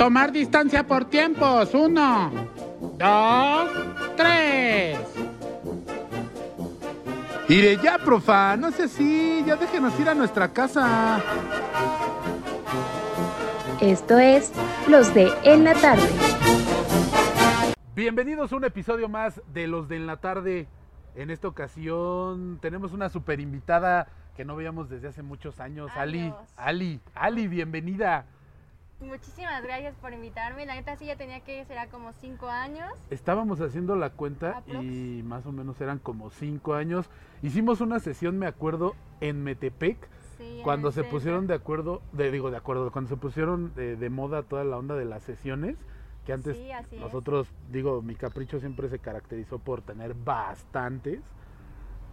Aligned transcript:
Tomar 0.00 0.32
distancia 0.32 0.86
por 0.86 1.04
tiempos. 1.04 1.74
Uno, 1.74 2.30
dos, 2.96 3.70
tres. 4.16 4.98
Iré 7.50 7.76
ya, 7.76 7.98
profa, 7.98 8.56
no 8.56 8.70
sé 8.70 8.88
si, 8.88 9.44
ya 9.44 9.56
déjenos 9.56 10.00
ir 10.00 10.08
a 10.08 10.14
nuestra 10.14 10.54
casa. 10.54 11.20
Esto 13.82 14.18
es 14.18 14.50
Los 14.88 15.12
de 15.12 15.30
En 15.42 15.64
la 15.64 15.74
Tarde. 15.74 16.08
Bienvenidos 17.94 18.54
a 18.54 18.56
un 18.56 18.64
episodio 18.64 19.06
más 19.10 19.42
de 19.52 19.66
Los 19.66 19.86
de 19.90 19.96
En 19.96 20.06
la 20.06 20.16
Tarde. 20.16 20.66
En 21.14 21.28
esta 21.28 21.46
ocasión 21.46 22.58
tenemos 22.62 22.94
una 22.94 23.10
super 23.10 23.38
invitada 23.38 24.08
que 24.34 24.46
no 24.46 24.56
veíamos 24.56 24.88
desde 24.88 25.08
hace 25.08 25.22
muchos 25.22 25.60
años. 25.60 25.90
Ali. 25.94 26.32
Ali, 26.56 27.02
Ali, 27.14 27.48
bienvenida. 27.48 28.24
Muchísimas 29.00 29.62
gracias 29.62 29.94
por 29.96 30.12
invitarme. 30.12 30.66
La 30.66 30.74
neta 30.74 30.94
sí 30.96 31.06
ya 31.06 31.16
tenía 31.16 31.40
que 31.40 31.64
será 31.64 31.88
como 31.88 32.12
cinco 32.12 32.48
años. 32.48 32.92
Estábamos 33.08 33.60
haciendo 33.60 33.96
la 33.96 34.10
cuenta 34.10 34.58
Aprox. 34.58 34.84
y 34.84 35.22
más 35.24 35.46
o 35.46 35.52
menos 35.52 35.80
eran 35.80 35.98
como 35.98 36.30
cinco 36.30 36.74
años. 36.74 37.08
Hicimos 37.42 37.80
una 37.80 37.98
sesión, 37.98 38.38
me 38.38 38.46
acuerdo, 38.46 38.94
en 39.20 39.42
Metepec, 39.42 40.08
Sí, 40.36 40.60
cuando 40.64 40.90
se 40.92 41.04
pusieron 41.04 41.46
de 41.46 41.54
acuerdo, 41.54 42.00
de, 42.12 42.30
digo 42.30 42.50
de 42.50 42.56
acuerdo, 42.56 42.90
cuando 42.92 43.08
se 43.10 43.16
pusieron 43.16 43.74
de, 43.74 43.96
de 43.96 44.10
moda 44.10 44.42
toda 44.42 44.64
la 44.64 44.78
onda 44.78 44.94
de 44.94 45.04
las 45.04 45.22
sesiones, 45.22 45.76
que 46.24 46.32
antes 46.32 46.56
Sí, 46.56 46.70
así 46.72 46.96
es. 46.96 47.00
nosotros, 47.00 47.48
digo, 47.70 48.00
mi 48.02 48.14
capricho 48.14 48.58
siempre 48.60 48.88
se 48.88 48.98
caracterizó 48.98 49.58
por 49.58 49.82
tener 49.82 50.14
bastantes, 50.14 51.20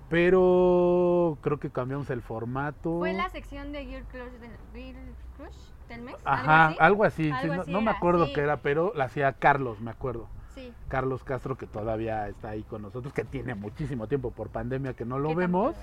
pero 0.09 1.37
creo 1.41 1.59
que 1.59 1.69
cambiamos 1.69 2.09
el 2.09 2.21
formato. 2.21 2.99
Fue 2.99 3.13
la 3.13 3.29
sección 3.29 3.71
de 3.71 3.85
Girl 3.85 4.05
Crush, 4.05 4.31
del, 4.39 4.51
Girl 4.73 5.15
Crush 5.37 5.76
del 5.87 6.01
mes. 6.01 6.15
Ajá, 6.25 6.67
así? 6.67 6.77
algo 6.79 7.03
así, 7.03 7.31
Algo 7.31 7.55
no, 7.55 7.61
así 7.61 7.71
no 7.71 7.81
me 7.81 7.91
acuerdo 7.91 8.27
sí. 8.27 8.33
qué 8.33 8.41
era, 8.41 8.57
pero 8.57 8.91
la 8.95 9.05
hacía 9.05 9.33
Carlos, 9.33 9.79
me 9.79 9.91
acuerdo. 9.91 10.27
Sí. 10.55 10.73
Carlos 10.87 11.23
Castro, 11.23 11.57
que 11.57 11.67
todavía 11.67 12.27
está 12.27 12.49
ahí 12.49 12.63
con 12.63 12.81
nosotros, 12.81 13.13
que 13.13 13.23
tiene 13.23 13.55
muchísimo 13.55 14.07
tiempo 14.07 14.31
por 14.31 14.49
pandemia 14.49 14.93
que 14.93 15.05
no 15.05 15.19
lo 15.19 15.29
¿Qué 15.29 15.35
vemos, 15.35 15.75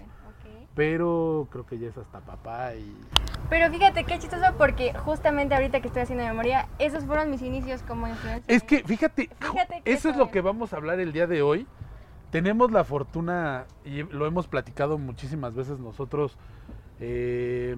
pero 0.75 1.47
creo 1.51 1.67
que 1.67 1.79
ya 1.79 1.89
es 1.89 1.97
hasta 1.97 2.21
papá 2.21 2.75
y... 2.75 2.95
Pero 3.49 3.71
fíjate 3.71 4.05
qué 4.05 4.19
chistoso 4.19 4.55
porque 4.59 4.93
justamente 4.93 5.55
ahorita 5.55 5.81
que 5.81 5.89
estoy 5.89 6.03
haciendo 6.03 6.25
memoria, 6.25 6.69
esos 6.79 7.05
fueron 7.05 7.31
mis 7.31 7.43
inicios 7.43 7.83
como 7.83 8.09
influencer. 8.09 8.43
Es 8.49 8.63
que, 8.63 8.83
fíjate, 8.83 9.31
Fíjate 9.39 9.83
que 9.85 9.93
eso 9.93 10.09
es 10.09 10.17
lo 10.17 10.31
que 10.31 10.41
vamos 10.41 10.73
a 10.73 10.77
hablar 10.77 10.99
el 10.99 11.13
día 11.13 11.27
de 11.27 11.43
hoy. 11.43 11.67
Tenemos 12.31 12.73
la 12.73 12.83
fortuna, 12.83 13.67
y 13.85 14.03
lo 14.03 14.27
hemos 14.27 14.49
platicado 14.49 14.99
muchísimas 14.99 15.55
veces 15.55 15.79
nosotros, 15.79 16.37
eh, 16.99 17.77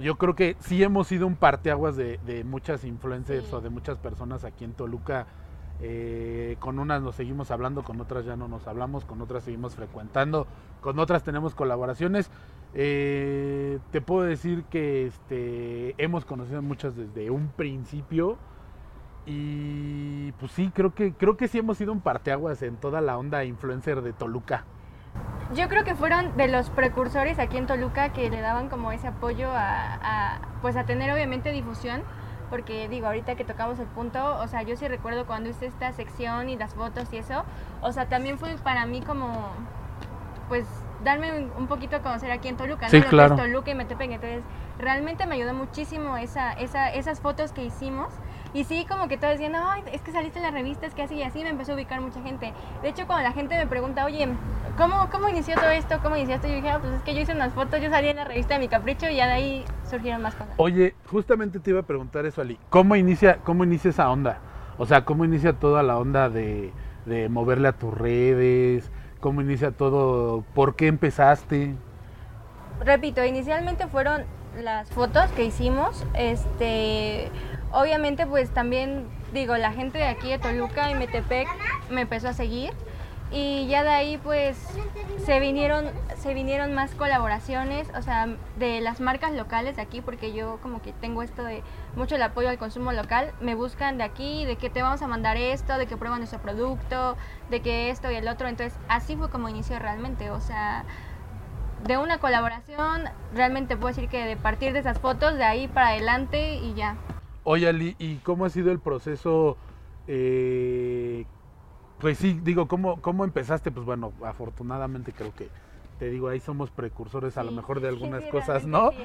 yo 0.00 0.16
creo 0.16 0.34
que 0.34 0.56
sí 0.60 0.82
hemos 0.82 1.06
sido 1.08 1.26
un 1.26 1.36
parteaguas 1.36 1.96
de, 1.96 2.18
de 2.26 2.44
muchas 2.44 2.84
influencers 2.84 3.44
Sí. 3.46 3.54
o 3.54 3.60
de 3.60 3.70
muchas 3.70 3.98
personas 3.98 4.44
aquí 4.44 4.64
en 4.64 4.72
Toluca. 4.72 5.26
eh, 5.80 6.56
con 6.60 6.78
unas 6.78 7.02
nos 7.02 7.16
seguimos 7.16 7.50
hablando, 7.50 7.82
con 7.82 8.00
otras 8.00 8.24
ya 8.24 8.36
no 8.36 8.46
nos 8.48 8.66
hablamos, 8.68 9.04
con 9.04 9.20
otras 9.20 9.42
seguimos 9.44 9.74
frecuentando, 9.74 10.46
con 10.80 10.98
otras 11.00 11.24
tenemos 11.24 11.54
colaboraciones. 11.54 12.30
Eh, 12.74 13.80
te 13.90 14.00
puedo 14.00 14.22
decir 14.22 14.64
que 14.70 15.06
este, 15.06 15.94
hemos 15.98 16.24
conocido 16.24 16.62
muchas 16.62 16.94
desde 16.96 17.30
un 17.30 17.48
principio. 17.48 18.38
Y 19.26 20.32
pues 20.32 20.52
sí, 20.52 20.70
creo 20.74 20.94
que 20.94 21.12
creo 21.14 21.36
que 21.36 21.48
sí 21.48 21.58
hemos 21.58 21.78
sido 21.78 21.92
un 21.92 22.00
parteaguas 22.00 22.62
en 22.62 22.76
toda 22.76 23.00
la 23.00 23.16
onda 23.18 23.44
influencer 23.44 24.02
de 24.02 24.12
Toluca. 24.12 24.64
Yo 25.54 25.68
creo 25.68 25.84
que 25.84 25.94
fueron 25.94 26.36
de 26.36 26.48
los 26.48 26.70
precursores 26.70 27.38
aquí 27.38 27.56
en 27.56 27.66
Toluca 27.66 28.08
que 28.08 28.28
le 28.30 28.40
daban 28.40 28.68
como 28.68 28.92
ese 28.92 29.08
apoyo 29.08 29.50
a, 29.50 29.98
a, 30.02 30.38
pues 30.62 30.76
a 30.76 30.84
tener 30.84 31.12
obviamente 31.12 31.52
difusión, 31.52 32.02
porque 32.50 32.88
digo, 32.88 33.06
ahorita 33.06 33.36
que 33.36 33.44
tocamos 33.44 33.78
el 33.78 33.86
punto, 33.86 34.38
o 34.38 34.48
sea, 34.48 34.62
yo 34.62 34.76
sí 34.76 34.88
recuerdo 34.88 35.26
cuando 35.26 35.50
hice 35.50 35.66
esta 35.66 35.92
sección 35.92 36.48
y 36.48 36.56
las 36.56 36.74
fotos 36.74 37.12
y 37.12 37.18
eso, 37.18 37.44
o 37.82 37.92
sea, 37.92 38.08
también 38.08 38.38
fue 38.38 38.56
para 38.62 38.86
mí 38.86 39.02
como, 39.02 39.52
pues, 40.48 40.66
darme 41.04 41.50
un, 41.56 41.66
poquito 41.66 41.96
a 41.96 41.98
conocer 42.00 42.30
aquí 42.30 42.48
en 42.48 42.56
Toluca, 42.56 42.88
Sí, 42.88 43.00
¿no? 43.00 43.06
Claro. 43.06 43.34
es 43.34 43.40
Toluca 43.40 43.70
y 43.70 43.74
Metepec, 43.74 44.10
entonces 44.10 44.42
realmente 44.78 45.26
me 45.26 45.34
ayudó 45.34 45.54
muchísimo 45.54 46.16
esa, 46.16 46.52
esa, 46.54 46.90
esas 46.90 47.20
fotos 47.20 47.52
que 47.52 47.64
hicimos. 47.64 48.12
Y 48.54 48.62
sí, 48.62 48.86
como 48.88 49.08
que 49.08 49.18
todos 49.18 49.32
decían, 49.32 49.56
ay, 49.56 49.82
es 49.92 50.00
que 50.00 50.12
saliste 50.12 50.38
en 50.38 50.44
la 50.44 50.52
revista, 50.52 50.86
es 50.86 50.94
que 50.94 51.02
así 51.02 51.16
y 51.16 51.24
así 51.24 51.42
me 51.42 51.48
empezó 51.48 51.72
a 51.72 51.74
ubicar 51.74 52.00
mucha 52.00 52.22
gente. 52.22 52.52
De 52.82 52.88
hecho, 52.88 53.04
cuando 53.04 53.24
la 53.24 53.32
gente 53.32 53.56
me 53.56 53.66
pregunta, 53.66 54.04
oye, 54.04 54.28
¿cómo, 54.76 55.10
cómo 55.10 55.28
inició 55.28 55.56
todo 55.56 55.70
esto? 55.70 55.98
¿Cómo 56.04 56.16
iniciaste? 56.16 56.48
Yo 56.48 56.54
dije, 56.54 56.70
ah, 56.70 56.78
pues 56.80 56.92
es 56.92 57.02
que 57.02 57.16
yo 57.16 57.20
hice 57.20 57.32
unas 57.32 57.52
fotos, 57.52 57.80
yo 57.82 57.90
salí 57.90 58.08
en 58.08 58.16
la 58.16 58.24
revista 58.24 58.54
de 58.54 58.60
mi 58.60 58.68
capricho 58.68 59.08
y 59.08 59.16
ya 59.16 59.26
de 59.26 59.32
ahí 59.32 59.64
surgieron 59.90 60.22
más 60.22 60.36
cosas. 60.36 60.54
Oye, 60.56 60.94
justamente 61.10 61.58
te 61.58 61.70
iba 61.70 61.80
a 61.80 61.82
preguntar 61.82 62.26
eso, 62.26 62.42
Ali. 62.42 62.56
¿Cómo 62.70 62.94
inicia, 62.94 63.38
cómo 63.38 63.64
inicia 63.64 63.90
esa 63.90 64.08
onda? 64.08 64.38
O 64.78 64.86
sea, 64.86 65.04
¿cómo 65.04 65.24
inicia 65.24 65.54
toda 65.54 65.82
la 65.82 65.98
onda 65.98 66.28
de, 66.28 66.72
de 67.06 67.28
moverle 67.28 67.66
a 67.66 67.72
tus 67.72 67.92
redes? 67.92 68.88
¿Cómo 69.18 69.40
inicia 69.40 69.72
todo? 69.72 70.44
¿Por 70.54 70.76
qué 70.76 70.86
empezaste? 70.86 71.74
Repito, 72.84 73.24
inicialmente 73.24 73.88
fueron 73.88 74.22
las 74.62 74.90
fotos 74.90 75.30
que 75.32 75.44
hicimos, 75.44 76.06
este, 76.14 77.30
obviamente 77.74 78.26
pues 78.26 78.50
también, 78.50 79.06
digo, 79.32 79.56
la 79.56 79.72
gente 79.72 79.98
de 79.98 80.06
aquí 80.06 80.30
de 80.30 80.38
Toluca 80.38 80.90
y 80.90 80.94
Metepec 80.94 81.48
me 81.90 82.02
empezó 82.02 82.28
a 82.28 82.32
seguir 82.32 82.72
y 83.30 83.66
ya 83.66 83.82
de 83.82 83.88
ahí 83.88 84.16
pues 84.18 84.56
se 85.24 85.40
vinieron, 85.40 85.90
se 86.16 86.34
vinieron 86.34 86.72
más 86.72 86.94
colaboraciones, 86.94 87.88
o 87.96 88.02
sea, 88.02 88.28
de 88.58 88.80
las 88.80 89.00
marcas 89.00 89.32
locales 89.32 89.74
de 89.76 89.82
aquí, 89.82 90.00
porque 90.00 90.32
yo 90.32 90.58
como 90.62 90.80
que 90.82 90.92
tengo 90.92 91.22
esto 91.22 91.42
de 91.42 91.62
mucho 91.96 92.14
el 92.14 92.22
apoyo 92.22 92.48
al 92.48 92.58
consumo 92.58 92.92
local, 92.92 93.32
me 93.40 93.56
buscan 93.56 93.98
de 93.98 94.04
aquí, 94.04 94.44
de 94.44 94.56
que 94.56 94.70
te 94.70 94.82
vamos 94.82 95.02
a 95.02 95.08
mandar 95.08 95.36
esto, 95.36 95.78
de 95.78 95.86
que 95.86 95.96
prueban 95.96 96.20
nuestro 96.20 96.40
producto, 96.40 97.16
de 97.50 97.60
que 97.60 97.90
esto 97.90 98.10
y 98.10 98.14
el 98.14 98.28
otro, 98.28 98.46
entonces 98.46 98.78
así 98.88 99.16
fue 99.16 99.30
como 99.30 99.48
inició 99.48 99.80
realmente, 99.80 100.30
o 100.30 100.40
sea, 100.40 100.84
de 101.84 101.98
una 101.98 102.18
colaboración, 102.18 103.04
realmente 103.34 103.76
puedo 103.76 103.88
decir 103.88 104.08
que 104.08 104.24
de 104.24 104.36
partir 104.36 104.72
de 104.72 104.78
esas 104.78 104.98
fotos, 105.00 105.34
de 105.34 105.44
ahí 105.44 105.66
para 105.66 105.88
adelante 105.88 106.54
y 106.54 106.74
ya. 106.74 106.96
Oye, 107.44 107.68
Ali, 107.68 107.94
¿y 107.98 108.16
cómo 108.16 108.46
ha 108.46 108.50
sido 108.50 108.72
el 108.72 108.78
proceso? 108.78 109.56
eh, 110.06 111.24
pues 112.00 112.18
sí, 112.18 112.38
digo, 112.42 112.68
¿cómo, 112.68 113.00
¿cómo 113.00 113.24
empezaste? 113.24 113.70
Pues 113.70 113.86
bueno, 113.86 114.12
afortunadamente 114.24 115.12
creo 115.12 115.34
que, 115.34 115.48
te 115.98 116.10
digo, 116.10 116.28
ahí 116.28 116.40
somos 116.40 116.70
precursores 116.70 117.36
a 117.38 117.44
lo 117.44 117.52
mejor 117.52 117.80
de 117.80 117.88
algunas 117.88 118.22
sí, 118.22 118.30
cosas, 118.30 118.66
¿no? 118.66 118.90
sí. 118.90 118.96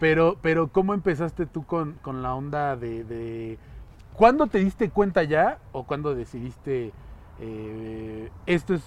Pero, 0.00 0.36
pero 0.40 0.68
¿cómo 0.68 0.94
empezaste 0.94 1.46
tú 1.46 1.64
con, 1.64 1.94
con 2.02 2.22
la 2.22 2.34
onda 2.34 2.76
de, 2.76 3.04
de... 3.04 3.58
¿Cuándo 4.14 4.46
te 4.46 4.58
diste 4.58 4.90
cuenta 4.90 5.24
ya 5.24 5.58
o 5.72 5.84
cuándo 5.84 6.14
decidiste, 6.14 6.92
eh, 7.40 8.30
esto 8.46 8.74
es 8.74 8.82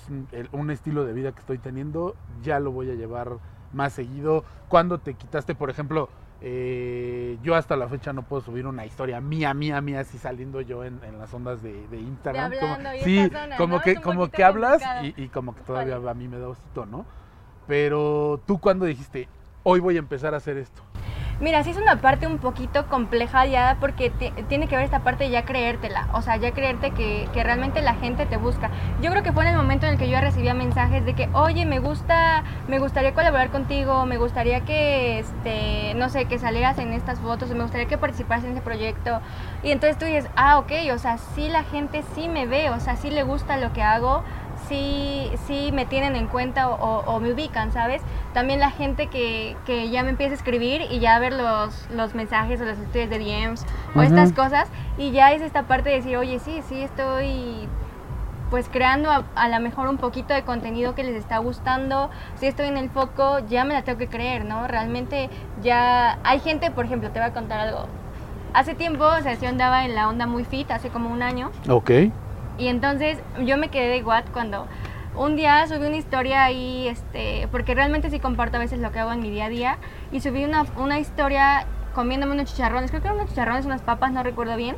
un 0.51 0.71
estilo 0.71 1.05
de 1.05 1.13
vida 1.13 1.31
que 1.31 1.39
estoy 1.39 1.57
teniendo, 1.57 2.15
ya 2.43 2.59
lo 2.59 2.71
voy 2.71 2.89
a 2.89 2.95
llevar 2.95 3.37
más 3.73 3.93
seguido? 3.93 4.43
¿Cuándo 4.67 4.99
te 4.99 5.13
quitaste, 5.13 5.55
por 5.55 5.69
ejemplo, 5.69 6.09
eh, 6.41 7.37
yo 7.43 7.55
hasta 7.55 7.75
la 7.75 7.87
fecha 7.87 8.13
no 8.13 8.23
puedo 8.23 8.41
subir 8.41 8.65
una 8.65 8.85
historia 8.85 9.21
mía, 9.21 9.53
mía, 9.53 9.79
mía, 9.81 9.99
así 10.01 10.17
saliendo 10.17 10.61
yo 10.61 10.83
en, 10.83 10.99
en 11.03 11.17
las 11.19 11.33
ondas 11.33 11.61
de, 11.61 11.87
de 11.87 11.99
Instagram? 11.99 12.51
como- 12.59 12.75
sí, 13.03 13.29
zona, 13.29 13.57
como 13.57 13.75
¿no? 13.77 13.81
que, 13.81 13.91
Es 13.91 13.99
como 13.99 14.29
que 14.29 14.43
hablas 14.43 14.81
y, 15.03 15.23
y 15.23 15.27
como 15.29 15.55
que 15.55 15.61
todavía 15.61 15.95
a 15.95 16.13
mí 16.13 16.27
me 16.27 16.39
da 16.39 16.47
osito, 16.47 16.85
¿no? 16.85 17.05
Pero 17.67 18.41
tú 18.45 18.59
cuando 18.59 18.85
dijiste, 18.85 19.27
hoy 19.63 19.79
voy 19.79 19.95
a 19.95 19.99
empezar 19.99 20.33
a 20.33 20.37
hacer 20.37 20.57
esto. 20.57 20.81
Mira, 21.41 21.63
sí 21.63 21.71
es 21.71 21.77
una 21.77 21.95
parte 21.95 22.27
un 22.27 22.37
poquito 22.37 22.85
compleja 22.85 23.47
ya 23.47 23.77
porque 23.79 24.11
ti- 24.11 24.31
tiene 24.47 24.67
que 24.67 24.75
ver 24.75 24.85
esta 24.85 24.99
parte 24.99 25.23
de 25.23 25.31
ya 25.31 25.43
creértela, 25.43 26.07
o 26.13 26.21
sea, 26.21 26.37
ya 26.37 26.51
creerte 26.51 26.91
que, 26.91 27.27
que 27.33 27.43
realmente 27.43 27.81
la 27.81 27.95
gente 27.95 28.27
te 28.27 28.37
busca. 28.37 28.69
Yo 29.01 29.09
creo 29.09 29.23
que 29.23 29.31
fue 29.31 29.43
en 29.45 29.49
el 29.49 29.57
momento 29.57 29.87
en 29.87 29.93
el 29.93 29.97
que 29.97 30.07
yo 30.07 30.21
recibía 30.21 30.53
mensajes 30.53 31.03
de 31.03 31.15
que, 31.15 31.29
oye, 31.33 31.65
me 31.65 31.79
gusta, 31.79 32.43
me 32.67 32.77
gustaría 32.77 33.15
colaborar 33.15 33.49
contigo, 33.49 34.05
me 34.05 34.17
gustaría 34.17 34.61
que, 34.61 35.17
este, 35.17 35.95
no 35.95 36.09
sé, 36.09 36.25
que 36.25 36.37
salieras 36.37 36.77
en 36.77 36.93
estas 36.93 37.19
fotos, 37.19 37.49
me 37.49 37.63
gustaría 37.63 37.87
que 37.87 37.97
participaras 37.97 38.43
en 38.43 38.51
ese 38.51 38.61
proyecto. 38.61 39.19
Y 39.63 39.71
entonces 39.71 39.97
tú 39.97 40.05
dices, 40.05 40.27
ah, 40.35 40.59
ok, 40.59 40.71
o 40.93 40.99
sea, 40.99 41.17
sí 41.17 41.49
la 41.49 41.63
gente 41.63 42.03
sí 42.13 42.29
me 42.29 42.45
ve, 42.45 42.69
o 42.69 42.79
sea, 42.79 42.95
sí 42.97 43.09
le 43.09 43.23
gusta 43.23 43.57
lo 43.57 43.73
que 43.73 43.81
hago, 43.81 44.21
sí, 44.71 45.29
sí 45.47 45.71
me 45.73 45.85
tienen 45.85 46.15
en 46.15 46.27
cuenta 46.27 46.69
o, 46.69 46.75
o- 46.75 47.03
o 47.15 47.19
me 47.19 47.33
ubican, 47.33 47.73
¿sabes? 47.73 48.01
También 48.33 48.61
la 48.61 48.71
gente 48.71 49.07
que, 49.07 49.57
que 49.65 49.89
ya 49.89 50.01
me 50.03 50.09
empieza 50.11 50.31
a 50.31 50.35
escribir 50.37 50.81
y 50.89 50.99
ya 50.99 51.15
a 51.15 51.19
ver 51.19 51.33
los, 51.33 51.89
los 51.93 52.15
mensajes 52.15 52.61
o 52.61 52.63
las 52.65 52.79
historias 52.79 53.09
de 53.09 53.19
DMs 53.19 53.65
o 53.95 54.01
estas 54.01 54.31
cosas 54.31 54.69
y 54.97 55.11
ya 55.11 55.33
es 55.33 55.41
esta 55.41 55.63
parte 55.63 55.89
de 55.89 55.95
decir, 55.97 56.15
oye, 56.15 56.39
sí, 56.39 56.61
sí 56.69 56.81
estoy 56.81 57.67
pues 58.49 58.69
creando 58.69 59.11
a, 59.11 59.23
a 59.35 59.49
lo 59.49 59.59
mejor 59.59 59.87
un 59.89 59.97
poquito 59.97 60.33
de 60.33 60.43
contenido 60.43 60.95
que 60.95 61.03
les 61.03 61.15
está 61.15 61.37
gustando, 61.39 62.09
si 62.39 62.47
estoy 62.47 62.67
en 62.67 62.77
el 62.77 62.89
foco, 62.89 63.39
ya 63.49 63.65
me 63.65 63.73
la 63.73 63.81
tengo 63.81 63.97
que 63.97 64.07
creer, 64.07 64.45
¿no? 64.45 64.67
Realmente 64.67 65.29
ya 65.61 66.17
hay 66.23 66.39
gente, 66.39 66.71
por 66.71 66.85
ejemplo, 66.85 67.09
te 67.11 67.19
voy 67.19 67.27
a 67.29 67.33
contar 67.33 67.59
algo. 67.59 67.87
Hace 68.53 68.75
tiempo, 68.75 69.03
o 69.05 69.21
sea, 69.21 69.33
yo 69.35 69.47
andaba 69.49 69.85
en 69.85 69.95
la 69.95 70.07
onda 70.09 70.27
muy 70.27 70.43
fit, 70.45 70.69
hace 70.71 70.89
como 70.89 71.09
un 71.11 71.21
año, 71.23 71.51
Ok. 71.69 71.91
Y 72.57 72.67
entonces 72.67 73.19
yo 73.43 73.57
me 73.57 73.69
quedé 73.69 73.87
de 73.87 74.03
what 74.03 74.25
cuando 74.33 74.67
un 75.15 75.35
día 75.35 75.67
subí 75.67 75.85
una 75.85 75.97
historia 75.97 76.43
ahí, 76.43 76.87
este, 76.87 77.47
porque 77.51 77.75
realmente 77.75 78.09
sí 78.09 78.19
comparto 78.19 78.57
a 78.57 78.59
veces 78.59 78.79
lo 78.79 78.91
que 78.91 78.99
hago 78.99 79.11
en 79.11 79.21
mi 79.21 79.29
día 79.29 79.45
a 79.45 79.49
día, 79.49 79.77
y 80.11 80.21
subí 80.21 80.45
una, 80.45 80.65
una 80.77 80.99
historia 80.99 81.65
comiéndome 81.93 82.33
unos 82.33 82.49
chicharrones, 82.49 82.89
creo 82.91 83.01
que 83.01 83.07
eran 83.07 83.17
unos 83.19 83.29
chicharrones, 83.29 83.65
unas 83.65 83.81
papas, 83.81 84.11
no 84.11 84.23
recuerdo 84.23 84.55
bien, 84.55 84.77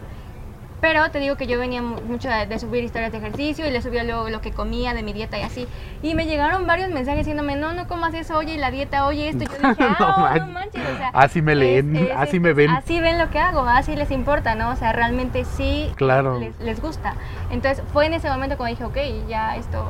Pero 0.83 1.09
te 1.11 1.19
digo 1.19 1.37
que 1.37 1.47
yo 1.47 1.57
venía 1.57 1.81
mu- 1.81 2.01
mucho 2.01 2.27
de, 2.27 2.59
subir 2.59 2.83
historias 2.83 3.13
de 3.13 3.19
ejercicio 3.19 3.65
y 3.65 3.71
le 3.71 3.81
subía 3.81 4.03
luego 4.03 4.27
lo 4.27 4.41
que 4.41 4.51
comía 4.51 4.93
de 4.93 5.01
mi 5.01 5.13
dieta 5.13 5.39
y 5.39 5.41
así. 5.43 5.65
Y 6.01 6.13
me 6.13 6.25
llegaron 6.25 6.67
varios 6.67 6.89
mensajes 6.89 7.19
diciéndome, 7.19 7.55
no, 7.55 7.71
no 7.71 7.87
comas 7.87 8.13
eso, 8.13 8.37
oye, 8.37 8.55
y 8.55 8.57
la 8.57 8.69
dieta, 8.69 9.05
oye, 9.07 9.29
esto. 9.29 9.45
Y 9.45 9.47
yo 9.47 9.53
dije, 9.69 9.83
No 9.99 10.05
ah, 10.09 10.35
no, 10.37 10.47
manches. 10.47 10.47
manches, 10.53 10.81
o 10.93 10.97
sea. 10.97 11.09
Así 11.13 11.41
me 11.41 11.55
leen, 11.55 12.09
así 12.17 12.41
me 12.41 12.51
ven. 12.51 12.69
Así 12.69 12.99
ven 12.99 13.17
lo 13.17 13.29
que 13.29 13.39
hago, 13.39 13.61
así 13.61 13.95
les 13.95 14.11
importa, 14.11 14.55
¿no? 14.55 14.71
O 14.71 14.75
sea, 14.75 14.91
realmente 14.91 15.45
sí 15.45 15.89
Claro. 15.95 16.37
les, 16.37 16.59
les 16.59 16.81
gusta. 16.81 17.13
Entonces 17.49 17.81
fue 17.93 18.07
en 18.07 18.15
ese 18.15 18.29
momento 18.29 18.57
cuando 18.57 18.75
dije, 18.77 18.83
ok, 18.83 19.27
ya 19.29 19.55
esto... 19.55 19.89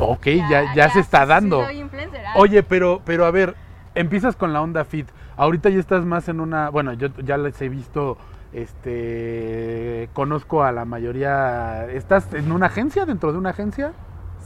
Ok, 0.00 0.26
ya, 0.50 0.74
ya, 0.74 0.90
se 0.90 0.98
está 0.98 1.24
dando. 1.24 1.62
soy 1.64 1.78
influencer, 1.78 2.26
ah. 2.26 2.32
Oye, 2.34 2.64
pero, 2.64 3.00
pero 3.04 3.26
a 3.26 3.30
ver, 3.30 3.54
empiezas 3.94 4.34
con 4.34 4.52
la 4.52 4.60
onda 4.60 4.84
fit. 4.84 5.06
Ahorita 5.36 5.68
ya 5.68 5.78
estás 5.78 6.04
más 6.04 6.28
en 6.28 6.40
una, 6.40 6.68
bueno, 6.68 6.94
yo 6.94 7.08
ya 7.22 7.36
les 7.36 7.62
he 7.62 7.68
visto, 7.68 8.18
este, 8.52 10.08
conozco 10.12 10.62
a 10.62 10.72
la 10.72 10.84
mayoría. 10.84 11.86
¿Estás 11.90 12.32
en 12.34 12.52
una 12.52 12.66
agencia, 12.66 13.06
dentro 13.06 13.32
de 13.32 13.38
una 13.38 13.50
agencia? 13.50 13.92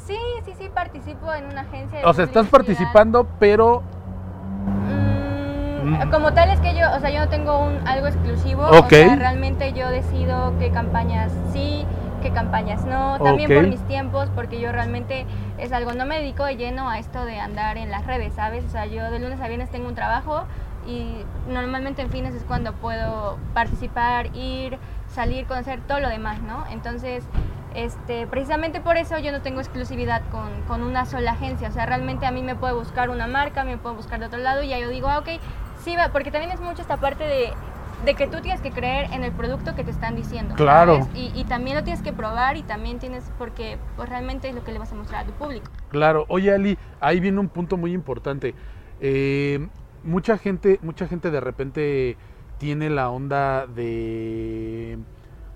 Sí, 0.06 0.19
sí, 0.45 0.53
sí, 0.59 0.71
participo 0.75 1.33
en 1.33 1.47
una 1.47 1.62
agencia 1.62 2.01
de 2.01 2.05
O 2.05 2.12
sea, 2.12 2.25
estás 2.25 2.47
participando, 2.49 3.27
pero, 3.39 3.83
Mm, 4.67 5.15
Mm. 5.85 6.11
Como 6.11 6.33
tal 6.33 6.49
es 6.51 6.61
que 6.61 6.75
yo, 6.75 6.87
o 6.97 7.01
sea, 7.01 7.11
yo 7.11 7.21
no 7.21 7.29
tengo 7.29 7.59
un, 7.59 7.87
algo 7.87 8.06
exclusivo. 8.06 8.62
Ok. 8.69 8.87
O 8.87 8.89
sea, 8.89 9.17
realmente 9.17 9.73
yo 9.75 9.89
decido 9.91 10.55
qué 10.59 10.71
campañas 10.71 11.31
sí, 11.53 11.85
qué 12.23 12.31
campañas 12.31 12.87
no. 12.87 13.19
También 13.19 13.53
por 13.53 13.67
mis 13.67 13.83
tiempos, 13.87 14.31
porque 14.35 14.61
yo 14.61 14.73
realmente 14.73 15.27
es 15.59 15.73
algo, 15.73 15.93
no 15.93 16.06
me 16.06 16.19
dedico 16.19 16.45
de 16.45 16.56
lleno 16.56 16.89
a 16.89 16.99
esto 16.99 17.25
de 17.27 17.39
andar 17.39 17.77
en 17.77 17.91
las 17.91 18.06
redes, 18.06 18.33
¿sabes? 18.33 18.65
O 18.65 18.71
sea, 18.71 18.87
yo 18.87 19.11
de 19.11 19.19
lunes 19.19 19.41
a 19.41 19.49
viernes 19.49 19.71
tengo 19.71 19.89
un 19.89 19.95
trabajo 19.95 20.45
y 20.87 21.25
normalmente 21.49 22.03
en 22.03 22.11
fines 22.11 22.35
es 22.35 22.45
cuando 22.45 22.73
puedo 22.75 23.39
participar, 23.55 24.35
ir, 24.37 24.79
salir, 25.09 25.47
conocer 25.47 25.81
todo 25.87 26.01
lo 26.01 26.09
demás, 26.09 26.41
¿no? 26.43 26.65
Entonces, 26.71 27.25
este, 27.75 28.27
precisamente 28.27 28.81
por 28.81 28.97
eso 28.97 29.19
yo 29.19 29.33
no 29.33 29.43
tengo 29.43 29.61
exclusividad 29.61 30.23
con, 30.31 30.63
con 30.69 30.83
una 30.83 31.07
sola 31.07 31.33
agencia. 31.33 31.69
O 31.69 31.73
sea, 31.73 31.87
realmente 31.87 32.27
a 32.27 32.31
mí 32.31 32.43
me 32.43 32.55
puede 32.55 32.75
buscar 32.75 33.11
una 33.11 33.27
marca, 33.27 33.65
me 33.65 33.79
puede 33.79 33.97
buscar 33.97 34.21
de 34.21 34.27
otro 34.27 34.39
lado 34.39 34.63
y 34.63 34.69
ya 34.69 34.79
yo 34.79 34.89
digo, 34.89 35.09
ah, 35.09 35.19
ok, 35.19 35.29
sí 35.83 35.97
va, 35.97 36.11
porque 36.11 36.31
también 36.31 36.53
es 36.53 36.61
mucho 36.61 36.83
esta 36.83 36.97
parte 36.99 37.25
de, 37.25 37.53
de 38.05 38.15
que 38.15 38.27
tú 38.27 38.41
tienes 38.41 38.61
que 38.61 38.71
creer 38.71 39.13
en 39.13 39.25
el 39.25 39.33
producto 39.33 39.75
que 39.75 39.85
te 39.85 39.91
están 39.91 40.15
diciendo. 40.15 40.55
Claro. 40.55 41.09
y 41.15 41.45
también 41.45 41.77
lo 41.77 41.85
tienes 41.85 42.03
que 42.03 42.13
probar 42.13 42.57
y 42.57 42.63
también 42.63 42.99
tienes, 42.99 43.25
porque 43.39 43.79
pues, 43.97 44.09
realmente 44.09 44.49
es 44.49 44.55
lo 44.55 44.63
que 44.65 44.73
le 44.73 44.79
vas 44.79 44.93
a 44.93 44.95
mostrar 44.95 45.25
a 45.25 45.27
tu 45.27 45.33
público. 45.33 45.67
claro. 45.89 46.27
Oye, 46.29 46.53
Ali, 46.53 46.79
ahí 47.01 47.21
viene 47.21 47.41
un 47.41 47.49
punto 47.49 47.77
muy 47.77 47.93
importante. 47.93 48.55
Eh, 49.01 49.69
mucha 50.05 50.39
gente, 50.39 50.79
mucha 50.83 51.06
gente 51.09 51.31
de 51.31 51.41
repente 51.41 52.17
tiene 52.59 52.91
la 52.91 53.11
onda 53.11 53.67
de 53.67 54.99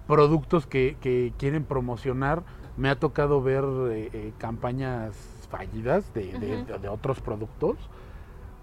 productos 0.07 0.67
que, 0.67 0.97
que 1.01 1.33
quieren 1.39 1.65
promocionar. 1.65 2.43
Me 2.77 2.89
ha 2.91 2.97
tocado 2.99 3.43
ver 3.43 3.65
eh, 3.91 4.11
eh, 4.13 4.33
campañas 4.39 5.15
fallidas 5.51 6.13
de, 6.15 6.39
de- 6.39 6.57
Ujú. 6.57 6.67
de- 6.73 6.79
de 6.79 6.89
otros 6.89 7.21
productos. 7.21 7.77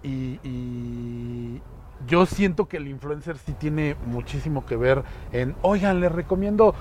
Y, 0.03 0.39
y 0.43 1.61
yo 2.07 2.25
siento 2.25 2.67
que 2.67 2.77
el 2.77 2.87
influencer 2.87 3.37
sí 3.37 3.53
tiene 3.53 3.95
muchísimo 4.05 4.65
que 4.65 4.75
ver 4.75 5.03
en, 5.31 5.55
oigan, 5.63 5.99
les 5.99 6.11
recomiendo, 6.11 6.75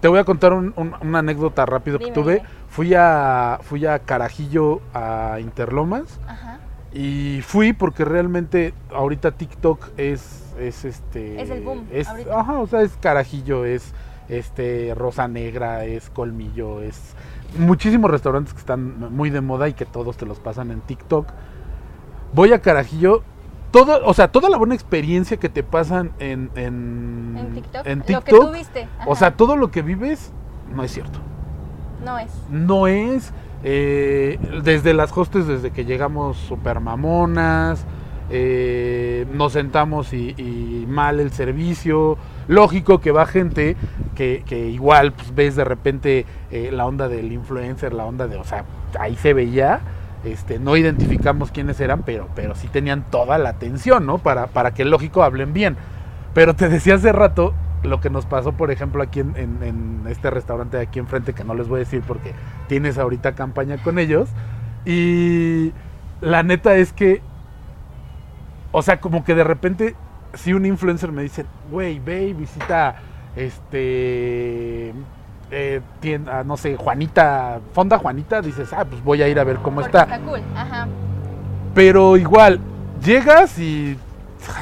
te 0.00 0.08
voy 0.08 0.18
a 0.20 0.24
contar 0.24 0.52
un- 0.52 0.72
un- 0.76 0.94
una 1.00 1.18
anécdota 1.18 1.66
rápido 1.66 1.98
que 1.98 2.12
tuve. 2.12 2.42
Fui 2.68 2.94
a, 2.94 3.58
fui 3.62 3.84
a 3.86 3.98
Carajillo, 3.98 4.80
a 4.94 5.38
Interlomas. 5.40 6.20
Ajá. 6.28 6.57
Y 6.92 7.40
fui 7.42 7.72
porque 7.74 8.04
realmente 8.04 8.72
ahorita 8.94 9.32
TikTok 9.32 9.88
es, 9.98 10.44
es 10.58 10.84
este. 10.84 11.40
Es 11.40 11.50
el 11.50 11.62
boom 11.62 11.84
es- 11.92 12.08
ajá, 12.08 12.58
o 12.58 12.66
sea, 12.66 12.80
es 12.82 12.96
carajillo, 13.00 13.64
es 13.64 13.92
este 14.28 14.94
rosa 14.94 15.28
negra, 15.28 15.84
es 15.84 16.10
colmillo, 16.10 16.80
es 16.82 17.14
muchísimos 17.58 18.10
restaurantes 18.10 18.52
que 18.54 18.60
están 18.60 19.12
muy 19.14 19.30
de 19.30 19.40
moda 19.40 19.68
y 19.68 19.74
que 19.74 19.84
todos 19.86 20.16
te 20.16 20.26
los 20.26 20.38
pasan 20.38 20.70
en 20.70 20.80
TikTok. 20.80 21.28
Voy 22.32 22.52
a 22.52 22.60
carajillo. 22.60 23.22
Todo, 23.70 24.00
o 24.06 24.14
sea, 24.14 24.32
toda 24.32 24.48
la 24.48 24.56
buena 24.56 24.74
experiencia 24.74 25.36
que 25.36 25.50
te 25.50 25.62
pasan 25.62 26.12
en, 26.20 26.50
en, 26.54 27.34
En 27.38 27.54
TikTok. 27.54 27.86
en 27.86 27.98
Lo 28.08 28.22
que 28.24 28.30
tú 28.30 28.50
viste. 28.50 28.88
o 29.06 29.14
sea, 29.14 29.36
todo 29.36 29.56
lo 29.56 29.70
que 29.70 29.82
vives 29.82 30.32
no 30.74 30.82
es 30.82 30.90
cierto 30.90 31.18
No 32.02 32.18
es. 32.18 32.30
no 32.48 32.86
es 32.86 33.30
eh, 33.64 34.38
desde 34.62 34.94
las 34.94 35.16
hostes, 35.16 35.46
desde 35.46 35.70
que 35.70 35.84
llegamos 35.84 36.36
super 36.36 36.80
mamonas, 36.80 37.84
eh, 38.30 39.26
nos 39.32 39.52
sentamos 39.52 40.12
y, 40.12 40.84
mal 40.88 41.20
el 41.20 41.32
servicio. 41.32 42.16
Lógico 42.46 43.00
que 43.00 43.10
va 43.10 43.26
gente 43.26 43.76
que, 44.14 44.42
que 44.46 44.68
igual 44.68 45.12
pues, 45.12 45.34
ves 45.34 45.56
de 45.56 45.64
repente 45.64 46.26
eh, 46.50 46.70
la 46.72 46.86
onda 46.86 47.08
del 47.08 47.32
influencer, 47.32 47.92
la 47.92 48.04
onda 48.04 48.26
de, 48.26 48.36
o 48.36 48.44
sea, 48.44 48.64
ahí 48.98 49.16
se 49.16 49.34
veía. 49.34 49.80
Este, 50.24 50.58
no 50.58 50.76
identificamos 50.76 51.52
quiénes 51.52 51.80
eran, 51.80 52.02
pero, 52.02 52.28
pero 52.34 52.56
sí 52.56 52.66
tenían 52.68 53.04
toda 53.08 53.38
la 53.38 53.50
atención, 53.50 54.04
¿no? 54.04 54.18
Para, 54.18 54.48
para 54.48 54.72
que 54.74 54.84
lógico 54.84 55.22
hablen 55.22 55.52
bien. 55.52 55.76
Pero 56.34 56.54
te 56.54 56.68
decía 56.68 56.96
hace 56.96 57.12
rato 57.12 57.54
lo 57.82 58.00
que 58.00 58.10
nos 58.10 58.26
pasó, 58.26 58.52
por 58.52 58.70
ejemplo, 58.70 59.02
aquí 59.02 59.20
en, 59.20 59.34
en- 59.36 59.62
en 59.62 60.02
este 60.08 60.30
restaurante 60.30 60.76
de 60.78 60.82
aquí 60.84 60.98
enfrente, 60.98 61.32
que 61.32 61.44
no 61.44 61.54
les 61.54 61.68
voy 61.68 61.76
a 61.76 61.80
decir 61.80 62.02
porque 62.06 62.34
tienes 62.66 62.98
ahorita 62.98 63.34
campaña 63.34 63.76
con 63.82 63.98
ellos. 63.98 64.28
Y 64.84 65.72
la 66.20 66.42
neta 66.42 66.74
es 66.76 66.92
que, 66.92 67.20
o 68.72 68.82
sea, 68.82 69.00
como 69.00 69.24
que 69.24 69.34
de 69.34 69.44
repente, 69.44 69.94
si 70.34 70.52
un 70.54 70.66
influencer 70.66 71.12
me 71.12 71.22
dice, 71.22 71.44
güey, 71.70 71.98
ve 72.00 72.28
y 72.28 72.32
visita, 72.32 72.96
este, 73.36 74.92
eh, 75.50 75.80
tienda, 76.00 76.44
no 76.44 76.56
sé, 76.56 76.76
Juanita, 76.76 77.60
Fonda 77.72 77.98
Juanita, 77.98 78.40
dices, 78.42 78.72
ah, 78.72 78.84
pues 78.84 79.02
voy 79.02 79.22
a 79.22 79.28
ir 79.28 79.38
a 79.38 79.44
ver 79.44 79.56
cómo 79.58 79.80
Porque 79.80 79.96
está. 79.98 80.14
Está 80.14 80.18
cool. 80.26 80.40
Ajá. 80.56 80.86
Pero 81.74 82.16
igual, 82.16 82.60
llegas 83.04 83.58
y, 83.58 83.96
ah, 83.96 84.07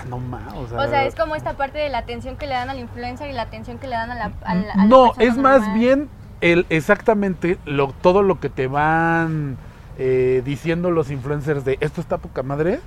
no 0.09 0.19
mames, 0.19 0.55
o 0.55 0.69
sea, 0.69 0.79
O 0.79 0.89
sea, 0.89 1.05
es 1.05 1.15
como 1.15 1.35
esta 1.37 1.55
parte 1.55 1.79
de 1.79 1.89
la 1.89 1.99
atención 1.99 2.37
que 2.37 2.47
le 2.47 2.55
dan 2.55 2.71
al 2.71 2.79
influencer 2.79 3.29
y 3.31 3.33
la 3.33 3.43
atención 3.43 3.79
que 3.79 3.87
le 3.89 3.95
dan 3.97 4.11
a 4.11 4.15
la. 4.15 4.33
a 4.45 4.55
la- 4.55 4.73
a 4.73 4.77
la 4.77 4.85
no, 4.87 5.13
es 5.19 5.37
más 5.37 5.61
normal. 5.61 5.79
bien 5.79 6.09
el 6.41 6.67
exactamente 6.71 7.59
lo, 7.65 7.89
todo 8.03 8.23
lo 8.23 8.41
que 8.41 8.49
te 8.51 8.67
van 8.67 9.57
eh, 9.99 10.43
diciendo 10.45 10.91
los 10.91 11.11
influencers 11.11 11.65
de 11.65 11.79
esto 11.81 12.01
está 12.01 12.19
poca 12.19 12.43
madre 12.43 12.81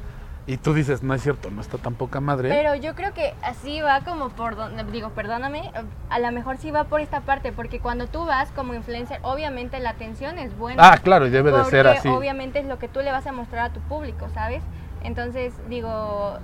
y 0.45 0.57
tú 0.57 0.73
dices 0.73 1.03
no 1.03 1.13
es 1.13 1.21
cierto, 1.21 1.49
no 1.51 1.61
está 1.61 1.77
tan 1.77 1.93
poca 1.95 2.19
madre. 2.19 2.49
Pero 2.49 2.73
yo 2.75 2.95
creo 2.95 3.13
que 3.13 3.33
así 3.43 3.81
va 3.81 4.01
como 4.01 4.29
por 4.29 4.55
donde, 4.55 4.83
digo, 4.85 5.09
perdóname, 5.09 5.71
a 6.09 6.19
lo 6.19 6.31
mejor 6.31 6.57
sí 6.57 6.71
va 6.71 6.85
por 6.85 7.01
esta 7.01 7.21
parte, 7.21 7.51
porque 7.51 7.79
cuando 7.79 8.07
tú 8.07 8.25
vas 8.25 8.49
como 8.51 8.73
influencer, 8.73 9.19
obviamente 9.21 9.79
la 9.79 9.91
atención 9.91 10.39
es 10.39 10.55
buena. 10.57 10.91
ah, 10.91 10.97
claro, 10.97 11.27
y 11.27 11.29
debe 11.29 11.51
de 11.51 11.63
ser 11.65 11.87
así. 11.87 12.07
Obviamente 12.07 12.59
es 12.59 12.65
lo 12.65 12.79
que 12.79 12.87
tú 12.87 13.01
le 13.01 13.11
vas 13.11 13.27
a 13.27 13.31
mostrar 13.31 13.65
a 13.65 13.73
tu 13.73 13.79
público, 13.81 14.27
¿sabes? 14.33 14.63
Entonces, 15.03 15.53
digo, 15.69 16.39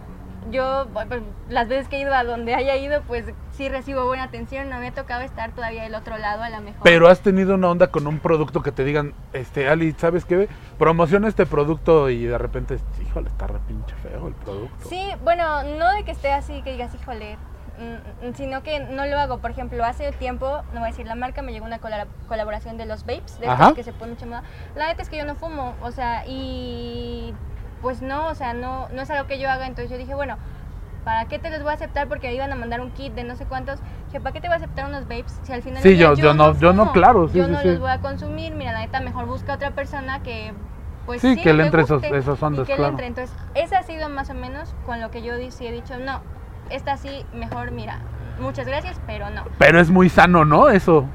yo 0.52 0.88
pues, 0.94 1.08
las 1.50 1.68
veces 1.68 1.88
que 1.88 1.98
he 1.98 2.02
ido 2.02 2.14
a 2.14 2.24
donde 2.24 2.54
haya 2.56 2.76
ido, 2.76 3.02
pues 3.04 3.26
sí 3.52 3.70
recibo 3.70 4.06
buena 4.06 4.24
atención, 4.24 4.70
no 4.70 4.80
me 4.80 4.88
ha 4.88 4.92
tocado 4.94 5.22
estar 5.22 5.52
todavía 5.52 5.84
del 5.84 5.96
otro 5.96 6.18
lado 6.18 6.44
a 6.44 6.50
lo 6.50 6.62
mejor. 6.62 6.82
Pero 6.84 7.08
has 7.08 7.22
tenido 7.22 7.56
una 7.56 7.70
onda 7.70 7.88
con 7.88 8.06
un 8.08 8.20
producto 8.20 8.62
que 8.62 8.72
te 8.72 8.84
digan, 8.84 9.14
este, 9.34 9.68
Ali, 9.70 9.94
¿sabes 9.98 10.26
qué? 10.26 10.48
Promociona 10.78 11.28
este 11.28 11.46
producto 11.46 12.10
y 12.10 12.26
de 12.26 12.38
repente, 12.38 12.78
híjole, 13.02 13.30
está 13.30 13.48
re 13.48 13.60
pinche 13.68 13.96
feo 13.96 14.28
el 14.28 14.34
producto. 14.36 14.90
Sí, 14.90 15.02
bueno, 15.24 15.64
no 15.64 15.92
de 15.94 16.04
que 16.04 16.12
esté 16.12 16.32
así, 16.32 16.62
que 16.62 16.74
digas, 16.74 16.94
híjole, 16.94 17.38
mm, 17.80 18.28
mm, 18.30 18.34
sino 18.36 18.62
que 18.64 18.80
no 18.80 19.06
lo 19.06 19.18
hago. 19.20 19.40
Por 19.40 19.52
ejemplo, 19.52 19.84
hace 19.84 20.12
tiempo, 20.14 20.62
no 20.74 20.80
voy 20.82 20.90
a 20.90 20.92
decir 20.92 21.08
la 21.08 21.16
marca, 21.16 21.42
me 21.42 21.52
llegó 21.54 21.66
una 21.66 21.80
colab- 21.80 22.08
colaboración 22.28 22.78
de 22.78 22.86
los 22.86 23.06
vapes, 23.06 23.40
de 23.40 23.48
estos 23.48 23.74
que 23.74 23.84
se 23.84 23.94
ponen 23.94 24.16
mucho 24.16 24.26
moda. 24.26 24.44
La 24.76 24.88
neta 24.88 25.02
es 25.02 25.10
que 25.10 25.18
yo 25.18 25.26
no 25.26 25.36
fumo, 25.36 25.76
o 25.82 25.92
sea, 25.92 26.24
y 26.28 27.34
pues 27.86 28.02
no, 28.02 28.30
o 28.30 28.34
sea, 28.34 28.56
no, 28.56 28.88
no 28.92 29.04
es 29.04 29.12
algo 29.12 29.28
que 29.28 29.38
yo 29.40 29.48
haga. 29.48 29.68
Entonces 29.68 29.92
yo 29.92 29.98
dije, 30.00 30.16
bueno, 30.16 30.38
¿para 31.04 31.26
qué 31.26 31.38
te 31.38 31.52
los 31.52 31.62
voy 31.62 31.70
a 31.70 31.76
aceptar? 31.76 32.08
Porque 32.08 32.30
me 32.30 32.34
iban 32.34 32.52
a 32.52 32.56
mandar 32.56 32.82
un 32.82 32.90
kit 32.90 33.14
de 33.14 33.24
no 33.24 33.36
sé 33.36 33.46
cuántos. 33.46 33.80
Dije, 34.08 34.20
¿para 34.20 34.34
qué 34.34 34.42
te 34.42 34.48
voy 34.48 34.56
a 34.56 34.58
aceptar 34.58 34.88
unos 34.88 35.04
vapes 35.04 35.40
si 35.44 35.54
al 35.54 35.62
final 35.62 35.84
Sí, 35.84 35.96
yo- 35.96 36.16
yo 36.16 36.34
no- 36.34 36.58
yo 36.58 36.74
no, 36.74 36.92
claro, 36.94 37.28
sí, 37.28 37.38
yo 37.38 37.46
sí, 37.46 37.52
no 37.52 37.60
sí. 37.62 37.68
los 37.68 37.80
voy 37.80 37.92
a 37.92 38.00
consumir. 38.00 38.56
Mira, 38.56 38.72
la 38.72 38.80
neta, 38.80 39.02
mejor 39.02 39.28
busca 39.28 39.54
otra 39.54 39.70
persona 39.70 40.24
que 40.24 40.52
pues 41.06 41.22
Sí, 41.22 41.36
que 41.40 41.54
le 41.54 41.68
entre 41.68 41.84
esos- 41.84 42.02
guste 42.02 42.18
esos 42.18 42.42
y 42.42 42.44
ondas, 42.44 42.66
que 42.66 42.74
claro. 42.74 42.90
entre. 42.90 43.06
Entonces, 43.06 43.38
ese 43.54 43.76
ha 43.76 43.84
sido 43.84 44.10
más 44.10 44.32
o 44.32 44.34
menos 44.34 44.74
con 44.88 45.00
lo 45.00 45.12
que 45.12 45.22
yo 45.22 45.34
sí 45.52 45.68
he 45.68 45.72
dicho, 45.72 46.00
no, 46.00 46.22
esta 46.72 46.98
sí, 46.98 47.24
mejor, 47.36 47.70
mira, 47.70 48.00
muchas 48.40 48.66
gracias, 48.66 49.00
pero 49.06 49.30
no. 49.30 49.44
Pero 49.60 49.80
es 49.80 49.92
muy 49.92 50.10
sano, 50.10 50.44
¿no? 50.44 50.70
Eso. 50.70 51.06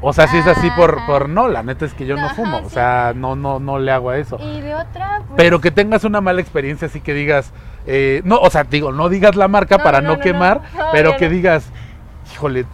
O 0.00 0.12
sea, 0.12 0.26
si 0.28 0.36
es 0.38 0.46
así 0.46 0.70
por, 0.70 0.98
Ajá. 0.98 1.06
por 1.06 1.28
no, 1.28 1.48
la 1.48 1.62
neta 1.62 1.84
es 1.86 1.94
que 1.94 2.06
yo 2.06 2.16
no 2.16 2.28
fumo, 2.30 2.58
o 2.58 2.68
sí. 2.68 2.74
sea, 2.74 3.12
no, 3.16 3.34
no, 3.34 3.58
no 3.60 3.78
le 3.78 3.90
hago 3.92 4.10
a 4.10 4.18
eso. 4.18 4.38
Y 4.38 4.60
de 4.60 4.74
otra, 4.74 5.22
pues, 5.26 5.36
Pero 5.36 5.60
que 5.60 5.70
tengas 5.70 6.04
una 6.04 6.20
mala 6.20 6.40
experiencia, 6.42 6.86
así 6.86 7.00
que 7.00 7.14
digas, 7.14 7.52
eh, 7.86 8.20
no, 8.24 8.36
o 8.38 8.50
sea, 8.50 8.64
digo, 8.64 8.92
no 8.92 9.08
digas 9.08 9.36
la 9.36 9.48
marca 9.48 9.78
No, 9.78 9.84
para 9.84 10.02
no, 10.02 10.18
quemar, 10.20 10.62
pero 10.92 11.16
que 11.16 11.28
digas, 11.30 11.72
híjole, 12.32 12.66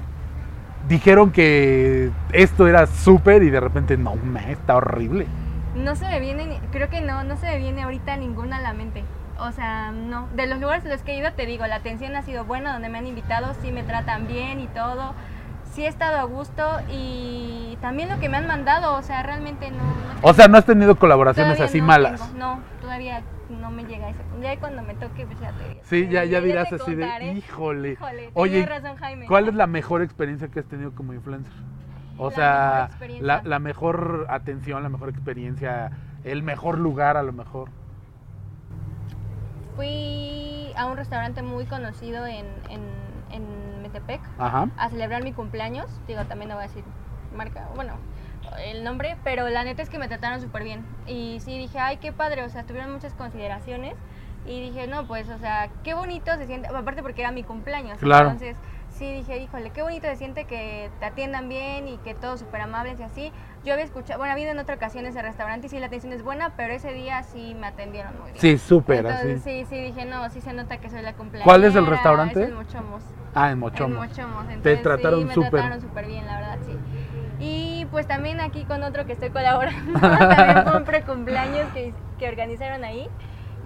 dijeron 0.88 1.30
que 1.30 2.10
esto 2.32 2.66
era 2.66 2.86
súper 2.86 3.42
y 3.44 3.50
de 3.50 3.60
repente, 3.60 3.96
no, 3.96 4.16
me 4.16 4.50
está 4.52 4.76
horrible. 4.76 5.26
no 5.74 5.94
se 5.96 6.06
me 6.06 6.20
viene, 6.20 6.60
creo 6.72 6.90
que 6.90 7.00
no, 7.00 7.22
no 7.24 7.36
se 7.36 7.46
me 7.46 7.58
viene 7.58 7.82
ahorita 7.82 8.16
ninguna 8.16 8.56
a 8.56 8.60
la 8.60 8.72
mente. 8.72 9.04
O 9.38 9.50
sea, 9.52 9.90
no. 9.92 10.28
De 10.34 10.46
los 10.46 10.60
lugares 10.60 10.84
a 10.84 10.88
los 10.88 11.02
que 11.02 11.12
he 11.12 11.18
ido, 11.18 11.32
te 11.32 11.46
digo, 11.46 11.66
la 11.66 11.76
atención 11.76 12.14
ha 12.16 12.22
sido 12.22 12.44
buena, 12.44 12.72
donde 12.74 12.88
me 12.88 12.98
han 12.98 13.06
invitado, 13.06 13.54
sí 13.62 13.72
me 13.72 13.82
tratan 13.82 14.26
bien 14.28 14.60
y 14.60 14.66
todo. 14.68 15.14
Sí 15.72 15.84
he 15.84 15.88
estado 15.88 16.18
a 16.18 16.24
gusto 16.24 16.62
y 16.90 17.76
también 17.80 18.08
lo 18.08 18.20
que 18.20 18.28
me 18.28 18.36
han 18.36 18.46
mandado, 18.46 18.96
o 18.96 19.02
sea, 19.02 19.22
realmente 19.22 19.70
no... 19.70 19.78
no 19.78 19.92
O 20.22 20.32
sea, 20.34 20.46
no 20.48 20.58
has 20.58 20.64
tenido 20.66 20.96
colaboraciones 20.96 21.60
así 21.60 21.80
no 21.80 21.86
malas. 21.86 22.20
tengo, 22.20 22.38
no, 22.38 22.60
todavía 22.80 23.22
no 23.48 23.70
me 23.70 23.84
llega 23.84 24.08
punto. 24.08 24.42
Ya 24.42 24.58
cuando 24.58 24.82
me 24.82 24.94
toque, 24.94 25.26
pues 25.26 25.40
ya 25.40 25.52
te. 25.52 25.80
Sí, 25.84 26.08
ya, 26.08 26.24
ya 26.24 26.40
dirás 26.40 26.72
así 26.72 26.94
de, 26.94 27.06
híjole. 27.34 27.92
Híjole, 27.92 28.30
Oye, 28.34 28.62
tenías 28.62 28.82
razón, 28.82 28.96
Jaime. 28.98 29.26
¿cuál 29.26 29.48
es 29.48 29.54
la 29.54 29.66
mejor 29.66 30.02
experiencia 30.02 30.48
que 30.48 30.60
has 30.60 30.66
tenido 30.66 30.94
como 30.94 31.12
influencer? 31.12 31.52
O 32.18 32.28
La 32.30 32.34
sea, 32.36 32.90
mejor 33.00 33.46
la 33.46 33.58
mejor 33.58 34.26
atención, 34.28 34.82
la 34.82 34.88
mejor 34.90 35.08
experiencia, 35.08 35.90
el 36.24 36.42
mejor 36.42 36.78
lugar 36.78 37.16
a 37.16 37.22
lo 37.22 37.32
mejor. 37.32 37.70
Fui 39.76 40.72
a 40.76 40.86
un 40.86 40.96
restaurante 40.96 41.42
muy 41.42 41.64
conocido 41.64 42.26
en, 42.26 42.46
en, 42.68 42.80
en 43.32 43.82
Metepec 43.82 44.20
Ajá. 44.38 44.68
a 44.76 44.88
celebrar 44.90 45.22
mi 45.24 45.32
cumpleaños. 45.32 45.86
Digo, 46.06 46.24
también 46.24 46.50
no 46.50 46.54
voy 46.56 46.64
a 46.64 46.68
decir 46.68 46.84
marca, 47.34 47.68
bueno, 47.74 47.94
el 48.64 48.84
nombre, 48.84 49.16
pero 49.24 49.48
la 49.48 49.64
neta 49.64 49.82
es 49.82 49.88
que 49.88 49.98
me 49.98 50.08
trataron 50.08 50.40
súper 50.40 50.64
bien. 50.64 50.84
Y 51.06 51.40
sí 51.40 51.58
dije, 51.58 51.78
ay, 51.78 51.96
qué 51.98 52.12
padre, 52.12 52.44
o 52.44 52.48
sea, 52.48 52.64
tuvieron 52.64 52.92
muchas 52.92 53.14
consideraciones. 53.14 53.94
Y 54.44 54.60
dije, 54.60 54.88
no, 54.88 55.06
pues, 55.06 55.28
o 55.28 55.38
sea, 55.38 55.70
qué 55.84 55.94
bonito 55.94 56.34
se 56.36 56.46
siente, 56.46 56.68
aparte 56.68 57.02
porque 57.02 57.20
era 57.20 57.30
mi 57.30 57.44
cumpleaños. 57.44 57.98
Claro. 57.98 58.30
Entonces, 58.30 58.56
sí 58.90 59.12
dije, 59.12 59.38
híjole, 59.38 59.70
qué 59.70 59.82
bonito 59.82 60.08
se 60.08 60.16
siente 60.16 60.46
que 60.46 60.90
te 60.98 61.06
atiendan 61.06 61.48
bien 61.48 61.86
y 61.86 61.98
que 61.98 62.14
todos 62.14 62.40
súper 62.40 62.60
amables 62.62 62.98
y 62.98 63.04
así. 63.04 63.32
Yo 63.64 63.72
había 63.74 63.84
escuchado, 63.84 64.18
bueno, 64.18 64.32
había 64.32 64.44
ido 64.44 64.52
en 64.52 64.58
otra 64.58 64.74
ocasión 64.74 65.06
ese 65.06 65.22
restaurante 65.22 65.68
y 65.68 65.70
sí 65.70 65.78
la 65.78 65.86
atención 65.86 66.12
es 66.12 66.24
buena, 66.24 66.54
pero 66.56 66.72
ese 66.72 66.92
día 66.92 67.22
sí 67.22 67.54
me 67.54 67.68
atendieron 67.68 68.18
muy 68.20 68.32
bien. 68.32 68.40
Sí, 68.40 68.58
súper 68.58 69.06
así. 69.06 69.38
sí, 69.38 69.64
sí, 69.68 69.76
dije, 69.76 70.04
no, 70.04 70.28
sí 70.30 70.40
se 70.40 70.52
nota 70.52 70.78
que 70.78 70.90
soy 70.90 71.02
la 71.02 71.12
cumpleaños. 71.12 71.44
¿Cuál 71.44 71.62
es 71.62 71.76
el 71.76 71.86
restaurante? 71.86 72.42
Es 72.42 72.48
el 72.48 72.54
Mochomos. 72.54 73.04
Ah, 73.34 73.50
en 73.50 73.58
Mochomo. 73.58 73.94
En 74.02 74.08
Mochomos. 74.08 74.46
Te 74.46 74.52
Entonces, 74.54 74.82
trataron 74.82 75.20
sí, 75.20 75.26
me 75.26 75.34
súper. 75.34 75.50
trataron 75.50 75.80
súper 75.80 76.06
bien, 76.06 76.26
la 76.26 76.36
verdad, 76.36 76.58
sí. 76.66 76.76
Y 77.40 77.86
pues 77.90 78.06
también 78.06 78.40
aquí 78.40 78.64
con 78.64 78.82
otro 78.82 79.04
que 79.06 79.12
estoy 79.14 79.30
colaborando, 79.30 79.98
también 80.00 80.62
fue 80.64 80.76
un 80.78 80.84
precumpleaños 80.84 81.68
que, 81.72 81.92
que 82.18 82.28
organizaron 82.28 82.84
ahí 82.84 83.08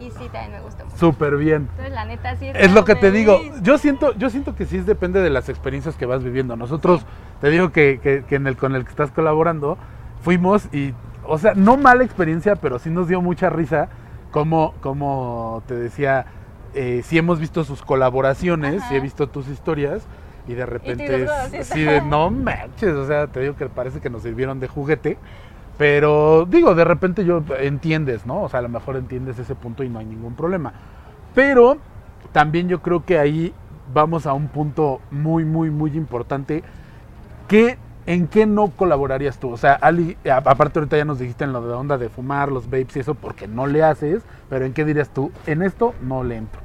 y 0.00 0.10
sí, 0.12 0.28
también 0.32 0.52
me 0.52 0.60
gustó 0.60 0.84
mucho. 0.84 0.96
Súper 0.96 1.36
bien. 1.36 1.68
Entonces, 1.70 1.92
la 1.92 2.04
neta, 2.04 2.36
sí. 2.36 2.50
Es 2.54 2.72
lo 2.72 2.84
que 2.84 2.94
te 2.94 3.10
digo. 3.10 3.40
Yo 3.62 3.76
siento, 3.78 4.14
yo 4.14 4.30
siento 4.30 4.54
que 4.54 4.66
sí 4.66 4.78
depende 4.78 5.20
de 5.20 5.30
las 5.30 5.48
experiencias 5.48 5.96
que 5.96 6.06
vas 6.06 6.22
viviendo. 6.22 6.56
Nosotros, 6.56 7.04
te 7.40 7.50
digo 7.50 7.70
que, 7.72 7.98
que- 8.02 8.24
que 8.24 8.36
en 8.36 8.46
el 8.46 8.56
con 8.56 8.74
el 8.76 8.84
que 8.84 8.90
estás 8.90 9.10
colaborando, 9.10 9.76
fuimos 10.22 10.72
y, 10.72 10.94
o 11.26 11.36
sea, 11.38 11.54
no 11.54 11.76
mala 11.76 12.04
experiencia, 12.04 12.56
pero 12.56 12.78
sí 12.78 12.88
nos 12.90 13.08
dio 13.08 13.20
mucha 13.20 13.50
risa. 13.50 13.88
Como, 14.30 14.74
como 14.80 15.62
te 15.66 15.74
decía, 15.74 16.26
eh, 16.74 17.02
sí 17.04 17.18
hemos 17.18 17.38
visto 17.40 17.64
sus 17.64 17.82
colaboraciones, 17.82 18.80
Ajá. 18.80 18.88
sí 18.88 18.96
he 18.96 19.00
visto 19.00 19.28
tus 19.28 19.48
historias. 19.48 20.06
Y 20.48 20.54
de 20.54 20.64
repente, 20.66 21.02
dices, 21.18 21.22
es- 21.22 21.30
"Oh, 21.30 21.64
sí 21.64 21.72
sí, 21.74 21.80
está". 21.82 21.92
de 21.92 22.00
no 22.02 22.30
manches, 22.30 22.94
o 22.94 23.06
sea, 23.06 23.26
te 23.26 23.40
digo 23.40 23.56
que 23.56 23.66
parece 23.68 24.00
que 24.00 24.10
nos 24.10 24.22
sirvieron 24.22 24.60
de 24.60 24.68
juguete. 24.68 25.18
Pero 25.78 26.46
digo, 26.48 26.74
de 26.74 26.84
repente 26.84 27.24
yo 27.24 27.42
entiendes, 27.58 28.24
¿no? 28.26 28.42
O 28.42 28.48
sea, 28.48 28.60
a 28.60 28.62
lo 28.62 28.68
mejor 28.68 28.96
entiendes 28.96 29.38
ese 29.38 29.54
punto 29.54 29.82
y 29.84 29.88
no 29.88 29.98
hay 29.98 30.06
ningún 30.06 30.34
problema. 30.34 30.72
Pero 31.34 31.76
también 32.32 32.68
yo 32.68 32.80
creo 32.80 33.04
que 33.04 33.18
ahí 33.18 33.52
vamos 33.92 34.26
a 34.26 34.32
un 34.32 34.48
punto 34.48 35.00
muy, 35.10 35.44
muy, 35.44 35.70
muy 35.70 35.90
importante. 35.96 36.62
que 37.48 37.78
¿En 38.06 38.28
qué 38.28 38.46
no 38.46 38.70
colaborarías 38.70 39.38
tú? 39.38 39.50
O 39.50 39.56
sea, 39.56 39.72
Ali, 39.72 40.16
aparte 40.30 40.78
ahorita 40.78 40.96
ya 40.96 41.04
nos 41.04 41.18
dijiste 41.18 41.42
en 41.42 41.52
lo 41.52 41.60
de 41.60 41.74
onda 41.74 41.98
de 41.98 42.08
fumar, 42.08 42.52
los 42.52 42.66
vapes 42.66 42.96
y 42.96 43.00
eso, 43.00 43.16
porque 43.16 43.48
no 43.48 43.66
le 43.66 43.82
haces, 43.82 44.22
pero 44.48 44.64
¿en 44.64 44.72
qué 44.72 44.84
dirías 44.84 45.08
tú? 45.10 45.32
En 45.46 45.60
esto 45.60 45.92
no 46.00 46.22
le 46.22 46.36
entro. 46.36 46.60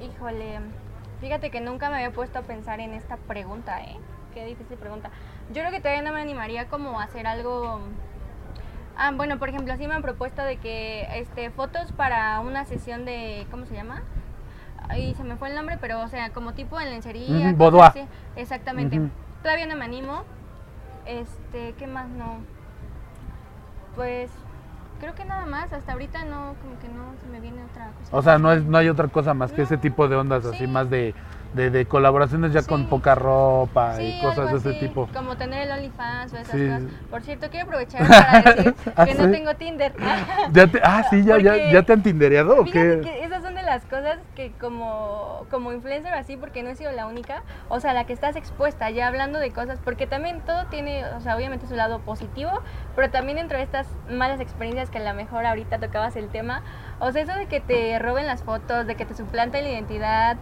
Híjole, 0.00 0.60
fíjate 1.20 1.50
que 1.50 1.60
nunca 1.60 1.90
me 1.90 1.96
había 1.96 2.12
puesto 2.12 2.38
a 2.38 2.42
pensar 2.42 2.78
en 2.78 2.94
esta 2.94 3.16
pregunta, 3.16 3.82
¿eh? 3.82 3.96
Qué 4.32 4.44
difícil 4.44 4.76
pregunta. 4.76 5.10
Yo 5.48 5.62
creo 5.62 5.72
que 5.72 5.80
todavía 5.80 6.02
no 6.02 6.12
me 6.12 6.20
animaría 6.20 6.68
como 6.68 7.00
a 7.00 7.04
hacer 7.04 7.26
algo... 7.26 7.80
Ah, 8.96 9.10
bueno, 9.12 9.40
por 9.40 9.48
ejemplo, 9.48 9.76
sí 9.76 9.88
me 9.88 9.94
han 9.94 10.02
propuesto 10.02 10.42
de 10.42 10.58
que 10.58 11.08
este 11.18 11.50
fotos 11.50 11.90
para 11.92 12.38
una 12.40 12.64
sesión 12.64 13.04
de... 13.04 13.44
¿Cómo 13.50 13.66
se 13.66 13.74
llama? 13.74 14.02
Ahí 14.88 15.14
se 15.16 15.24
me 15.24 15.36
fue 15.36 15.48
el 15.48 15.56
nombre, 15.56 15.78
pero 15.80 16.00
o 16.00 16.08
sea, 16.08 16.30
como 16.30 16.54
tipo 16.54 16.80
en 16.80 16.90
lencería. 16.90 17.52
Boudoir. 17.54 17.90
así. 17.90 18.04
Exactamente. 18.36 19.00
Todavía 19.48 19.64
no 19.66 19.76
me 19.76 19.86
animo. 19.86 20.24
Este, 21.06 21.72
¿qué 21.78 21.86
más 21.86 22.06
no? 22.10 22.40
Pues 23.96 24.30
creo 25.00 25.14
que 25.14 25.24
nada 25.24 25.46
más. 25.46 25.72
Hasta 25.72 25.94
ahorita 25.94 26.22
no, 26.26 26.54
como 26.60 26.78
que 26.80 26.88
no 26.88 27.14
se 27.18 27.26
me 27.32 27.40
viene 27.40 27.64
otra 27.64 27.86
cosa. 27.98 28.14
O 28.14 28.20
sea, 28.20 28.36
no, 28.38 28.52
es, 28.52 28.62
no 28.64 28.76
hay 28.76 28.90
otra 28.90 29.08
cosa 29.08 29.32
más 29.32 29.50
que 29.52 29.62
No, 29.62 29.64
ese 29.64 29.78
tipo 29.78 30.06
de 30.06 30.16
ondas 30.16 30.44
así, 30.44 30.58
sí. 30.58 30.66
más 30.66 30.90
de, 30.90 31.14
de, 31.54 31.70
de 31.70 31.86
colaboraciones 31.86 32.52
ya 32.52 32.62
con 32.62 32.90
poca 32.90 33.14
ropa 33.14 33.94
Sí, 33.96 34.02
y 34.18 34.20
cosas 34.20 34.52
de 34.52 34.58
ese 34.70 34.86
tipo. 34.86 35.08
Como 35.14 35.34
tener 35.38 35.62
el 35.62 35.72
OnlyFans 35.78 36.34
o 36.34 36.36
esas 36.36 36.54
Sí. 36.54 36.66
cosas. 36.68 36.82
Por 37.10 37.22
cierto, 37.22 37.46
quiero 37.48 37.64
aprovechar 37.68 38.06
para 38.06 38.52
decir 38.52 38.74
¿Ah, 38.96 39.06
que 39.06 39.14
no 39.14 39.24
sí? 39.24 39.30
tengo 39.30 39.54
Tinder. 39.54 39.94
¿Ya 40.52 40.66
te, 40.66 40.78
ah, 40.84 41.04
sí, 41.08 41.24
ya, 41.24 41.38
ya, 41.38 41.52
Porque- 41.52 41.72
ya 41.72 41.82
te 41.84 41.92
han 41.94 42.02
tindereado 42.02 42.60
o 42.60 42.64
qué? 42.66 43.00
que 43.02 43.24
las 43.68 43.84
cosas 43.84 44.18
que 44.34 44.52
como, 44.52 45.46
como 45.50 45.72
influencer 45.72 46.12
así, 46.14 46.36
porque 46.36 46.62
no 46.62 46.70
he 46.70 46.74
sido 46.74 46.92
la 46.92 47.06
única, 47.06 47.42
o 47.68 47.80
sea, 47.80 47.92
la 47.92 48.04
que 48.04 48.12
estás 48.12 48.36
expuesta 48.36 48.90
ya 48.90 49.06
hablando 49.06 49.38
de 49.38 49.52
cosas, 49.52 49.78
porque 49.84 50.06
también 50.06 50.40
todo 50.40 50.66
tiene, 50.66 51.04
o 51.06 51.20
sea, 51.20 51.36
obviamente 51.36 51.66
su 51.66 51.74
lado 51.74 52.00
positivo, 52.00 52.50
pero 52.96 53.10
también 53.10 53.38
dentro 53.38 53.58
de 53.58 53.64
estas 53.64 53.86
malas 54.08 54.40
experiencias 54.40 54.90
que 54.90 54.98
a 54.98 55.02
lo 55.02 55.14
mejor 55.14 55.46
ahorita 55.46 55.78
tocabas 55.78 56.16
el 56.16 56.28
tema, 56.28 56.62
o 56.98 57.12
sea, 57.12 57.22
eso 57.22 57.34
de 57.34 57.46
que 57.46 57.60
te 57.60 57.98
roben 57.98 58.26
las 58.26 58.42
fotos, 58.42 58.86
de 58.86 58.96
que 58.96 59.04
te 59.04 59.14
suplanten 59.14 59.64
la 59.64 59.70
identidad, 59.70 60.36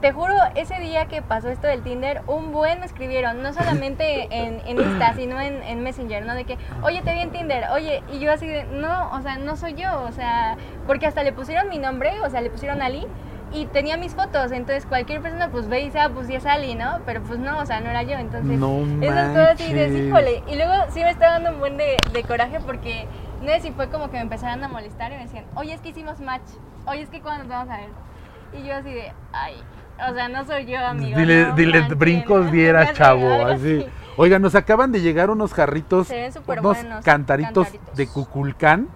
te 0.00 0.12
juro, 0.12 0.34
ese 0.54 0.78
día 0.80 1.06
que 1.06 1.22
pasó 1.22 1.48
esto 1.48 1.66
del 1.66 1.82
Tinder, 1.82 2.22
un 2.26 2.52
buen 2.52 2.80
me 2.80 2.86
escribieron, 2.86 3.42
no 3.42 3.52
solamente 3.52 4.28
en, 4.30 4.60
en 4.66 4.80
Insta, 4.80 5.14
sino 5.14 5.40
en, 5.40 5.62
en 5.62 5.82
Messenger, 5.82 6.24
¿no? 6.24 6.34
De 6.34 6.44
que, 6.44 6.58
oye, 6.82 7.02
te 7.02 7.12
vi 7.12 7.20
en 7.20 7.30
Tinder, 7.30 7.64
oye, 7.72 8.02
y 8.12 8.18
yo 8.18 8.32
así 8.32 8.46
de, 8.46 8.64
no, 8.64 9.10
o 9.12 9.20
sea, 9.20 9.36
no 9.38 9.56
soy 9.56 9.74
yo, 9.74 10.02
o 10.02 10.12
sea, 10.12 10.56
porque 10.86 11.06
hasta 11.06 11.22
le 11.22 11.32
pusieron 11.32 11.68
mi 11.68 11.78
nombre, 11.78 12.12
o 12.20 12.30
sea, 12.30 12.40
le 12.40 12.50
pusieron 12.50 12.82
Ali, 12.82 13.06
y 13.52 13.66
tenía 13.66 13.96
mis 13.96 14.14
fotos, 14.14 14.52
entonces 14.52 14.86
cualquier 14.86 15.20
persona 15.20 15.48
pues 15.50 15.68
ve 15.68 15.80
y 15.80 15.84
dice, 15.86 15.98
ah, 15.98 16.08
pues 16.08 16.28
sí 16.28 16.36
es 16.36 16.46
Ali, 16.46 16.76
¿no? 16.76 17.00
Pero 17.04 17.20
pues 17.22 17.38
no, 17.40 17.58
o 17.58 17.66
sea, 17.66 17.80
no 17.80 17.90
era 17.90 18.04
yo, 18.04 18.12
entonces 18.12 18.58
No 18.58 18.84
esas 19.02 19.30
cosas 19.30 19.60
así 19.60 19.72
de, 19.72 20.06
híjole, 20.06 20.42
y 20.46 20.54
luego 20.54 20.72
sí 20.90 21.02
me 21.02 21.10
está 21.10 21.32
dando 21.32 21.50
un 21.50 21.58
buen 21.58 21.76
de, 21.76 21.96
de 22.12 22.22
coraje 22.22 22.60
porque 22.60 23.08
no 23.42 23.48
sé 23.48 23.60
si 23.60 23.72
fue 23.72 23.88
como 23.88 24.06
que 24.06 24.18
me 24.18 24.22
empezaron 24.22 24.62
a 24.62 24.68
molestar 24.68 25.10
y 25.12 25.16
me 25.16 25.22
decían, 25.22 25.44
oye, 25.56 25.74
es 25.74 25.80
que 25.80 25.88
hicimos 25.88 26.20
match, 26.20 26.48
oye, 26.86 27.02
es 27.02 27.10
que 27.10 27.20
cuando 27.20 27.44
nos 27.44 27.48
vamos 27.48 27.74
a 27.74 27.78
ver. 27.78 27.88
Y 28.52 28.66
yo 28.66 28.74
así 28.74 28.92
de, 28.92 29.12
ay, 29.32 29.54
o 30.08 30.14
sea, 30.14 30.28
no 30.28 30.44
soy 30.44 30.66
yo, 30.66 30.78
amigo. 30.78 31.18
Dile, 31.18 31.46
no 31.46 31.54
dile 31.54 31.80
manchen". 31.80 31.98
brincos 31.98 32.50
dieras, 32.52 32.88
Algo 32.88 32.98
chavo, 32.98 33.46
así. 33.46 33.86
Oiga, 34.16 34.38
nos 34.38 34.54
acaban 34.54 34.92
de 34.92 35.00
llegar 35.00 35.30
unos 35.30 35.54
jarritos, 35.54 36.08
Se 36.08 36.16
ven 36.20 36.32
súper 36.32 36.60
unos 36.60 36.76
buenos, 36.76 37.04
cantaritos, 37.04 37.68
cantaritos. 37.68 37.96
de 37.96 38.06
Cuculcán, 38.08 38.88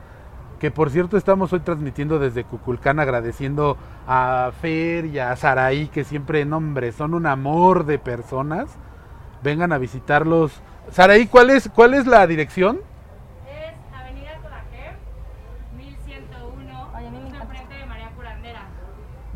que 0.58 0.70
por 0.70 0.90
cierto 0.90 1.16
estamos 1.16 1.52
hoy 1.52 1.60
transmitiendo 1.60 2.18
desde 2.18 2.44
Cuculcán 2.44 3.00
agradeciendo 3.00 3.76
a 4.06 4.50
Fer 4.60 5.06
y 5.06 5.18
a 5.18 5.34
Saraí, 5.36 5.88
que 5.88 6.04
siempre, 6.04 6.44
no, 6.44 6.58
hombre, 6.58 6.92
son 6.92 7.14
un 7.14 7.26
amor 7.26 7.86
de 7.86 7.98
personas. 7.98 8.68
Vengan 9.42 9.72
a 9.72 9.78
visitarlos. 9.78 10.52
Saraí, 10.90 11.26
¿cuál 11.26 11.50
es, 11.50 11.68
cuál 11.68 11.94
es 11.94 12.06
la 12.06 12.26
dirección? 12.26 12.80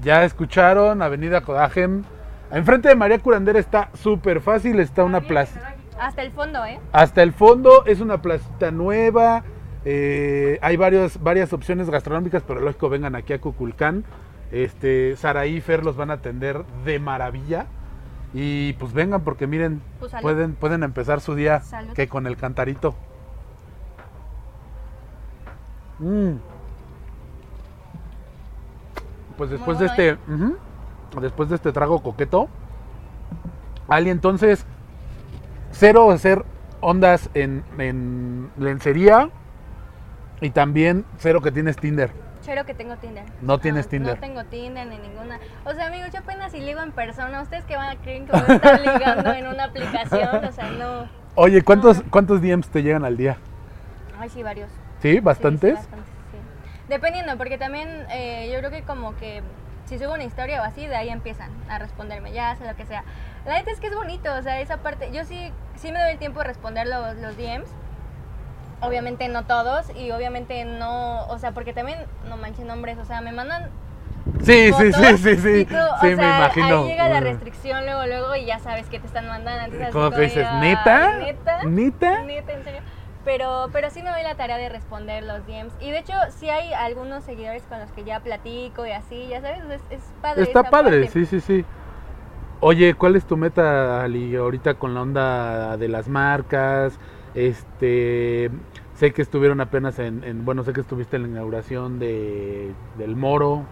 Ya 0.08 0.24
escucharon, 0.24 1.02
Avenida 1.02 1.42
Codajem. 1.42 2.02
Enfrente 2.50 2.88
de 2.88 2.94
María 2.94 3.18
Curandera 3.18 3.58
está 3.58 3.90
súper 3.92 4.40
fácil, 4.40 4.80
está 4.80 5.04
una 5.04 5.20
plaza. 5.20 5.74
Hasta 6.00 6.22
el 6.22 6.30
fondo, 6.32 6.64
¿eh? 6.64 6.80
Hasta 6.92 7.22
el 7.22 7.34
fondo 7.34 7.84
es 7.84 8.00
una 8.00 8.22
placita 8.22 8.70
nueva. 8.70 9.44
eh, 9.84 10.58
hay 10.62 10.78
varios, 10.78 11.22
varias 11.22 11.52
opciones 11.52 11.90
gastronómicas, 11.90 12.42
pero 12.42 12.58
lógico, 12.60 12.88
vengan 12.88 13.16
aquí 13.16 13.34
a 13.34 13.38
Cuculcán. 13.42 14.02
Este, 14.50 15.14
Saraí 15.16 15.56
y 15.56 15.60
Fer 15.60 15.84
los 15.84 15.94
van 15.94 16.10
a 16.10 16.14
atender 16.14 16.64
de 16.86 16.98
maravilla. 16.98 17.66
Y 18.32 18.72
pues 18.74 18.94
vengan 18.94 19.20
porque 19.24 19.46
miren, 19.46 19.82
Pues 20.00 20.14
pueden, 20.22 20.54
pueden 20.54 20.84
empezar 20.84 21.20
su 21.20 21.34
día 21.34 21.60
Salud. 21.60 21.92
que 21.92 22.08
con 22.08 22.26
el 22.26 22.38
cantarito. 22.38 22.94
Mm. 25.98 26.36
Pues 29.38 29.50
después 29.50 29.78
de 29.78 29.86
bueno, 29.86 30.18
este, 30.36 31.20
después 31.20 31.48
de 31.48 31.54
este 31.54 31.72
trago 31.72 32.02
coqueto, 32.02 32.48
Ali 33.88 34.10
entonces 34.10 34.66
cero 35.70 36.10
hacer 36.10 36.44
ondas 36.80 37.30
en, 37.34 37.64
en 37.78 38.50
lencería 38.58 39.30
y 40.40 40.50
también 40.50 41.04
cero 41.18 41.40
que 41.40 41.50
tienes 41.52 41.76
Tinder. 41.76 42.12
Cero 42.42 42.62
que 42.66 42.74
tengo 42.74 42.96
Tinder. 42.96 43.24
No 43.42 43.58
tienes 43.58 43.88
Tinder. 43.88 44.14
No 44.14 44.20
tengo 44.20 44.44
Tinder 44.44 44.86
ni 44.86 44.98
ninguna. 44.98 45.38
O 45.64 45.72
sea, 45.74 45.86
amigos, 45.88 46.10
yo 46.12 46.20
apenas 46.20 46.52
si 46.52 46.60
ligo 46.60 46.80
en 46.80 46.92
persona. 46.92 47.42
¿Ustedes 47.42 47.64
que 47.64 47.76
van 47.76 47.96
a 47.96 48.00
creer 48.00 48.24
que 48.26 48.32
voy 48.32 48.40
a 48.48 48.54
estar 48.54 48.80
ligando 48.80 49.32
en 49.32 49.46
una 49.48 49.64
aplicación? 49.64 50.44
O 50.44 50.52
sea, 50.52 50.70
no. 50.70 51.08
Oye, 51.34 51.62
¿cuántos, 51.62 51.98
No. 51.98 52.10
cuántos 52.10 52.40
DMs 52.40 52.68
te 52.68 52.82
llegan 52.82 53.04
al 53.04 53.16
día? 53.16 53.36
Ay, 54.18 54.28
sí, 54.30 54.42
varios. 54.42 54.70
¿Sí? 54.70 55.10
Sí, 55.10 55.14
sí, 55.14 55.20
¿Bastantes? 55.20 55.78
Dependiendo, 56.88 57.36
porque 57.36 57.58
también 57.58 58.06
eh, 58.10 58.50
yo 58.52 58.58
creo 58.58 58.70
que 58.70 58.82
como 58.82 59.16
que 59.16 59.42
si 59.86 59.98
subo 59.98 60.14
una 60.14 60.24
historia 60.24 60.60
o 60.60 60.64
así, 60.64 60.86
de 60.86 60.96
ahí 60.96 61.08
empiezan 61.08 61.50
a 61.68 61.78
responderme, 61.78 62.32
ya 62.32 62.54
sé 62.56 62.66
lo 62.66 62.76
que 62.76 62.86
sea. 62.86 63.04
La 63.46 63.54
neta 63.54 63.70
es 63.70 63.80
que 63.80 63.86
es 63.88 63.94
bonito, 63.94 64.34
o 64.34 64.42
sea, 64.42 64.60
esa 64.60 64.78
parte, 64.78 65.10
yo 65.12 65.24
sí, 65.24 65.52
sí 65.76 65.92
me 65.92 66.00
doy 66.00 66.12
el 66.12 66.18
tiempo 66.18 66.40
de 66.40 66.46
responder 66.46 66.86
los, 66.86 67.16
los 67.16 67.36
DMs. 67.36 67.68
Obviamente 68.80 69.28
no 69.28 69.44
todos 69.44 69.90
y 69.96 70.12
obviamente 70.12 70.64
no, 70.64 71.26
o 71.26 71.38
sea, 71.38 71.52
porque 71.52 71.72
también, 71.72 71.98
no 72.28 72.36
manches 72.36 72.64
nombres, 72.64 72.96
o 72.98 73.04
sea, 73.04 73.20
me 73.20 73.32
mandan 73.32 73.70
Sí, 74.42 74.72
sí, 74.72 74.92
sí, 74.92 75.16
sí, 75.16 75.36
sí. 75.36 75.66
o 75.74 76.00
sí, 76.00 76.06
me 76.08 76.16
sea, 76.16 76.36
imagino. 76.38 76.82
Ahí 76.82 76.88
llega 76.88 77.08
la 77.08 77.20
restricción 77.20 77.84
luego, 77.84 78.06
luego 78.06 78.36
y 78.36 78.44
ya 78.44 78.58
sabes 78.58 78.86
que 78.88 78.98
te 78.98 79.06
están 79.06 79.26
mandando. 79.26 79.64
Entonces, 79.64 79.92
¿Cómo 79.92 80.10
que 80.10 80.20
dices? 80.22 80.46
¿Neta? 80.60 81.16
¿Neta? 81.18 81.64
¿Neta? 81.64 82.22
Neta, 82.22 82.52
en 82.52 82.64
serio. 82.64 82.80
Pero, 83.28 83.68
pero 83.74 83.90
sí 83.90 84.02
me 84.02 84.08
doy 84.08 84.22
la 84.22 84.36
tarea 84.36 84.56
de 84.56 84.70
responder 84.70 85.22
los 85.22 85.44
DMs. 85.44 85.74
Y 85.82 85.90
de 85.90 85.98
hecho, 85.98 86.14
sí 86.30 86.48
hay 86.48 86.72
algunos 86.72 87.24
seguidores 87.24 87.62
con 87.64 87.78
los 87.78 87.90
que 87.92 88.02
ya 88.02 88.20
platico 88.20 88.86
y 88.86 88.92
así, 88.92 89.28
ya 89.28 89.42
sabes, 89.42 89.58
es, 89.70 89.82
es 89.90 90.02
padre. 90.22 90.44
Está 90.44 90.62
padre, 90.70 91.02
parte. 91.02 91.12
sí, 91.12 91.26
sí, 91.26 91.40
sí. 91.40 91.64
Oye, 92.60 92.94
¿cuál 92.94 93.16
es 93.16 93.26
tu 93.26 93.36
meta, 93.36 94.02
Ali, 94.02 94.34
ahorita 94.36 94.74
con 94.74 94.94
la 94.94 95.02
onda 95.02 95.76
de 95.76 95.88
las 95.88 96.08
marcas? 96.08 96.98
Este, 97.34 98.50
sé 98.94 99.12
que 99.12 99.22
estuvieron 99.22 99.60
apenas 99.60 99.98
en, 99.98 100.24
en- 100.24 100.44
bueno, 100.44 100.64
sé 100.64 100.72
que 100.72 100.80
estuviste 100.80 101.16
en 101.16 101.22
la 101.22 101.28
inauguración 101.28 101.98
de, 101.98 102.74
del 102.98 103.16
Moro. 103.16 103.64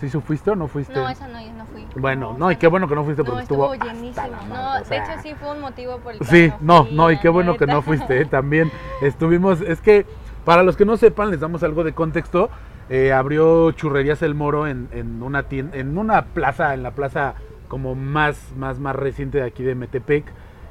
¿Sí 0.00 0.08
fuiste 0.20 0.50
o 0.50 0.56
no 0.56 0.68
fuiste? 0.68 0.94
No, 0.94 1.08
esa 1.08 1.26
no, 1.28 1.40
yo 1.40 1.52
no 1.52 1.66
fui. 1.66 1.84
Bueno, 1.96 2.34
no, 2.38 2.50
y 2.52 2.56
qué 2.56 2.66
bueno 2.68 2.86
que 2.88 2.94
no 2.94 3.04
fuiste 3.04 3.22
no, 3.22 3.28
porque 3.30 3.42
estuvo, 3.42 3.74
estuvo, 3.74 3.92
llenísimo. 3.92 4.26
No, 4.48 4.74
de 4.82 4.96
hecho 4.96 5.10
sí 5.22 5.34
fue 5.40 5.52
un 5.52 5.60
motivo 5.60 5.98
por 5.98 6.12
el 6.12 6.18
cual 6.18 6.30
Sí, 6.30 6.52
no, 6.60 6.84
fui, 6.84 6.94
no, 6.94 7.10
y 7.10 7.18
qué 7.18 7.28
bueno 7.28 7.56
que 7.56 7.66
no 7.66 7.82
fuiste, 7.82 8.20
¿eh? 8.20 8.24
también 8.30 8.70
estuvimos, 9.02 9.60
es 9.60 9.80
que 9.80 10.06
para 10.44 10.62
los 10.62 10.76
que 10.76 10.84
no 10.84 10.96
sepan, 10.96 11.30
les 11.30 11.40
damos 11.40 11.62
algo 11.62 11.82
de 11.84 11.92
contexto, 11.94 12.48
eh, 12.90 13.12
abrió 13.12 13.70
Churrerías 13.72 14.22
El 14.22 14.34
Moro 14.34 14.66
en, 14.66 14.88
en 14.92 15.22
una 15.22 15.48
tien- 15.48 15.74
en 15.74 15.98
una 15.98 16.22
plaza, 16.26 16.74
en 16.74 16.82
la 16.82 16.92
plaza 16.92 17.34
como 17.68 17.94
más, 17.94 18.38
más, 18.56 18.78
más 18.78 18.94
reciente 18.96 19.38
de 19.38 19.44
aquí 19.44 19.62
de 19.62 19.74
Metepec, 19.74 20.24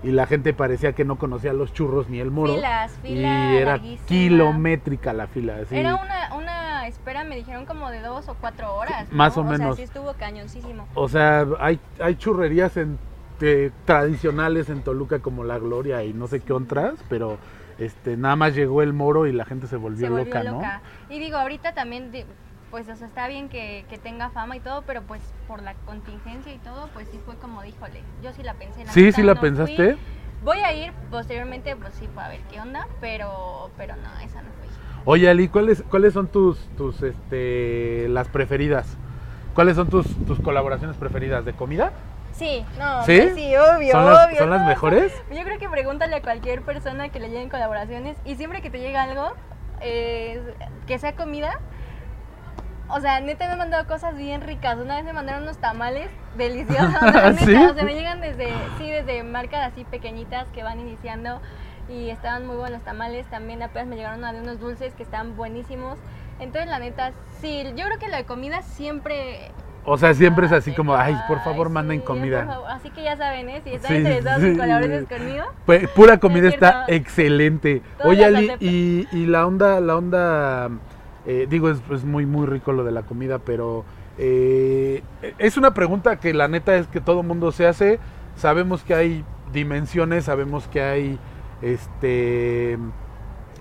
y 0.03 0.12
la 0.12 0.25
gente 0.25 0.53
parecía 0.53 0.93
que 0.93 1.05
no 1.05 1.17
conocía 1.17 1.53
los 1.53 1.74
churros 1.74 2.07
ni 2.10 2.19
el 2.19 2.31
moro. 2.31 2.55
Filas, 2.55 3.00
y 3.03 3.17
era 3.24 3.72
larguísima. 3.72 4.07
kilométrica 4.07 5.12
la 5.13 5.27
fila, 5.27 5.57
así. 5.63 5.75
Era 5.75 5.96
una, 5.96 6.36
una 6.36 6.67
espera, 6.88 7.24
me 7.24 7.36
dijeron 7.36 7.65
como 7.65 7.89
de 7.91 8.01
dos 8.01 8.27
o 8.29 8.36
cuatro 8.36 8.75
horas. 8.75 9.12
Más 9.12 9.36
¿no? 9.38 9.44
o 9.44 9.46
O 9.46 9.50
sea, 9.50 9.58
menos. 9.58 9.75
sí 9.75 9.84
estuvo 9.84 10.13
cañoncísimo. 10.13 10.88
O 10.96 11.08
sea, 11.10 11.46
hay, 11.60 11.79
hay 12.00 12.15
churrerías 12.15 12.77
en, 12.77 12.98
eh, 13.41 13.72
tradicionales 13.86 14.70
en 14.70 14.82
Toluca 14.84 15.20
como 15.20 15.44
La 15.44 15.60
Gloria 15.60 16.03
y 16.03 16.13
no 16.13 16.27
sé 16.27 16.39
qué 16.41 16.53
otras, 16.53 16.96
pero 17.10 17.38
este 17.77 18.17
nada 18.17 18.36
más 18.36 18.56
llegó 18.56 18.82
el 18.82 18.94
moro 18.94 19.27
y 19.27 19.34
la 19.34 19.46
gente 19.46 19.67
se 19.67 19.75
volvió, 19.75 20.08
se 20.08 20.10
volvió 20.10 20.25
loca, 20.25 20.44
loca. 20.44 20.82
Y 21.10 21.20
digo, 21.20 21.38
ahorita 21.38 21.74
también, 21.74 22.12
pues, 22.72 22.89
o 22.89 22.96
sea, 22.96 23.06
está 23.08 23.27
bien 23.27 23.50
que, 23.50 23.86
que 23.89 23.98
tenga 23.98 24.29
fama 24.32 24.56
y 24.56 24.60
todo, 24.60 24.82
pero 24.88 25.03
pues 25.03 25.22
por 25.48 25.62
la 25.62 25.74
contingencia 25.86 26.51
y 26.53 26.58
todo, 26.58 26.89
pues 26.94 27.08
sí 27.10 27.20
fue 27.25 27.36
como, 27.36 27.62
díjole, 27.62 28.01
yo 28.24 28.34
sí 28.34 28.41
la 28.44 28.56
pensé. 28.56 28.84
¿no? 28.84 28.91
Sí, 28.91 29.12
sí 29.12 29.22
la 29.22 29.36
no 29.36 29.39
fui. 29.39 29.50
pensaste. 29.50 29.98
Voy 30.44 30.60
a 30.60 30.72
ir 30.74 30.91
posteriormente, 31.10 31.75
pues 31.75 31.94
sí, 31.96 32.08
a 32.15 32.27
ver 32.29 32.41
qué 32.51 32.60
onda, 32.60 32.88
pero, 33.01 33.70
pero 33.77 33.96
no, 33.96 34.20
esa 34.24 34.41
no 34.41 34.50
fui. 34.60 34.67
Oye, 35.10 35.30
Ali, 35.30 35.48
¿cuáles, 35.48 35.84
cuáles 35.84 36.14
son 36.14 36.28
tus, 36.28 36.60
tus, 36.76 37.02
este, 37.02 38.10
las 38.10 38.28
preferidas? 38.28 38.98
¿Cuáles 39.56 39.78
son 39.78 39.88
tus, 39.90 40.06
tus 40.26 40.38
colaboraciones 40.42 40.98
preferidas? 40.98 41.46
¿De 41.46 41.54
comida? 41.54 41.94
Sí, 42.34 42.66
no, 42.78 43.06
¿Sí? 43.06 43.30
sí, 43.34 43.56
obvio, 43.56 43.94
¿Son 43.94 44.06
las, 44.06 44.28
obvio. 44.28 44.38
son 44.38 44.50
las 44.50 44.68
mejores? 44.68 45.14
Yo 45.34 45.44
creo 45.44 45.60
que 45.60 45.70
pregúntale 45.70 46.18
a 46.18 46.22
cualquier 46.22 46.62
persona 46.62 47.08
que 47.08 47.22
le 47.22 47.30
lleguen 47.30 47.48
colaboraciones 47.48 48.18
y 48.26 48.36
siempre 48.36 48.62
que 48.62 48.70
te 48.70 48.80
llega 48.80 49.04
algo, 49.04 49.32
eh, 49.80 50.42
que 50.88 51.00
sea 51.00 51.16
comida, 51.16 51.58
o 52.90 53.00
sea, 53.00 53.22
neta 53.22 53.46
me 53.46 53.54
han 53.54 53.60
mandado 53.60 53.88
cosas 53.88 54.14
bien 54.18 54.42
ricas. 54.42 54.78
Una 54.78 54.98
vez 54.98 55.06
me 55.06 55.14
mandaron 55.14 55.44
unos 55.44 55.58
tamales 55.58 56.10
deliciosos. 56.36 57.02
neta, 57.02 57.34
¿Sí? 57.34 57.56
o 57.56 57.74
sea, 57.74 57.86
me 57.86 57.94
llegan 57.94 58.20
desde, 58.20 58.50
sí, 58.77 58.92
desde 58.92 59.24
marcas 59.24 59.72
así 59.72 59.86
pequeñitas 59.86 60.48
que 60.53 60.64
van 60.64 60.81
iniciando 60.81 61.40
y 61.90 62.10
estaban 62.10 62.46
muy 62.46 62.56
buenos 62.58 62.82
tamales. 62.84 63.26
También 63.28 63.62
apenas 63.64 63.88
me 63.88 63.96
llegaron 63.96 64.24
a 64.26 64.34
de 64.34 64.42
unos 64.42 64.60
dulces 64.60 64.94
que 64.94 65.04
están 65.04 65.36
buenísimos. 65.36 65.98
Entonces, 66.40 66.70
la 66.70 66.80
neta, 66.80 67.12
sí, 67.42 67.64
yo 67.76 67.86
creo 67.86 67.98
que 68.00 68.08
la 68.10 68.18
de 68.18 68.26
comida 68.26 68.62
siempre 68.62 69.52
O 69.86 69.98
sea, 69.98 70.14
siempre 70.14 70.46
es 70.46 70.52
así 70.52 70.72
Ay, 70.72 70.76
como, 70.76 70.96
ay, 70.96 71.16
por 71.28 71.38
ay, 71.38 71.44
favor, 71.46 71.70
manden 71.70 72.00
sí, 72.00 72.06
comida. 72.06 72.46
favor. 72.46 72.70
Así 72.70 72.90
que 72.92 73.04
ya 73.04 73.16
saben, 73.18 73.50
¿eh? 73.50 73.62
Si 73.64 73.72
están 73.72 73.92
Sí, 73.92 73.98
interesados 73.98 74.42
sí. 74.42 74.48
en 74.50 74.58
colaboraciones 74.58 75.08
conmigo, 75.10 75.46
Pues, 75.66 75.90
pura 75.90 76.18
comida 76.20 76.50
Es 76.50 76.54
está 76.56 76.86
excelente. 76.88 77.82
Oye, 78.04 78.26
Ali, 78.26 78.58
y 79.12 79.26
la 79.28 79.48
onda, 79.48 79.80
la 79.80 79.96
onda, 79.96 80.70
eh, 81.26 81.48
digo, 81.50 81.70
es, 81.70 81.80
es 81.92 82.04
muy, 82.04 82.26
muy 82.26 82.46
rico 82.46 82.72
lo 82.74 82.84
de 82.84 82.92
la 82.92 83.04
comida, 83.04 83.40
pero 83.40 83.86
eh, 84.18 85.04
es 85.38 85.58
una 85.58 85.74
pregunta 85.74 86.18
que 86.20 86.34
la 86.34 86.48
neta 86.48 86.76
es 86.76 86.88
que 86.88 87.02
todo 87.02 87.24
mundo 87.24 87.52
se 87.52 87.66
hace. 87.68 88.00
Sabemos 88.36 88.84
que 88.84 88.94
hay 88.94 89.26
dimensiones, 89.54 90.26
sabemos 90.26 90.68
que 90.68 90.82
hay, 90.82 91.20
este, 91.61 92.77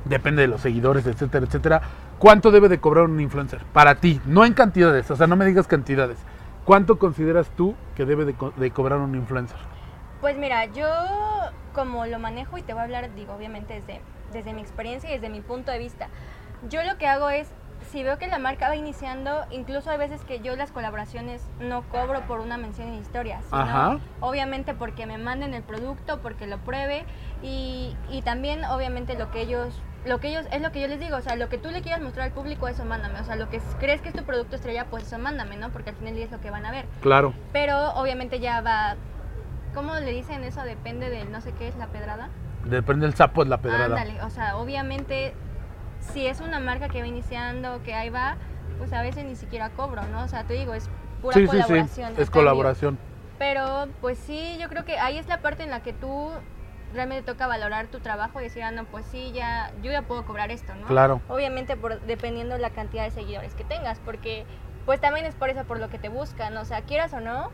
depende 0.04 0.42
de 0.42 0.48
los 0.48 0.60
seguidores, 0.60 1.06
etcétera, 1.06 1.46
etcétera. 1.46 1.82
¿Cuánto 2.18 2.50
debe 2.50 2.68
de 2.68 2.80
cobrar 2.80 3.04
un 3.04 3.20
influencer? 3.20 3.64
Para 3.72 3.96
ti, 3.96 4.20
no 4.24 4.44
en 4.44 4.54
cantidades, 4.54 5.10
o 5.10 5.16
sea, 5.16 5.26
no 5.26 5.36
me 5.36 5.44
digas 5.44 5.66
cantidades. 5.66 6.18
¿Cuánto 6.64 6.98
consideras 6.98 7.50
tú 7.56 7.74
que 7.94 8.04
debe 8.04 8.24
de, 8.24 8.34
de 8.56 8.70
cobrar 8.70 8.98
un 8.98 9.14
influencer? 9.14 9.58
pues 10.20 10.36
mira, 10.36 10.64
yo 10.66 10.88
como 11.72 12.06
lo 12.06 12.18
manejo 12.18 12.58
y 12.58 12.62
te 12.62 12.72
voy 12.72 12.80
a 12.80 12.84
hablar, 12.84 13.14
digo, 13.14 13.34
obviamente 13.34 13.74
desde, 13.74 14.00
desde 14.32 14.54
mi 14.54 14.60
experiencia 14.60 15.10
y 15.10 15.12
desde 15.12 15.28
mi 15.28 15.40
punto 15.40 15.70
de 15.70 15.78
vista. 15.78 16.08
Yo 16.68 16.82
lo 16.82 16.96
que 16.96 17.06
hago 17.06 17.30
es, 17.30 17.48
si 17.96 18.02
veo 18.02 18.18
que 18.18 18.26
la 18.26 18.38
marca 18.38 18.68
va 18.68 18.76
iniciando, 18.76 19.46
incluso 19.50 19.88
hay 19.88 19.96
veces 19.96 20.22
que 20.22 20.40
yo 20.40 20.54
las 20.54 20.70
colaboraciones 20.70 21.42
no 21.60 21.80
cobro 21.88 22.20
por 22.26 22.40
una 22.40 22.58
mención 22.58 22.88
en 22.88 22.96
historias, 22.96 23.42
sino 23.46 23.62
Ajá. 23.62 23.98
obviamente 24.20 24.74
porque 24.74 25.06
me 25.06 25.16
manden 25.16 25.54
el 25.54 25.62
producto, 25.62 26.20
porque 26.20 26.46
lo 26.46 26.58
pruebe 26.58 27.06
y, 27.42 27.96
y 28.10 28.20
también 28.20 28.66
obviamente 28.66 29.16
lo 29.16 29.30
que 29.30 29.40
ellos 29.40 29.80
lo 30.04 30.20
que 30.20 30.28
ellos 30.28 30.44
es 30.52 30.60
lo 30.60 30.72
que 30.72 30.82
yo 30.82 30.88
les 30.88 31.00
digo, 31.00 31.16
o 31.16 31.22
sea, 31.22 31.36
lo 31.36 31.48
que 31.48 31.56
tú 31.56 31.70
le 31.70 31.80
quieras 31.80 32.02
mostrar 32.02 32.26
al 32.26 32.32
público 32.32 32.68
eso 32.68 32.84
mándame, 32.84 33.18
o 33.18 33.24
sea, 33.24 33.34
lo 33.34 33.48
que 33.48 33.62
crees 33.80 34.02
que 34.02 34.10
es 34.10 34.14
tu 34.14 34.24
producto 34.24 34.56
estrella, 34.56 34.84
pues 34.90 35.04
eso 35.04 35.18
mándame, 35.18 35.56
¿no? 35.56 35.70
Porque 35.70 35.88
al 35.88 35.96
final 35.96 36.18
es 36.18 36.30
lo 36.30 36.38
que 36.42 36.50
van 36.50 36.66
a 36.66 36.72
ver. 36.72 36.84
Claro. 37.00 37.32
Pero 37.54 37.94
obviamente 37.94 38.40
ya 38.40 38.60
va 38.60 38.96
¿Cómo 39.76 39.94
le 39.94 40.10
dicen 40.10 40.42
eso? 40.42 40.62
Depende 40.62 41.10
del 41.10 41.30
no 41.30 41.42
sé 41.42 41.52
qué 41.52 41.68
es 41.68 41.76
la 41.76 41.86
pedrada. 41.88 42.30
Depende 42.64 43.04
del 43.04 43.14
sapo 43.14 43.42
es 43.42 43.48
la 43.48 43.58
pedrada. 43.58 43.84
Ándale, 43.84 44.22
o 44.22 44.30
sea, 44.30 44.56
obviamente 44.56 45.34
si 46.12 46.26
es 46.26 46.40
una 46.40 46.60
marca 46.60 46.88
que 46.88 47.00
va 47.00 47.06
iniciando, 47.06 47.82
que 47.82 47.94
ahí 47.94 48.10
va, 48.10 48.36
pues 48.78 48.92
a 48.92 49.02
veces 49.02 49.24
ni 49.24 49.36
siquiera 49.36 49.70
cobro, 49.70 50.02
¿no? 50.06 50.24
O 50.24 50.28
sea, 50.28 50.44
te 50.44 50.54
digo, 50.54 50.74
es 50.74 50.88
pura 51.22 51.34
sí, 51.34 51.40
sí, 51.40 51.46
sí, 51.46 51.62
colaboración. 51.62 52.14
es 52.18 52.30
colaboración. 52.30 52.98
Pero 53.38 53.88
pues 54.00 54.18
sí, 54.18 54.56
yo 54.60 54.68
creo 54.68 54.84
que 54.84 54.98
ahí 54.98 55.18
es 55.18 55.28
la 55.28 55.42
parte 55.42 55.62
en 55.62 55.70
la 55.70 55.82
que 55.82 55.92
tú 55.92 56.30
realmente 56.94 57.22
toca 57.22 57.46
valorar 57.46 57.88
tu 57.88 58.00
trabajo 58.00 58.40
y 58.40 58.44
decir, 58.44 58.62
ah, 58.62 58.70
no, 58.70 58.84
pues 58.84 59.04
sí, 59.06 59.32
ya, 59.32 59.72
yo 59.82 59.92
ya 59.92 60.02
puedo 60.02 60.24
cobrar 60.24 60.50
esto, 60.50 60.74
¿no? 60.74 60.86
Claro. 60.86 61.20
Obviamente 61.28 61.76
por, 61.76 62.00
dependiendo 62.02 62.56
la 62.58 62.70
cantidad 62.70 63.04
de 63.04 63.10
seguidores 63.10 63.54
que 63.54 63.64
tengas, 63.64 64.00
porque 64.00 64.46
pues 64.86 65.00
también 65.00 65.26
es 65.26 65.34
por 65.34 65.50
eso 65.50 65.64
por 65.64 65.78
lo 65.80 65.90
que 65.90 65.98
te 65.98 66.08
buscan, 66.08 66.56
o 66.56 66.64
sea, 66.64 66.82
quieras 66.82 67.12
o 67.12 67.20
no, 67.20 67.50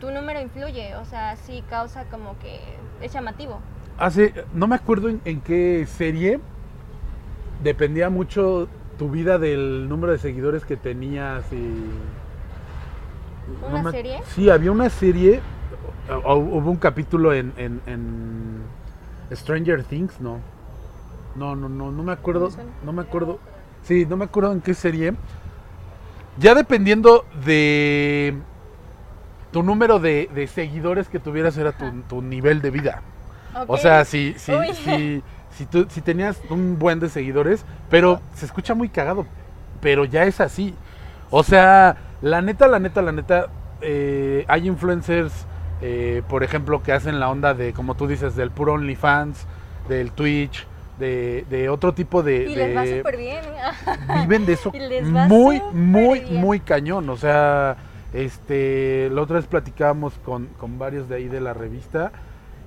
tu 0.00 0.10
número 0.10 0.40
influye, 0.40 0.94
o 0.94 1.04
sea, 1.04 1.36
sí 1.36 1.64
causa 1.68 2.04
como 2.04 2.38
que 2.38 2.60
es 3.02 3.12
llamativo. 3.12 3.60
Hace, 3.98 4.32
no 4.52 4.68
me 4.68 4.76
acuerdo 4.76 5.08
en, 5.08 5.20
en 5.24 5.40
qué 5.40 5.84
serie 5.86 6.40
dependía 7.62 8.10
mucho 8.10 8.68
tu 8.98 9.10
vida 9.10 9.38
del 9.38 9.88
número 9.88 10.12
de 10.12 10.18
seguidores 10.18 10.64
que 10.64 10.76
tenías 10.76 11.44
y... 11.52 11.84
¿Una 13.70 13.90
serie? 13.90 14.20
Sí, 14.34 14.50
había 14.50 14.72
una 14.72 14.90
serie, 14.90 15.40
o- 16.24 16.36
hubo 16.36 16.70
un 16.70 16.76
capítulo 16.76 17.32
en, 17.32 17.52
en- 17.56 17.80
en 17.86 18.62
Stranger 19.34 19.84
Things, 19.84 20.20
no. 20.20 20.38
No, 21.36 21.54
no, 21.56 21.68
no, 21.68 21.90
no 21.92 22.02
me 22.02 22.12
acuerdo, 22.12 22.50
no 22.84 22.92
me 22.92 23.02
acuerdo. 23.02 23.38
Sí, 23.82 24.04
no 24.06 24.16
me 24.16 24.24
acuerdo 24.24 24.52
en 24.52 24.60
qué 24.60 24.74
serie. 24.74 25.14
Ya 26.38 26.54
dependiendo 26.54 27.24
de 27.44 28.34
tu 29.52 29.62
número 29.62 29.98
de, 29.98 30.28
de 30.34 30.46
seguidores 30.46 31.08
que 31.08 31.18
tuvieras 31.20 31.56
era 31.56 31.72
tu, 31.72 31.90
tu 32.08 32.22
nivel 32.22 32.60
de 32.60 32.70
vida. 32.70 33.02
O 33.66 33.76
sea, 33.76 34.04
si, 34.04 34.34
si, 34.36 34.52
si, 34.74 35.22
si, 35.50 35.66
tú, 35.66 35.86
si 35.88 36.00
tenías 36.00 36.40
un 36.50 36.78
buen 36.78 37.00
de 37.00 37.08
seguidores, 37.08 37.64
pero 37.90 38.20
se 38.34 38.46
escucha 38.46 38.74
muy 38.74 38.88
cagado, 38.88 39.26
pero 39.80 40.04
ya 40.04 40.24
es 40.24 40.40
así. 40.40 40.74
O 41.30 41.42
sea, 41.42 41.96
la 42.22 42.42
neta, 42.42 42.68
la 42.68 42.78
neta, 42.78 43.02
la 43.02 43.12
neta, 43.12 43.46
eh, 43.80 44.44
hay 44.48 44.66
influencers, 44.66 45.46
eh, 45.80 46.22
por 46.28 46.42
ejemplo, 46.42 46.82
que 46.82 46.92
hacen 46.92 47.20
la 47.20 47.28
onda 47.28 47.54
de, 47.54 47.72
como 47.72 47.94
tú 47.94 48.06
dices, 48.06 48.34
del 48.36 48.50
puro 48.50 48.74
OnlyFans, 48.74 49.46
del 49.88 50.12
Twitch, 50.12 50.66
de, 50.98 51.44
de 51.48 51.68
otro 51.68 51.94
tipo 51.94 52.22
de... 52.22 52.44
Y 52.44 52.56
les 52.56 52.76
va 52.76 52.84
súper 52.84 53.16
bien. 53.16 53.44
viven 54.22 54.46
de 54.46 54.54
eso 54.54 54.72
muy, 55.28 55.62
muy, 55.72 56.20
bien. 56.20 56.40
muy 56.40 56.60
cañón. 56.60 57.08
O 57.08 57.16
sea, 57.16 57.76
este, 58.12 59.10
la 59.10 59.22
otra 59.22 59.36
vez 59.36 59.46
platicábamos 59.46 60.14
con, 60.24 60.46
con 60.58 60.78
varios 60.78 61.08
de 61.08 61.16
ahí 61.16 61.28
de 61.28 61.40
la 61.40 61.54
revista 61.54 62.12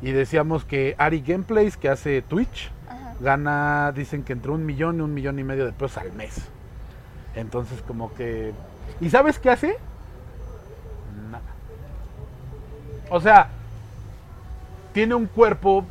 y 0.01 0.11
decíamos 0.11 0.65
que 0.65 0.95
Ari 0.97 1.21
Gameplays, 1.21 1.77
que 1.77 1.89
hace 1.89 2.21
Twitch, 2.21 2.71
Ajá. 2.89 3.13
gana, 3.19 3.91
dicen 3.93 4.23
que 4.23 4.33
entre 4.33 4.51
un 4.51 4.65
millón 4.65 4.97
y 4.97 5.01
un 5.01 5.13
millón 5.13 5.37
y 5.39 5.43
medio 5.43 5.65
de 5.65 5.71
pesos 5.73 5.97
al 5.97 6.11
mes. 6.13 6.47
Entonces, 7.35 7.81
como 7.87 8.13
que 8.13 8.51
¿Y 8.99 9.09
sabes 9.09 9.39
qué 9.39 9.49
hace? 9.49 9.77
Nada. 11.31 11.43
O 13.09 13.19
sea, 13.21 13.49
tiene 14.93 15.15
un 15.15 15.25
cuerpo 15.27 15.85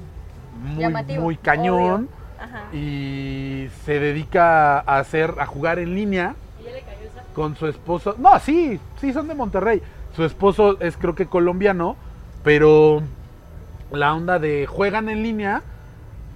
muy, 0.63 0.83
Llamativo, 0.83 1.23
muy 1.23 1.37
cañón 1.37 2.09
obvio. 2.09 2.09
Ajá. 2.43 2.75
y 2.75 3.69
se 3.85 3.99
dedica 3.99 4.79
a 4.81 4.99
hacer, 4.99 5.35
a 5.39 5.47
jugar 5.47 5.79
en 5.79 5.95
línea 5.95 6.35
¿Y 6.61 6.65
ya 6.65 6.73
le 6.73 6.81
cayó 6.83 7.07
esa? 7.07 7.23
con 7.35 7.57
su 7.57 7.67
esposo. 7.67 8.15
No, 8.19 8.39
sí, 8.41 8.79
sí, 9.01 9.13
son 9.13 9.29
de 9.29 9.35
Monterrey. 9.35 9.83
Su 10.15 10.25
esposo 10.25 10.79
es 10.81 10.97
creo 10.97 11.15
que 11.15 11.27
colombiano, 11.27 11.97
pero 12.45 13.03
la 13.93 14.15
onda 14.15 14.39
de 14.39 14.67
juegan 14.67 15.09
en 15.09 15.23
línea 15.23 15.63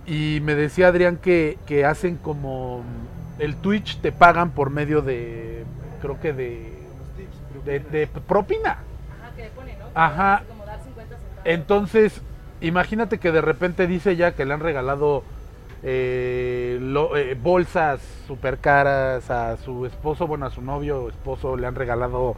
y 0.06 0.40
me 0.42 0.54
decía 0.54 0.88
Adrián 0.88 1.16
que, 1.16 1.58
que 1.66 1.84
hacen 1.84 2.16
como 2.16 2.82
el 3.38 3.56
Twitch 3.56 4.00
te 4.00 4.12
pagan 4.12 4.50
por 4.50 4.70
medio 4.70 5.02
de, 5.02 5.64
creo 6.02 6.20
que 6.20 6.32
de, 6.32 6.72
de, 7.64 7.80
de 7.80 8.06
propina. 8.06 8.72
Ajá, 8.72 9.34
que 9.36 9.42
le 9.44 9.48
pone, 9.50 9.76
¿no? 9.78 9.84
Ajá. 9.94 10.34
Así 10.36 10.44
Como 10.46 10.64
dar 10.66 10.80
50 10.82 11.16
centavos. 11.16 11.40
Entonces, 11.44 12.20
imagínate 12.60 13.18
que 13.18 13.32
de 13.32 13.40
repente 13.40 13.86
dice 13.86 14.16
ya 14.16 14.32
que 14.32 14.44
le 14.44 14.54
han 14.54 14.60
regalado 14.60 15.24
eh, 15.82 16.78
lo- 16.80 17.16
eh, 17.16 17.34
bolsas 17.40 18.00
super 18.26 18.58
caras 18.58 19.30
a 19.30 19.56
su 19.58 19.84
esposo, 19.86 20.26
bueno, 20.26 20.46
a 20.46 20.50
su 20.50 20.62
novio 20.62 21.04
o 21.04 21.08
esposo 21.08 21.56
le 21.56 21.66
han 21.66 21.74
regalado 21.74 22.36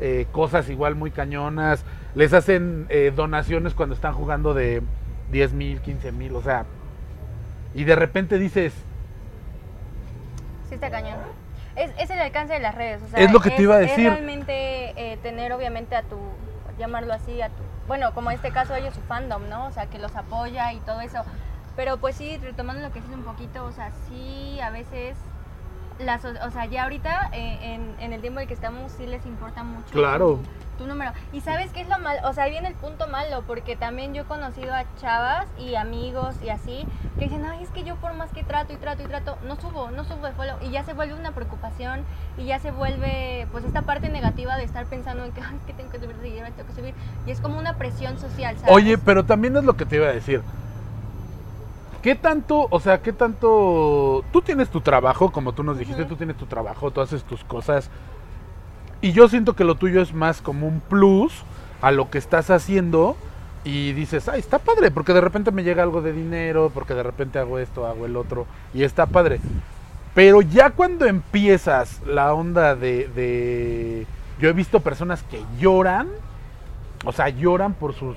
eh, 0.00 0.26
cosas 0.32 0.68
igual 0.70 0.94
muy 0.96 1.10
cañonas. 1.10 1.84
Les 2.14 2.32
hacen 2.32 2.86
eh, 2.88 3.12
donaciones 3.14 3.74
cuando 3.74 3.94
están 3.94 4.14
jugando 4.14 4.54
de 4.54 4.82
10 5.30 5.52
mil, 5.52 5.80
15 5.80 6.12
mil, 6.12 6.34
o 6.34 6.42
sea. 6.42 6.64
Y 7.74 7.84
de 7.84 7.94
repente 7.94 8.38
dices, 8.38 8.72
Sí 10.70 10.74
está 10.74 10.90
cañón. 10.90 11.18
Es, 11.74 11.90
es 11.98 12.10
el 12.10 12.20
alcance 12.20 12.54
de 12.54 12.60
las 12.60 12.74
redes. 12.74 13.02
O 13.02 13.08
sea, 13.08 13.18
Es 13.18 13.32
lo 13.32 13.40
que 13.40 13.50
te 13.50 13.62
iba 13.62 13.74
a 13.74 13.78
decir. 13.78 14.06
Es 14.06 14.12
realmente 14.12 14.92
eh, 14.96 15.18
tener 15.22 15.52
obviamente 15.52 15.96
a 15.96 16.02
tu, 16.02 16.16
llamarlo 16.78 17.12
así, 17.12 17.42
a 17.42 17.48
tu, 17.48 17.62
bueno, 17.88 18.14
como 18.14 18.30
en 18.30 18.36
este 18.36 18.52
caso 18.52 18.74
ellos 18.74 18.94
su 18.94 19.00
fandom, 19.02 19.48
¿no? 19.48 19.66
O 19.66 19.70
sea, 19.72 19.86
que 19.86 19.98
los 19.98 20.14
apoya 20.14 20.72
y 20.72 20.78
todo 20.80 21.00
eso. 21.00 21.22
Pero 21.74 21.96
pues 21.96 22.16
sí, 22.16 22.38
retomando 22.38 22.82
lo 22.82 22.92
que 22.92 23.00
dices 23.00 23.14
un 23.14 23.24
poquito, 23.24 23.64
o 23.64 23.72
sea, 23.72 23.90
sí 24.08 24.60
a 24.60 24.70
veces, 24.70 25.16
las, 25.98 26.24
o 26.24 26.50
sea, 26.50 26.66
ya 26.66 26.84
ahorita 26.84 27.30
eh, 27.32 27.74
en, 27.74 27.94
en 27.98 28.12
el 28.12 28.20
tiempo 28.20 28.38
en 28.38 28.42
el 28.42 28.48
que 28.48 28.54
estamos 28.54 28.92
sí 28.92 29.06
les 29.06 29.26
importa 29.26 29.64
mucho. 29.64 29.90
Claro. 29.90 30.38
Tu, 30.80 30.86
número. 30.86 31.12
Y 31.30 31.42
sabes 31.42 31.70
qué 31.72 31.82
es 31.82 31.88
lo 31.90 31.98
malo, 31.98 32.20
o 32.24 32.32
sea, 32.32 32.44
ahí 32.44 32.52
viene 32.52 32.68
el 32.68 32.74
punto 32.74 33.06
malo, 33.06 33.44
porque 33.46 33.76
también 33.76 34.14
yo 34.14 34.22
he 34.22 34.24
conocido 34.24 34.72
a 34.72 34.84
chavas 34.98 35.46
y 35.58 35.74
amigos 35.74 36.36
y 36.42 36.48
así, 36.48 36.86
que 37.18 37.26
dicen, 37.26 37.44
ay, 37.44 37.62
es 37.62 37.68
que 37.68 37.84
yo 37.84 37.96
por 37.96 38.14
más 38.14 38.30
que 38.30 38.44
trato 38.44 38.72
y 38.72 38.76
trato 38.76 39.02
y 39.02 39.06
trato, 39.06 39.36
no 39.46 39.56
subo, 39.56 39.90
no 39.90 40.04
subo 40.04 40.26
de 40.26 40.32
follow, 40.32 40.56
y 40.62 40.70
ya 40.70 40.82
se 40.82 40.94
vuelve 40.94 41.12
una 41.12 41.32
preocupación, 41.32 42.00
y 42.38 42.46
ya 42.46 42.58
se 42.60 42.70
vuelve, 42.70 43.46
pues, 43.52 43.64
esta 43.66 43.82
parte 43.82 44.08
negativa 44.08 44.56
de 44.56 44.64
estar 44.64 44.86
pensando 44.86 45.22
en 45.26 45.32
que, 45.32 45.42
ay, 45.42 45.54
es 45.54 45.66
que 45.66 45.74
tengo 45.74 45.90
que 45.90 46.00
subir 46.00 46.16
seguidores, 46.18 46.54
tengo 46.54 46.68
que 46.70 46.74
subir, 46.74 46.94
y 47.26 47.30
es 47.30 47.42
como 47.42 47.58
una 47.58 47.74
presión 47.74 48.18
social, 48.18 48.56
¿sabes? 48.56 48.74
Oye, 48.74 48.96
pero 48.96 49.26
también 49.26 49.54
es 49.58 49.64
lo 49.64 49.76
que 49.76 49.84
te 49.84 49.96
iba 49.96 50.06
a 50.06 50.12
decir. 50.12 50.42
¿Qué 52.00 52.14
tanto, 52.14 52.68
o 52.70 52.80
sea, 52.80 53.02
qué 53.02 53.12
tanto... 53.12 54.24
Tú 54.32 54.40
tienes 54.40 54.70
tu 54.70 54.80
trabajo, 54.80 55.30
como 55.30 55.52
tú 55.52 55.62
nos 55.62 55.78
dijiste, 55.78 56.02
Ujú. 56.02 56.12
tú 56.12 56.16
tienes 56.16 56.38
tu 56.38 56.46
trabajo, 56.46 56.90
tú 56.90 57.02
haces 57.02 57.22
tus 57.24 57.44
cosas. 57.44 57.90
Y 59.02 59.12
yo 59.12 59.28
siento 59.28 59.54
que 59.54 59.64
lo 59.64 59.74
tuyo 59.76 60.02
es 60.02 60.12
más 60.12 60.40
como 60.42 60.66
un 60.66 60.80
plus 60.80 61.32
a 61.80 61.90
lo 61.90 62.10
que 62.10 62.18
estás 62.18 62.50
haciendo. 62.50 63.16
Y 63.62 63.92
dices, 63.92 64.26
ay, 64.28 64.40
está 64.40 64.58
padre, 64.58 64.90
porque 64.90 65.12
de 65.12 65.20
repente 65.20 65.50
me 65.50 65.62
llega 65.62 65.82
algo 65.82 66.00
de 66.00 66.14
dinero, 66.14 66.70
porque 66.72 66.94
de 66.94 67.02
repente 67.02 67.38
hago 67.38 67.58
esto, 67.58 67.86
hago 67.86 68.06
el 68.06 68.16
otro, 68.16 68.46
y 68.72 68.84
está 68.84 69.04
padre. 69.04 69.38
Pero 70.14 70.40
ya 70.40 70.70
cuando 70.70 71.04
empiezas 71.04 72.00
la 72.06 72.32
onda 72.32 72.74
de, 72.74 73.08
de- 73.14 74.06
Yo 74.40 74.48
he 74.48 74.52
visto 74.54 74.80
personas 74.80 75.22
que 75.24 75.42
lloran, 75.58 76.08
o 77.04 77.12
sea, 77.12 77.28
lloran 77.28 77.74
por 77.74 77.92
sus... 77.94 78.16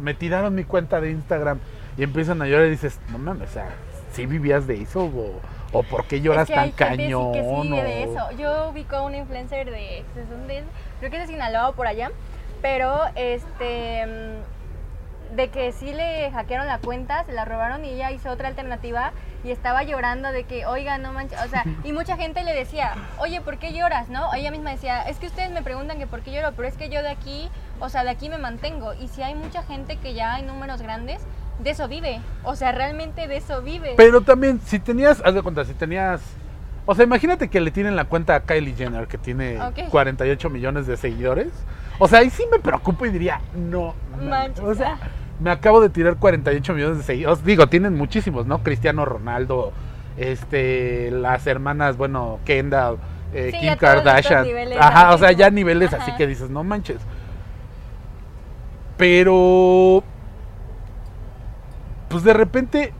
me 0.00 0.14
tiraron 0.14 0.54
mi 0.54 0.62
cuenta 0.62 1.00
de 1.00 1.10
Instagram 1.10 1.58
y 1.96 2.04
empiezan 2.04 2.40
a 2.40 2.46
llorar 2.46 2.66
y 2.66 2.70
dices, 2.70 3.00
no 3.10 3.18
mames, 3.18 3.50
o 3.50 3.52
sea, 3.54 3.70
¿sí 4.12 4.26
vivías 4.26 4.68
de 4.68 4.80
eso? 4.80 5.00
¿O, 5.02 5.40
o 5.72 5.82
por 5.82 6.04
qué 6.06 6.20
lloras 6.20 6.42
es 6.42 6.48
que 6.48 6.54
tan 6.54 6.64
hay 6.64 6.72
gente 6.72 6.96
sí 7.06 7.12
cañón? 7.12 7.32
que 7.32 7.42
sí 7.42 7.60
vive 7.62 7.82
de 7.82 8.06
o- 8.06 8.12
eso. 8.12 8.30
Yo 8.38 8.68
ubico 8.70 8.96
a 8.96 9.02
un 9.02 9.14
influencer 9.14 9.66
de, 9.70 10.04
¿de? 10.14 10.64
Creo 10.98 11.10
que 11.10 11.16
es 11.22 11.26
de 11.28 11.32
Sinaloa 11.34 11.68
o 11.70 11.72
por 11.74 11.86
allá, 11.86 12.10
pero 12.62 13.00
este 13.14 14.06
de 15.34 15.48
que 15.50 15.72
sí 15.72 15.92
le 15.92 16.30
hackearon 16.30 16.66
la 16.66 16.78
cuenta, 16.78 17.22
se 17.24 17.32
la 17.32 17.44
robaron 17.44 17.84
y 17.84 17.90
ella 17.90 18.10
hizo 18.10 18.30
otra 18.30 18.48
alternativa 18.48 19.12
y 19.44 19.50
estaba 19.50 19.82
llorando 19.82 20.32
de 20.32 20.44
que, 20.44 20.64
oiga, 20.64 20.96
no 20.96 21.12
manches, 21.12 21.38
o 21.44 21.48
sea, 21.48 21.64
y 21.84 21.92
mucha 21.92 22.16
gente 22.16 22.42
le 22.44 22.54
decía, 22.54 22.94
oye, 23.18 23.40
¿por 23.42 23.58
qué 23.58 23.74
lloras? 23.74 24.08
¿No? 24.08 24.32
Ella 24.34 24.50
misma 24.50 24.70
decía, 24.70 25.02
es 25.02 25.18
que 25.18 25.26
ustedes 25.26 25.50
me 25.50 25.62
preguntan 25.62 25.98
que 25.98 26.06
por 26.06 26.22
qué 26.22 26.32
lloro, 26.32 26.52
pero 26.56 26.66
es 26.66 26.76
que 26.78 26.88
yo 26.88 27.02
de 27.02 27.10
aquí, 27.10 27.50
o 27.78 27.90
sea, 27.90 28.04
de 28.04 28.10
aquí 28.10 28.30
me 28.30 28.38
mantengo. 28.38 28.94
Y 28.94 29.08
si 29.08 29.22
hay 29.22 29.34
mucha 29.34 29.62
gente 29.62 29.98
que 29.98 30.14
ya 30.14 30.34
hay 30.34 30.42
números 30.44 30.80
grandes, 30.80 31.20
de 31.62 31.70
eso 31.70 31.88
vive. 31.88 32.20
O 32.44 32.54
sea, 32.56 32.72
realmente 32.72 33.26
de 33.28 33.36
eso 33.36 33.62
vive. 33.62 33.94
Pero 33.96 34.20
también, 34.20 34.60
si 34.64 34.78
tenías, 34.78 35.22
haz 35.24 35.34
de 35.34 35.42
cuenta, 35.42 35.64
si 35.64 35.74
tenías... 35.74 36.20
O 36.86 36.94
sea, 36.94 37.04
imagínate 37.04 37.48
que 37.48 37.60
le 37.60 37.70
tienen 37.70 37.96
la 37.96 38.04
cuenta 38.06 38.34
a 38.34 38.40
Kylie 38.40 38.74
Jenner, 38.74 39.08
que 39.08 39.18
tiene 39.18 39.60
Ok. 39.60 39.90
48 39.90 40.48
millones 40.48 40.86
de 40.86 40.96
seguidores. 40.96 41.48
O 41.98 42.08
sea, 42.08 42.20
ahí 42.20 42.30
sí 42.30 42.44
me 42.50 42.58
preocupo 42.58 43.04
y 43.04 43.10
diría, 43.10 43.40
no, 43.54 43.94
Manches. 44.22 44.64
o 44.64 44.74
sea, 44.74 44.98
me 45.40 45.50
acabo 45.50 45.80
de 45.80 45.90
tirar 45.90 46.16
48 46.16 46.72
millones 46.74 46.98
de 46.98 47.04
seguidores. 47.04 47.44
Digo, 47.44 47.66
tienen 47.68 47.94
muchísimos, 47.94 48.46
¿no? 48.46 48.62
Cristiano 48.62 49.04
Ronaldo, 49.04 49.72
este, 50.16 51.10
las 51.10 51.46
hermanas, 51.46 51.96
bueno, 51.98 52.38
Kendall, 52.46 52.96
eh, 53.34 53.50
Sí, 53.52 53.58
Kim 53.60 53.76
Kardashian. 53.76 54.46
Ajá, 54.78 55.12
o 55.14 55.18
sea, 55.18 55.32
ya 55.32 55.50
niveles 55.50 55.92
así 55.92 56.12
que 56.16 56.26
dices, 56.26 56.48
no 56.48 56.64
manches. 56.64 56.98
Pero 58.96 60.02
pues 62.08 62.24
de 62.24 62.32
repente, 62.32 62.92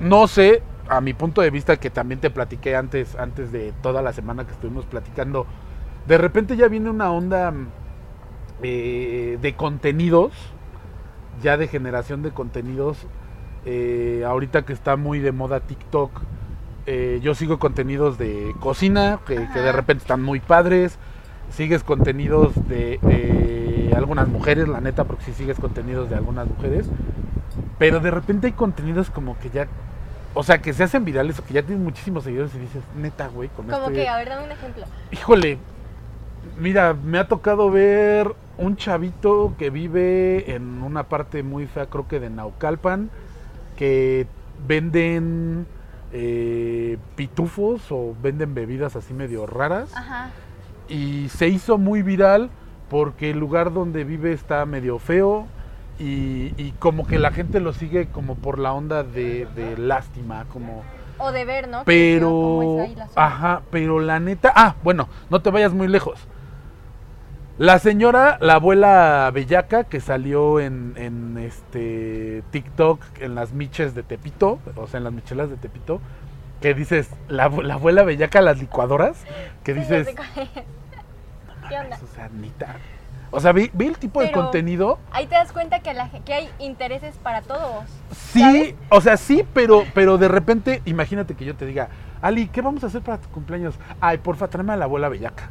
no 0.00 0.26
sé, 0.26 0.62
a 0.88 1.00
mi 1.00 1.14
punto 1.14 1.40
de 1.40 1.50
vista 1.50 1.76
que 1.76 1.90
también 1.90 2.20
te 2.20 2.30
platiqué 2.30 2.76
antes, 2.76 3.16
antes 3.16 3.52
de 3.52 3.72
toda 3.82 4.02
la 4.02 4.12
semana 4.12 4.44
que 4.46 4.52
estuvimos 4.52 4.84
platicando, 4.84 5.46
de 6.06 6.18
repente 6.18 6.56
ya 6.56 6.68
viene 6.68 6.90
una 6.90 7.10
onda 7.10 7.50
mm, 7.50 7.66
eh, 8.62 9.38
de 9.40 9.54
contenidos, 9.54 10.32
ya 11.42 11.56
de 11.56 11.68
generación 11.68 12.22
de 12.22 12.30
contenidos, 12.30 13.06
eh, 13.64 14.24
ahorita 14.26 14.64
que 14.64 14.72
está 14.72 14.96
muy 14.96 15.20
de 15.20 15.32
moda 15.32 15.60
TikTok, 15.60 16.22
eh, 16.86 17.18
yo 17.22 17.34
sigo 17.34 17.58
contenidos 17.58 18.18
de 18.18 18.54
cocina, 18.60 19.20
que, 19.26 19.48
que 19.52 19.60
de 19.60 19.72
repente 19.72 20.02
están 20.02 20.22
muy 20.22 20.40
padres, 20.40 20.98
sigues 21.50 21.82
contenidos 21.82 22.52
de, 22.68 22.98
de 23.00 23.94
algunas 23.96 24.28
mujeres, 24.28 24.68
la 24.68 24.80
neta, 24.80 25.04
porque 25.04 25.24
si 25.24 25.32
sigues 25.32 25.58
contenidos 25.58 26.10
de 26.10 26.16
algunas 26.16 26.46
mujeres, 26.46 26.86
pero 27.90 28.00
de 28.00 28.10
repente 28.10 28.46
hay 28.48 28.52
contenidos 28.52 29.10
como 29.10 29.38
que 29.38 29.50
ya, 29.50 29.66
o 30.34 30.42
sea, 30.42 30.60
que 30.60 30.72
se 30.72 30.82
hacen 30.84 31.04
virales 31.04 31.38
o 31.38 31.44
que 31.44 31.54
ya 31.54 31.62
tienen 31.62 31.84
muchísimos 31.84 32.24
seguidores 32.24 32.54
y 32.54 32.58
dices, 32.58 32.82
neta, 32.96 33.28
güey, 33.28 33.48
con 33.50 33.66
Como 33.66 33.86
este- 33.88 33.94
que, 34.02 34.08
a 34.08 34.16
ver, 34.16 34.28
dame 34.28 34.44
un 34.46 34.52
ejemplo. 34.52 34.84
Híjole, 35.12 35.58
mira, 36.58 36.94
me 36.94 37.18
ha 37.18 37.28
tocado 37.28 37.70
ver 37.70 38.34
un 38.58 38.76
chavito 38.76 39.54
que 39.58 39.70
vive 39.70 40.54
en 40.54 40.82
una 40.82 41.04
parte 41.04 41.42
muy 41.42 41.66
fea, 41.66 41.86
creo 41.86 42.06
que 42.08 42.20
de 42.20 42.30
Naucalpan, 42.30 43.10
que 43.76 44.26
venden 44.66 45.66
eh, 46.12 46.96
pitufos 47.16 47.82
o 47.90 48.14
venden 48.22 48.54
bebidas 48.54 48.94
así 48.94 49.12
medio 49.12 49.46
raras 49.46 49.90
Ajá. 49.96 50.30
y 50.88 51.28
se 51.30 51.48
hizo 51.48 51.76
muy 51.76 52.02
viral 52.02 52.50
porque 52.88 53.30
el 53.32 53.38
lugar 53.40 53.72
donde 53.72 54.04
vive 54.04 54.32
está 54.32 54.64
medio 54.64 55.00
feo 55.00 55.48
y, 55.98 56.52
y 56.56 56.72
como 56.78 57.06
que 57.06 57.18
la 57.18 57.30
gente 57.30 57.60
lo 57.60 57.72
sigue 57.72 58.08
como 58.08 58.34
por 58.36 58.58
la 58.58 58.72
onda 58.72 59.02
de, 59.02 59.46
de 59.54 59.76
lástima, 59.78 60.44
como... 60.52 60.82
O 61.18 61.30
de 61.30 61.44
ver, 61.44 61.68
¿no? 61.68 61.82
Pero, 61.84 62.80
es 62.80 62.88
ahí 62.88 62.94
la 62.96 63.08
ajá, 63.14 63.62
pero 63.70 64.00
la 64.00 64.18
neta, 64.18 64.52
ah, 64.54 64.74
bueno, 64.82 65.08
no 65.30 65.40
te 65.42 65.50
vayas 65.50 65.72
muy 65.72 65.86
lejos. 65.86 66.18
La 67.56 67.78
señora, 67.78 68.36
la 68.40 68.54
abuela 68.54 69.30
bellaca 69.32 69.84
que 69.84 70.00
salió 70.00 70.58
en, 70.58 70.94
en 70.96 71.38
este 71.38 72.42
TikTok 72.50 73.00
en 73.20 73.36
las 73.36 73.52
miches 73.52 73.94
de 73.94 74.02
Tepito, 74.02 74.58
o 74.74 74.88
sea, 74.88 74.98
en 74.98 75.04
las 75.04 75.12
michelas 75.12 75.50
de 75.50 75.56
Tepito, 75.56 76.00
que 76.60 76.74
dices, 76.74 77.10
la, 77.28 77.48
abue- 77.48 77.62
la 77.62 77.74
abuela 77.74 78.02
bellaca 78.02 78.40
las 78.40 78.58
licuadoras, 78.58 79.24
que 79.62 79.72
dices. 79.74 80.08
¿Qué 81.68 81.78
onda? 81.78 81.96
o 82.02 82.14
sea, 82.14 82.28
neta. 82.28 82.74
O 83.34 83.40
sea, 83.40 83.52
ve, 83.52 83.70
ve 83.74 83.86
el 83.86 83.98
tipo 83.98 84.20
de 84.20 84.30
contenido. 84.32 84.98
Ahí 85.10 85.26
te 85.26 85.34
das 85.34 85.52
cuenta 85.52 85.80
que, 85.80 85.92
la, 85.92 86.08
ge- 86.08 86.20
que 86.20 86.34
hay 86.34 86.48
intereses 86.58 87.16
para 87.16 87.42
todos. 87.42 87.84
Sí, 88.32 88.40
¿sabes? 88.40 88.74
o 88.90 89.00
sea, 89.00 89.16
sí, 89.16 89.44
pero, 89.52 89.84
pero 89.92 90.18
de 90.18 90.28
repente, 90.28 90.82
imagínate 90.84 91.34
que 91.34 91.44
yo 91.44 91.54
te 91.56 91.66
diga, 91.66 91.88
Ali, 92.22 92.48
¿qué 92.48 92.62
vamos 92.62 92.84
a 92.84 92.86
hacer 92.86 93.02
para 93.02 93.18
tu 93.18 93.28
cumpleaños? 93.30 93.74
Ay, 94.00 94.18
porfa, 94.18 94.48
tráeme 94.48 94.72
a 94.72 94.76
la 94.76 94.84
abuela 94.84 95.08
bellaca. 95.08 95.50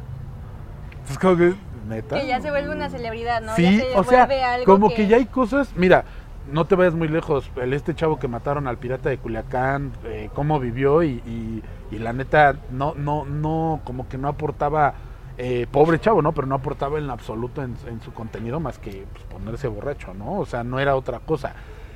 Es 1.10 1.18
como 1.18 1.36
que, 1.36 1.54
neta. 1.88 2.18
Que 2.18 2.26
ya 2.26 2.40
se 2.40 2.50
vuelve 2.50 2.74
una 2.74 2.88
celebridad, 2.88 3.42
¿no? 3.42 3.54
Sí, 3.54 3.62
ya 3.78 3.84
se 3.84 3.96
o 3.98 4.04
sea, 4.04 4.24
algo 4.24 4.64
como 4.64 4.88
que... 4.88 5.06
ya 5.06 5.16
hay 5.18 5.26
cosas, 5.26 5.70
mira, 5.76 6.04
no 6.50 6.64
te 6.66 6.74
vayas 6.74 6.94
muy 6.94 7.08
lejos, 7.08 7.50
el 7.56 7.72
este 7.74 7.94
chavo 7.94 8.18
que 8.18 8.28
mataron 8.28 8.66
al 8.66 8.78
pirata 8.78 9.08
de 9.10 9.18
Culiacán, 9.18 9.92
eh, 10.04 10.30
cómo 10.34 10.58
vivió 10.60 11.02
y, 11.02 11.22
y- 11.26 11.62
y 11.90 11.98
la 11.98 12.12
neta 12.12 12.56
no, 12.70 12.94
no, 12.96 13.24
no, 13.24 13.80
como 13.84 14.08
que 14.08 14.18
no 14.18 14.28
aportaba 14.28 14.94
eh, 15.38 15.66
pobre 15.70 15.98
chavo, 16.00 16.22
¿no? 16.22 16.32
Pero 16.32 16.46
no 16.46 16.54
aportaba 16.54 16.98
en 16.98 17.10
absoluto 17.10 17.62
en, 17.62 17.76
en 17.86 18.00
su 18.00 18.12
contenido 18.12 18.60
más 18.60 18.78
que 18.78 19.06
pues, 19.12 19.24
ponerse 19.24 19.68
borracho, 19.68 20.14
¿no? 20.14 20.38
O 20.38 20.46
sea, 20.46 20.64
no 20.64 20.78
era 20.78 20.96
otra 20.96 21.20
cosa. 21.20 21.54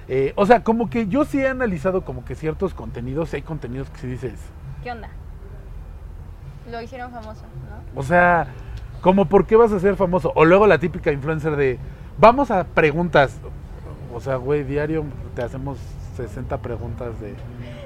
Eh, 0.08 0.32
o 0.36 0.46
sea, 0.46 0.64
como 0.64 0.88
que 0.88 1.06
yo 1.06 1.24
sí 1.24 1.40
he 1.40 1.48
analizado 1.48 2.02
como 2.02 2.24
que 2.24 2.34
ciertos 2.34 2.72
contenidos, 2.72 3.34
hay 3.34 3.42
contenidos 3.42 3.90
que 3.90 3.98
sí 3.98 4.06
dices, 4.06 4.40
¿Qué 4.82 4.92
onda? 4.92 5.08
Lo 6.70 6.80
hicieron 6.80 7.10
famoso, 7.10 7.42
¿no? 7.42 8.00
o 8.00 8.02
sea, 8.02 8.48
como 9.00 9.26
por 9.26 9.46
qué 9.46 9.56
vas 9.56 9.72
a 9.72 9.80
ser 9.80 9.96
famoso. 9.96 10.32
O 10.34 10.44
luego 10.44 10.66
la 10.66 10.78
típica 10.78 11.12
influencer 11.12 11.56
de, 11.56 11.78
vamos 12.18 12.50
a 12.50 12.64
preguntas. 12.64 13.38
O 14.14 14.20
sea, 14.20 14.36
güey, 14.36 14.64
diario 14.64 15.04
te 15.34 15.42
hacemos 15.42 15.78
60 16.16 16.58
preguntas 16.58 17.20
de 17.20 17.34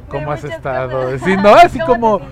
cómo 0.08 0.32
has 0.32 0.44
estado. 0.44 1.18
Sí, 1.18 1.36
no, 1.36 1.50
así 1.54 1.78
¿Cómo 1.86 2.18
te 2.18 2.24
como, 2.24 2.30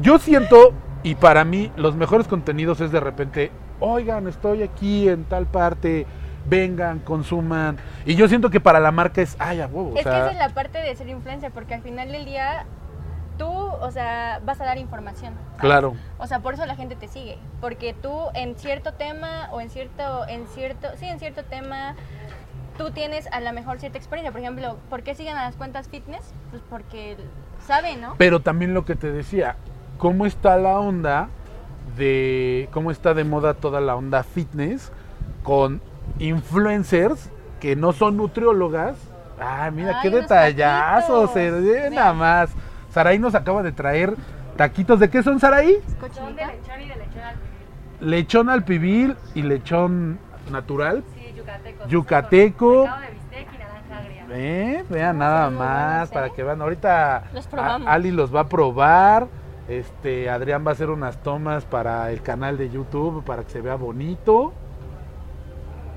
yo 0.00 0.18
siento, 0.18 0.72
y 1.02 1.14
para 1.16 1.44
mí, 1.44 1.72
los 1.76 1.96
mejores 1.96 2.28
contenidos 2.28 2.80
es 2.80 2.92
de 2.92 3.00
repente, 3.00 3.50
oigan, 3.80 4.28
estoy 4.28 4.62
aquí 4.62 5.08
en 5.08 5.24
tal 5.24 5.46
parte, 5.46 6.06
vengan, 6.46 7.00
consuman. 7.00 7.76
Y 8.04 8.14
yo 8.14 8.28
siento 8.28 8.50
que 8.50 8.60
para 8.60 8.80
la 8.80 8.92
marca 8.92 9.20
es, 9.20 9.36
ay, 9.38 9.60
a 9.60 9.66
huevo. 9.66 9.90
o 9.90 9.96
Es 9.96 10.04
que 10.04 10.08
esa 10.08 10.30
es 10.30 10.38
la 10.38 10.50
parte 10.50 10.78
de 10.78 10.94
ser 10.94 11.08
influencer, 11.08 11.50
porque 11.50 11.74
al 11.74 11.82
final 11.82 12.12
del 12.12 12.24
día 12.24 12.66
tú, 13.36 13.48
o 13.48 13.90
sea, 13.90 14.40
vas 14.44 14.60
a 14.60 14.64
dar 14.64 14.78
información. 14.78 15.34
¿sabes? 15.34 15.60
Claro. 15.60 15.94
O 16.18 16.26
sea, 16.26 16.40
por 16.40 16.54
eso 16.54 16.66
la 16.66 16.76
gente 16.76 16.94
te 16.94 17.08
sigue, 17.08 17.38
porque 17.60 17.94
tú 17.94 18.28
en 18.34 18.56
cierto 18.56 18.92
tema 18.94 19.48
o 19.50 19.60
en 19.60 19.70
cierto, 19.70 20.26
en 20.28 20.46
cierto, 20.48 20.88
sí, 20.98 21.06
en 21.06 21.18
cierto 21.18 21.42
tema, 21.44 21.96
tú 22.78 22.90
tienes 22.90 23.26
a 23.32 23.40
lo 23.40 23.52
mejor 23.52 23.78
cierta 23.80 23.98
experiencia. 23.98 24.30
Por 24.32 24.40
ejemplo, 24.40 24.76
¿por 24.88 25.02
qué 25.02 25.14
siguen 25.14 25.36
a 25.36 25.44
las 25.44 25.56
cuentas 25.56 25.88
fitness? 25.88 26.32
Pues 26.50 26.62
porque 26.70 27.16
saben, 27.66 28.00
¿no? 28.00 28.14
Pero 28.18 28.40
también 28.40 28.74
lo 28.74 28.84
que 28.84 28.96
te 28.96 29.10
decía, 29.12 29.56
¿cómo 30.02 30.26
está 30.26 30.56
la 30.56 30.80
onda 30.80 31.28
de 31.96 32.68
cómo 32.72 32.90
está 32.90 33.14
de 33.14 33.22
moda 33.22 33.54
toda 33.54 33.80
la 33.80 33.94
onda 33.94 34.24
fitness 34.24 34.90
con 35.44 35.80
influencers 36.18 37.30
que 37.60 37.76
no 37.76 37.92
son 37.92 38.16
nutriólogas? 38.16 38.96
Ah, 39.40 39.70
mira 39.72 40.00
Ay, 40.00 40.02
qué 40.02 40.10
detallazos, 40.10 41.32
ve 41.32 41.52
Vean. 41.52 41.94
nada 41.94 42.12
más. 42.14 42.50
Saraí 42.90 43.20
nos 43.20 43.36
acaba 43.36 43.62
de 43.62 43.70
traer 43.70 44.16
taquitos, 44.56 44.98
¿de 44.98 45.08
qué 45.08 45.22
son 45.22 45.38
Saraí? 45.38 45.78
Son 46.12 46.34
de 46.34 46.46
lechón 46.46 46.80
y 46.80 46.88
de 46.88 46.96
lechón 46.96 47.22
al 47.22 47.34
pibil. 47.36 48.10
Lechón 48.10 48.50
al 48.50 48.64
pibil 48.64 49.16
y 49.36 49.42
lechón 49.42 50.18
natural. 50.50 51.04
Sí, 51.14 51.32
yucateco. 51.36 51.86
Yucateco. 51.86 52.88
Eh, 54.34 54.82
vean 54.88 55.18
nada 55.18 55.48
más 55.50 56.10
para 56.10 56.26
¿eh? 56.26 56.32
que 56.34 56.42
vean. 56.42 56.60
Ahorita 56.60 57.24
Los. 57.32 57.48
Ali 57.86 58.10
los 58.10 58.34
va 58.34 58.40
a 58.40 58.48
probar. 58.48 59.28
Este, 59.68 60.28
Adrián 60.28 60.66
va 60.66 60.70
a 60.70 60.74
hacer 60.74 60.90
unas 60.90 61.18
tomas 61.22 61.64
para 61.64 62.10
el 62.10 62.22
canal 62.22 62.58
de 62.58 62.68
YouTube 62.70 63.24
para 63.24 63.44
que 63.44 63.50
se 63.50 63.60
vea 63.60 63.76
bonito. 63.76 64.52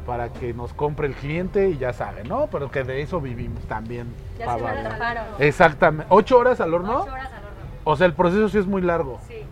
Para 0.05 0.29
que 0.29 0.53
nos 0.53 0.71
compre 0.73 1.07
el 1.07 1.15
cliente 1.15 1.69
y 1.69 1.77
ya 1.79 1.91
sabe, 1.91 2.23
¿no? 2.23 2.45
Pero 2.47 2.69
que 2.69 2.83
de 2.83 3.01
eso 3.01 3.19
vivimos 3.19 3.63
también. 3.63 4.13
Ya 4.37 4.55
se 4.55 4.61
me. 4.61 5.47
Exactamente. 5.47 6.05
¿Ocho 6.09 6.37
horas 6.37 6.61
al 6.61 6.73
horno? 6.75 7.01
Ocho 7.01 7.11
horas 7.11 7.31
al 7.33 7.43
horno. 7.43 7.49
O 7.85 7.95
sea, 7.95 8.05
el 8.05 8.13
proceso 8.13 8.47
sí 8.49 8.59
es 8.59 8.67
muy 8.67 8.83
largo. 8.83 9.19
Sí. 9.27 9.43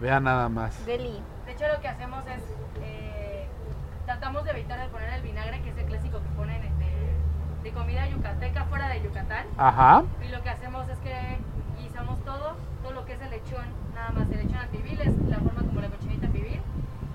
Vean 0.00 0.24
nada 0.24 0.48
más. 0.48 0.84
Deli. 0.86 1.22
De 1.44 1.52
hecho, 1.52 1.64
lo 1.74 1.80
que 1.82 1.88
hacemos 1.88 2.24
es. 2.26 2.42
eh, 2.82 3.46
tratamos 4.06 4.44
de 4.44 4.52
evitar 4.52 4.80
de 4.80 4.88
poner 4.88 5.12
el 5.12 5.22
vinagre, 5.22 5.60
que 5.60 5.70
es 5.70 5.76
el 5.76 5.84
clásico 5.84 6.18
que 6.20 6.28
ponen 6.30 6.62
este, 6.62 7.64
de 7.64 7.72
comida 7.72 8.08
yucateca 8.08 8.64
fuera 8.64 8.88
de 8.88 9.02
Yucatán. 9.02 9.46
Ajá. 9.58 10.04
Y 10.26 10.28
lo 10.28 10.42
que 10.42 10.48
hacemos 10.48 10.88
es 10.88 10.98
que 11.00 11.36
guisamos 11.96 12.22
todo, 12.24 12.56
todo 12.82 12.92
lo 12.92 13.06
que 13.06 13.14
es 13.14 13.20
el 13.22 13.30
lechón, 13.30 13.64
nada 13.94 14.10
más 14.10 14.30
el 14.30 14.36
lechón 14.36 14.56
al 14.56 14.68
pibil, 14.68 15.00
es 15.00 15.16
la 15.30 15.38
forma 15.38 15.62
como 15.62 15.80
la 15.80 15.88
cochinita 15.88 16.28
pibil. 16.28 16.60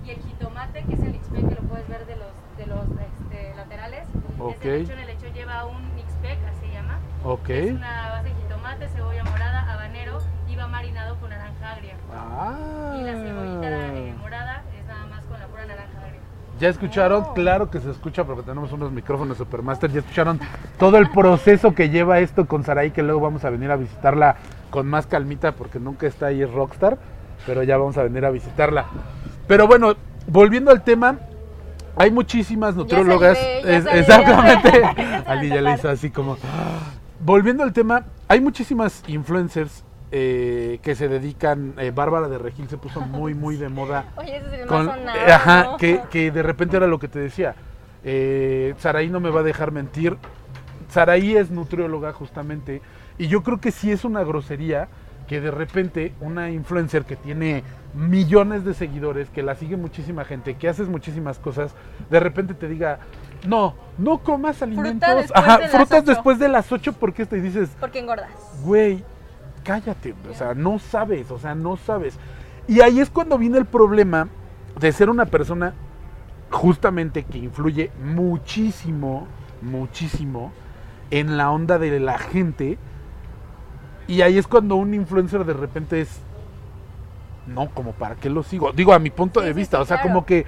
Y 0.04 0.10
el 0.10 0.18
jitomate, 0.18 0.84
que 0.86 0.94
es 0.96 1.00
el 1.02 1.16
ixpec, 1.16 1.50
que 1.50 1.56
lo 1.56 1.62
puedes 1.62 1.88
ver 1.88 2.06
de 2.08 2.16
los, 2.16 2.32
de 2.58 2.66
los 2.66 2.86
este, 2.90 3.56
laterales. 3.56 4.08
Ok. 4.40 4.66
Ese 4.66 4.80
lechón, 4.80 5.00
el 5.00 5.08
lechón 5.08 5.34
lleva 5.34 5.66
un 5.66 6.00
ixpec, 6.00 6.40
así 6.50 6.66
se 6.66 6.74
llama. 6.74 6.98
Ok. 7.24 7.50
Es 7.50 7.72
una 7.74 8.10
base 8.10 8.30
de 8.30 8.36
jitomate, 8.42 8.90
cebolla 8.90 9.24
morada, 9.24 9.72
habanero 9.72 10.18
y 10.50 10.56
va 10.56 10.68
marinado 10.68 11.16
con 11.20 11.30
naranja 11.30 11.72
agria. 11.74 11.96
Ah. 12.12 12.96
Y 12.98 13.04
la 13.04 13.14
cebollita 13.14 13.70
eh, 13.70 14.16
morada 14.20 14.64
es 14.80 14.86
nada 14.88 15.06
más 15.06 15.24
con 15.26 15.40
la 15.40 15.46
pura 15.46 15.66
naranja 15.68 15.98
agria. 16.00 16.20
¿Ya 16.60 16.70
escucharon? 16.70 17.24
Oh. 17.24 17.34
Claro 17.36 17.70
que 17.70 17.80
se 17.80 17.92
escucha 17.92 18.24
porque 18.24 18.42
tenemos 18.42 18.72
unos 18.72 18.92
micrófonos 18.92 19.38
Supermaster. 19.38 19.92
¿Ya 19.92 20.00
escucharon 20.00 20.40
todo 20.80 20.98
el 20.98 21.12
proceso 21.12 21.76
que 21.76 21.90
lleva 21.90 22.20
esto 22.20 22.48
con 22.48 22.64
Saraí? 22.64 22.90
Que 22.90 23.04
luego 23.04 23.20
vamos 23.20 23.46
a 23.46 23.52
venir 23.52 23.70
a 23.70 23.76
visitarla 23.76 24.38
con 24.72 24.88
más 24.88 25.06
calmita 25.06 25.52
porque 25.52 25.80
nunca 25.80 26.08
está 26.08 26.28
ahí 26.28 26.44
Rockstar. 26.44 26.98
Pero 27.46 27.62
ya 27.64 27.78
vamos 27.78 27.98
a 27.98 28.04
venir 28.04 28.26
a 28.26 28.32
visitarla. 28.32 28.86
Pero 29.48 29.68
bueno, 29.68 29.94
volviendo 30.28 30.72
al 30.72 30.84
tema, 30.84 31.18
hay 31.96 32.10
muchísimas 32.12 32.76
nutriólogas. 32.76 33.38
ya 33.64 33.78
exactamente. 34.00 34.82
Ya 34.96 35.24
Ali 35.28 35.50
ya 35.50 35.62
le 35.62 35.74
hizo 35.74 35.90
así 35.90 36.10
como. 36.10 36.38
Volviendo 37.24 37.64
al 37.64 37.74
tema, 37.74 38.06
hay 38.28 38.42
muchísimas 38.42 39.04
influencers 39.08 39.84
eh, 40.12 40.80
que 40.82 40.96
se 40.96 41.08
dedican. 41.08 41.74
eh, 41.78 41.92
Bárbara 41.94 42.28
de 42.28 42.38
Regil 42.38 42.68
se 42.70 42.78
puso 42.78 43.02
muy, 43.02 43.34
muy 43.34 43.56
de 43.58 43.70
moda 43.70 44.06
Oye, 44.18 44.38
ese 44.38 44.48
es 44.48 44.62
el 44.62 44.68
con- 44.68 44.86
más 44.88 44.98
sonado. 44.98 45.18
eh, 45.18 45.32
ajá, 45.32 45.68
que, 45.78 46.02
que 46.10 46.32
de 46.32 46.44
repente 46.44 46.78
era 46.78 46.88
lo 46.88 47.00
que 47.00 47.08
te 47.08 47.20
decía. 47.20 47.56
Eh, 48.04 48.74
Saraí 48.80 49.10
no 49.10 49.20
me 49.20 49.30
va 49.30 49.42
a 49.42 49.44
dejar 49.44 49.72
mentir. 49.72 50.18
Saraí 50.92 51.36
es 51.38 51.50
nutrióloga 51.52 52.14
justamente. 52.14 52.82
Y 53.18 53.28
yo 53.28 53.44
creo 53.44 53.60
que 53.60 53.72
sí 53.72 53.92
es 53.92 54.04
una 54.04 54.24
grosería 54.24 54.88
que 55.28 55.40
de 55.40 55.52
repente 55.52 56.14
una 56.20 56.50
influencer 56.52 57.06
que 57.06 57.16
tiene 57.16 57.64
millones 57.94 58.66
de 58.66 58.74
seguidores, 58.74 59.30
que 59.30 59.42
la 59.44 59.56
sigue 59.56 59.78
muchísima 59.78 60.26
gente, 60.26 60.56
que 60.56 60.68
haces 60.68 60.90
muchísimas 60.90 61.40
cosas, 61.40 61.74
de 62.10 62.20
repente 62.20 62.54
te 62.54 62.68
diga, 62.68 63.00
no, 63.48 63.76
no 63.98 64.18
comas 64.20 64.62
alimentos. 64.62 65.08
después 65.16 65.32
Ajá, 65.34 65.58
de 65.60 65.68
frutas 65.70 66.00
ocho". 66.02 66.12
después 66.12 66.40
de 66.40 66.50
las 66.50 66.70
8 66.72 66.94
porque 66.94 67.26
te 67.26 67.40
dices, 67.40 67.70
Porque 67.80 68.00
engordas. 68.00 68.30
güey, 68.64 69.04
cállate, 69.64 70.14
o 70.30 70.34
sea, 70.34 70.54
no 70.54 70.80
sabes, 70.80 71.32
o 71.32 71.40
sea, 71.40 71.56
no 71.56 71.78
sabes. 71.78 72.18
Y 72.68 72.82
ahí 72.82 73.00
es 73.00 73.10
cuando 73.10 73.38
viene 73.38 73.58
el 73.58 73.66
problema 73.66 74.28
de 74.80 74.92
ser 74.92 75.10
una 75.10 75.26
persona 75.26 75.74
justamente 76.50 77.24
que 77.24 77.38
influye 77.38 77.90
muchísimo, 78.04 79.28
muchísimo 79.62 80.52
en 81.12 81.38
la 81.38 81.52
onda 81.52 81.78
de 81.80 82.00
la 82.00 82.18
gente. 82.18 82.80
Y 84.08 84.22
ahí 84.22 84.38
es 84.38 84.48
cuando 84.48 84.76
un 84.76 84.94
influencer 84.94 85.46
de 85.46 85.54
repente 85.54 86.02
es, 86.02 86.26
no, 87.46 87.70
como 87.74 87.94
para 87.94 88.16
qué 88.16 88.30
lo 88.30 88.44
sigo. 88.44 88.72
Digo, 88.74 88.94
a 88.94 89.00
mi 89.00 89.10
punto 89.12 89.42
Sí, 89.42 89.48
de 89.48 89.54
sí, 89.54 89.54
vista, 89.54 89.78
sí, 89.78 89.84
o 89.84 89.86
sea, 89.86 89.98
claro. 89.98 90.10
como 90.10 90.26
que 90.26 90.46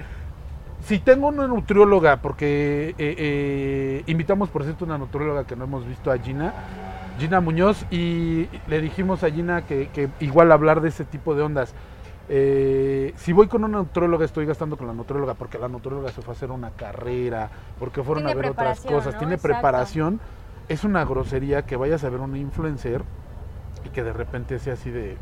si 0.80 0.98
tengo 0.98 1.28
una 1.28 1.46
nutrióloga, 1.46 2.20
porque 2.20 2.94
eh, 2.98 3.14
eh, 3.18 4.02
invitamos 4.06 4.50
por 4.50 4.64
cierto 4.64 4.84
una 4.84 4.98
nutrióloga 4.98 5.46
que 5.46 5.56
no 5.56 5.64
hemos 5.64 5.86
visto 5.86 6.10
a 6.10 6.18
Gina, 6.18 6.54
Gina 7.18 7.40
Muñoz, 7.40 7.86
y 7.90 8.48
le 8.66 8.80
dijimos 8.80 9.22
a 9.24 9.30
Gina 9.30 9.66
que, 9.66 9.88
que 9.90 10.10
igual 10.20 10.52
hablar 10.52 10.80
de 10.80 10.88
ese 10.90 11.04
tipo 11.04 11.34
de 11.34 11.42
ondas. 11.42 11.74
Eh, 12.28 13.12
si 13.16 13.32
voy 13.32 13.48
con 13.48 13.64
una 13.64 13.78
nutrióloga, 13.78 14.24
estoy 14.24 14.46
gastando 14.46 14.76
con 14.76 14.86
la 14.86 14.94
nutrióloga 14.94 15.34
porque 15.34 15.58
la 15.58 15.68
nutrióloga 15.68 16.10
se 16.10 16.22
fue 16.22 16.32
a 16.32 16.36
hacer 16.36 16.50
una 16.50 16.70
carrera, 16.70 17.50
porque 17.78 18.02
fueron 18.02 18.24
Tiene 18.24 18.32
a 18.32 18.42
ver 18.42 18.50
otras 18.52 18.80
cosas, 18.80 19.14
¿no? 19.14 19.18
tiene 19.18 19.34
Exacto. 19.34 19.54
preparación. 19.54 20.20
Es 20.68 20.84
una 20.84 21.04
grosería 21.04 21.62
que 21.62 21.76
vayas 21.76 22.04
a 22.04 22.08
ver 22.08 22.20
un 22.20 22.36
influencer 22.36 23.02
y 23.84 23.90
que 23.90 24.02
de 24.02 24.12
repente 24.12 24.58
sea 24.58 24.74
así 24.74 24.90
de 24.90 25.18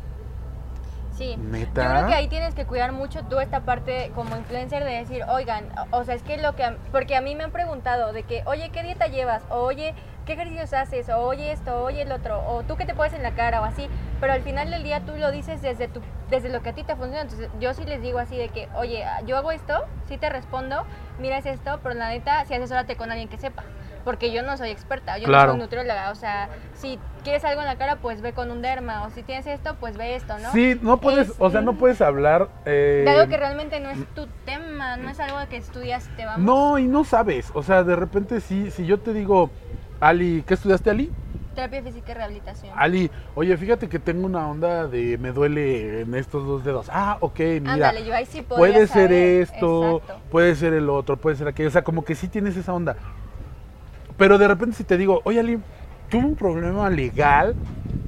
Sí. 1.11 1.35
neta. 1.37 1.83
Yo 1.83 1.89
creo 1.89 2.07
que 2.07 2.13
ahí 2.15 2.27
tienes 2.27 2.55
que 2.55 2.65
cuidar 2.65 2.91
mucho 2.91 3.23
tú 3.25 3.39
esta 3.39 3.59
parte 3.59 4.11
como 4.15 4.35
influencer 4.35 4.83
de 4.83 4.91
decir, 4.91 5.23
oigan, 5.29 5.65
o 5.91 6.03
sea, 6.03 6.15
es 6.15 6.23
que 6.23 6.37
lo 6.37 6.55
que, 6.55 6.77
porque 6.91 7.15
a 7.15 7.21
mí 7.21 7.35
me 7.35 7.43
han 7.43 7.51
preguntado 7.51 8.13
de 8.13 8.23
que, 8.23 8.41
oye, 8.45 8.69
¿qué 8.71 8.81
dieta 8.81 9.07
llevas? 9.07 9.43
O 9.49 9.57
oye, 9.57 9.93
¿qué 10.25 10.33
ejercicios 10.33 10.73
haces? 10.73 11.09
O 11.09 11.19
oye 11.19 11.51
esto, 11.51 11.83
oye 11.83 12.01
el 12.01 12.11
otro, 12.11 12.43
o 12.47 12.63
tú 12.63 12.77
qué 12.77 12.85
te 12.85 12.95
pones 12.95 13.13
en 13.13 13.21
la 13.21 13.35
cara 13.35 13.61
o 13.61 13.65
así, 13.65 13.89
pero 14.19 14.33
al 14.33 14.41
final 14.41 14.71
del 14.71 14.83
día 14.83 15.01
tú 15.01 15.15
lo 15.15 15.29
dices 15.31 15.61
desde 15.61 15.87
tu, 15.87 16.01
desde 16.31 16.49
lo 16.49 16.63
que 16.63 16.69
a 16.69 16.73
ti 16.73 16.83
te 16.83 16.95
funciona, 16.95 17.21
entonces 17.21 17.49
yo 17.59 17.73
sí 17.75 17.85
les 17.85 18.01
digo 18.01 18.17
así 18.17 18.35
de 18.35 18.49
que, 18.49 18.67
oye, 18.75 19.05
yo 19.27 19.37
hago 19.37 19.51
esto, 19.51 19.85
sí 20.07 20.17
te 20.17 20.29
respondo, 20.29 20.83
mira 21.19 21.37
es 21.37 21.45
esto, 21.45 21.79
pero 21.83 21.93
la 21.93 22.09
neta, 22.09 22.43
sí 22.45 22.55
asesórate 22.55 22.95
con 22.95 23.11
alguien 23.11 23.29
que 23.29 23.37
sepa. 23.37 23.63
Porque 24.03 24.33
yo 24.33 24.43
no 24.43 24.57
soy 24.57 24.69
experta, 24.69 25.17
yo 25.17 25.25
Claro. 25.27 25.47
no 25.47 25.53
soy 25.53 25.61
nutrióloga, 25.61 26.11
o 26.11 26.15
sea, 26.15 26.49
si 26.73 26.99
quieres 27.23 27.43
algo 27.45 27.61
en 27.61 27.67
la 27.67 27.77
cara, 27.77 27.97
pues 27.97 28.21
ve 28.21 28.33
con 28.33 28.51
un 28.51 28.61
derma, 28.61 29.03
o 29.05 29.09
si 29.11 29.23
tienes 29.23 29.47
esto, 29.47 29.75
pues 29.79 29.95
ve 29.97 30.15
esto, 30.15 30.37
¿no? 30.39 30.51
Sí, 30.51 30.77
no 30.81 30.99
puedes, 30.99 31.29
Es- 31.29 31.35
o 31.39 31.49
sea, 31.49 31.61
no 31.61 31.73
puedes 31.75 32.01
hablar. 32.01 32.49
eh, 32.65 33.03
De 33.05 33.11
algo 33.11 33.29
que 33.29 33.37
realmente 33.37 33.79
no 33.79 33.89
es 33.89 33.99
tu 34.13 34.27
tema, 34.45 34.97
no 34.97 35.09
es 35.09 35.19
algo 35.19 35.37
que 35.49 35.55
estudias, 35.57 36.09
te 36.17 36.25
vamos. 36.25 36.45
no, 36.45 36.77
y 36.79 36.85
no 36.87 37.05
sabes. 37.05 37.49
O 37.53 37.63
sea, 37.63 37.83
de 37.83 37.95
repente, 37.95 38.41
sí, 38.41 38.71
si 38.71 38.85
yo 38.85 38.99
te 38.99 39.13
digo, 39.13 39.49
Ali, 40.01 40.43
¿qué 40.45 40.55
estudiaste, 40.55 40.89
Ali? 40.89 41.09
Terapia 41.55 41.81
física 41.83 42.11
y 42.11 42.15
rehabilitación. 42.15 42.73
Ali, 42.77 43.11
oye, 43.35 43.55
fíjate 43.55 43.87
que 43.87 43.99
tengo 43.99 44.25
una 44.25 44.49
onda 44.49 44.87
de 44.87 45.17
me 45.19 45.31
duele 45.31 46.01
en 46.01 46.15
estos 46.15 46.45
dos 46.45 46.65
dedos. 46.65 46.87
Ah, 46.91 47.17
ok, 47.21 47.39
mira. 47.61 47.73
Ándale, 47.73 48.03
yo 48.03 48.13
ahí 48.13 48.25
sí 48.25 48.41
puede 48.41 48.73
ser 48.87 48.87
saber. 48.87 49.11
esto, 49.13 49.97
Exacto. 50.03 50.21
puede 50.31 50.55
ser 50.55 50.73
el 50.73 50.89
otro, 50.89 51.15
puede 51.15 51.35
ser 51.37 51.47
aquello. 51.47 51.69
O 51.69 51.71
sea, 51.71 51.83
como 51.83 52.03
que 52.03 52.15
sí 52.15 52.27
tienes 52.27 52.57
esa 52.57 52.73
onda. 52.73 52.97
Pero 54.23 54.37
de 54.37 54.47
repente 54.47 54.77
si 54.77 54.85
te 54.85 54.95
digo, 54.97 55.19
oye 55.25 55.41
Ali, 55.41 55.59
tuve 56.09 56.23
un 56.23 56.35
problema 56.37 56.89
legal 56.89 57.55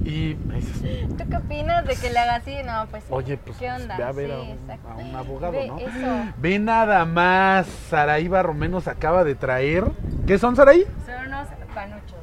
Y 0.02 0.34
me 0.46 0.54
dices, 0.54 1.06
¿Tú 1.18 1.28
qué 1.28 1.36
opinas 1.36 1.84
de 1.86 1.94
que 1.94 2.10
le 2.10 2.18
haga 2.18 2.36
así? 2.36 2.56
No, 2.64 2.86
pues. 2.90 3.04
oye, 3.10 3.36
pues 3.36 3.58
¿Qué 3.58 3.70
onda? 3.70 3.98
ve 3.98 4.02
a 4.04 4.12
ver 4.12 4.30
Sí, 4.30 4.32
a, 4.32 4.40
un, 4.40 4.48
exacto. 4.48 4.88
a 4.88 4.94
un 4.96 5.14
abogado, 5.14 5.52
Ve 5.52 5.66
¿no? 5.66 5.78
eso. 5.78 6.32
Ve 6.38 6.58
nada 6.58 7.04
más, 7.04 7.66
Saraí 7.90 8.28
Barromé 8.28 8.66
nos 8.70 8.88
acaba 8.88 9.24
de 9.24 9.34
traer. 9.34 9.84
¿Qué 10.26 10.38
son, 10.38 10.56
Saraí? 10.56 10.86
Son 11.04 11.26
unos 11.26 11.48
panuchos. 11.74 12.14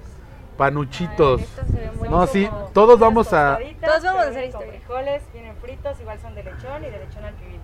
Panuchitos. 0.58 1.42
Estos 1.42 1.68
se 1.68 1.74
ven 1.78 1.92
No, 2.10 2.26
sí, 2.26 2.50
todos 2.74 3.00
vamos 3.00 3.32
a 3.32 3.60
Todos 3.80 4.04
vamos 4.06 4.24
a 4.26 4.30
hacer 4.30 4.46
historia. 4.46 4.72
frijoles, 4.72 5.22
vienen 5.34 5.56
fritos, 5.58 6.00
igual 6.02 6.18
son 6.20 6.34
de 6.34 6.44
lechón 6.46 6.84
y 6.84 6.90
de 6.90 6.98
lechón 6.98 7.26
al 7.26 7.34
pibil. 7.36 7.60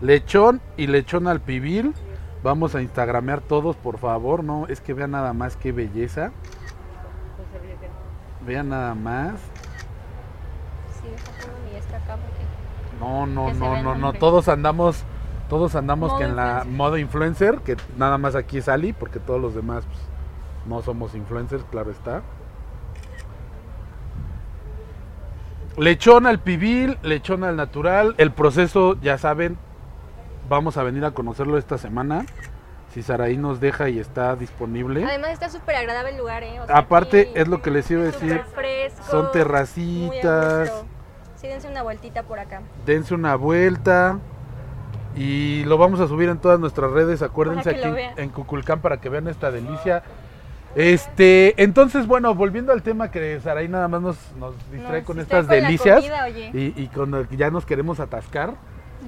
lechón 0.00 0.60
y 0.78 0.86
lechón 0.86 1.28
al 1.28 1.40
pibil. 1.40 1.92
Vamos 2.46 2.76
a 2.76 2.80
instagramear 2.80 3.40
todos, 3.40 3.74
por 3.74 3.98
favor, 3.98 4.44
no, 4.44 4.68
es 4.68 4.80
que 4.80 4.94
vean 4.94 5.10
nada 5.10 5.32
más 5.32 5.56
qué 5.56 5.72
belleza. 5.72 6.30
Vean 8.46 8.68
nada 8.68 8.94
más. 8.94 9.40
Sí, 10.92 11.08
acá 11.92 12.16
porque. 12.16 13.00
No, 13.00 13.26
no, 13.26 13.52
no, 13.52 13.82
no, 13.82 13.96
no, 13.96 14.12
todos 14.12 14.48
andamos, 14.48 15.02
todos 15.48 15.74
andamos 15.74 16.10
Modo 16.10 16.18
que 16.20 16.24
en 16.24 16.36
la 16.36 16.64
modo 16.64 16.98
influencer, 16.98 17.58
que 17.62 17.76
nada 17.98 18.16
más 18.16 18.36
aquí 18.36 18.58
es 18.58 18.68
Ali, 18.68 18.92
porque 18.92 19.18
todos 19.18 19.40
los 19.40 19.56
demás 19.56 19.84
pues, 19.84 19.98
no 20.68 20.82
somos 20.82 21.16
influencers, 21.16 21.64
claro 21.64 21.90
está. 21.90 22.22
Lechón 25.76 26.28
al 26.28 26.38
pibil, 26.38 26.96
lechón 27.02 27.42
al 27.42 27.56
natural, 27.56 28.14
el 28.18 28.30
proceso, 28.30 28.94
ya 29.00 29.18
saben, 29.18 29.58
vamos 30.48 30.76
a 30.76 30.82
venir 30.82 31.04
a 31.04 31.10
conocerlo 31.12 31.58
esta 31.58 31.78
semana, 31.78 32.24
si 32.92 33.02
Saraí 33.02 33.36
nos 33.36 33.60
deja 33.60 33.88
y 33.88 33.98
está 33.98 34.36
disponible. 34.36 35.04
Además 35.04 35.30
está 35.30 35.48
súper 35.48 35.76
agradable 35.76 36.10
el 36.10 36.18
lugar, 36.18 36.42
¿eh? 36.42 36.60
O 36.60 36.66
sea, 36.66 36.78
Aparte, 36.78 37.30
es 37.34 37.48
lo 37.48 37.62
que 37.62 37.70
les 37.70 37.90
iba 37.90 38.02
a 38.02 38.06
decir, 38.06 38.40
fresco, 38.54 39.02
son 39.10 39.32
terracitas. 39.32 40.72
Sí, 41.36 41.48
dense 41.48 41.68
una 41.68 41.82
vueltita 41.82 42.22
por 42.22 42.38
acá. 42.38 42.62
dense 42.86 43.14
una 43.14 43.36
vuelta 43.36 44.18
y 45.14 45.64
lo 45.64 45.76
vamos 45.78 46.00
a 46.00 46.08
subir 46.08 46.28
en 46.28 46.38
todas 46.38 46.58
nuestras 46.58 46.90
redes, 46.90 47.22
acuérdense 47.22 47.70
aquí 47.70 47.88
en 48.16 48.30
Cuculcán 48.30 48.80
para 48.80 48.98
que 48.98 49.08
vean 49.08 49.28
esta 49.28 49.50
delicia. 49.50 50.02
Este, 50.74 51.62
entonces 51.62 52.06
bueno, 52.06 52.34
volviendo 52.34 52.72
al 52.72 52.82
tema 52.82 53.10
que 53.10 53.40
Saraí 53.40 53.66
nada 53.66 53.88
más 53.88 54.02
nos, 54.02 54.16
nos 54.38 54.54
distrae 54.70 54.98
Nos 54.98 55.06
con 55.06 55.20
estas 55.20 55.46
con 55.46 55.54
delicias 55.54 56.04
comida, 56.04 56.28
y, 56.28 56.74
y 56.76 56.88
que 56.88 57.36
ya 57.36 57.50
nos 57.50 57.64
queremos 57.64 57.98
atascar. 58.00 58.54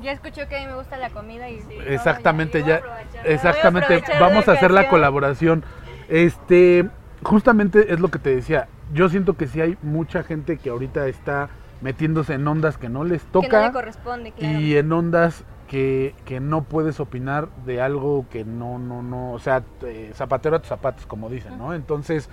Ya 0.03 0.13
escuchó 0.13 0.49
que 0.49 0.57
a 0.57 0.61
mí 0.61 0.67
me 0.67 0.75
gusta 0.75 0.97
la 0.97 1.11
comida 1.11 1.49
y... 1.49 1.59
no, 1.59 1.83
Exactamente, 1.87 2.63
ya, 2.63 2.81
exactamente, 3.25 4.03
vamos 4.21 4.49
a 4.49 4.53
hacer 4.53 4.71
la 4.71 4.89
colaboración. 4.89 5.65
Este, 6.09 6.89
justamente 7.23 7.93
es 7.93 8.01
lo 8.01 8.09
que 8.09 8.19
te 8.19 8.35
decía, 8.35 8.69
yo 8.93 9.09
siento 9.09 9.37
que 9.37 9.47
sí 9.47 9.61
hay 9.61 9.77
mucha 9.83 10.23
gente 10.23 10.57
que 10.59 10.71
ahorita 10.71 11.07
está 11.07 11.49
metiéndose 11.81 12.35
en 12.35 12.47
ondas 12.47 12.77
que 12.79 12.89
no 12.89 13.05
les 13.05 13.23
Que 13.23 13.27
no 13.27 13.43
toca. 13.43 13.67
le 13.67 13.73
corresponde, 13.73 14.33
claro. 14.33 14.59
y 14.61 14.77
en 14.77 14.93
ondas 14.93 15.45
que, 15.69 16.15
que 16.25 16.41
no 16.41 16.63
puedes 16.65 16.99
opinar 16.99 17.49
de 17.67 17.81
algo 17.81 18.27
que 18.31 18.45
no, 18.45 18.79
no, 18.79 19.03
no, 19.03 19.33
o 19.33 19.39
sea, 19.39 19.63
eh, 19.83 20.11
zapatero 20.15 20.57
a 20.57 20.59
tus 20.61 20.69
zapatos, 20.69 21.07
como 21.07 21.29
dicen, 21.29 21.59
¿no? 21.59 21.75
Entonces, 21.75 22.29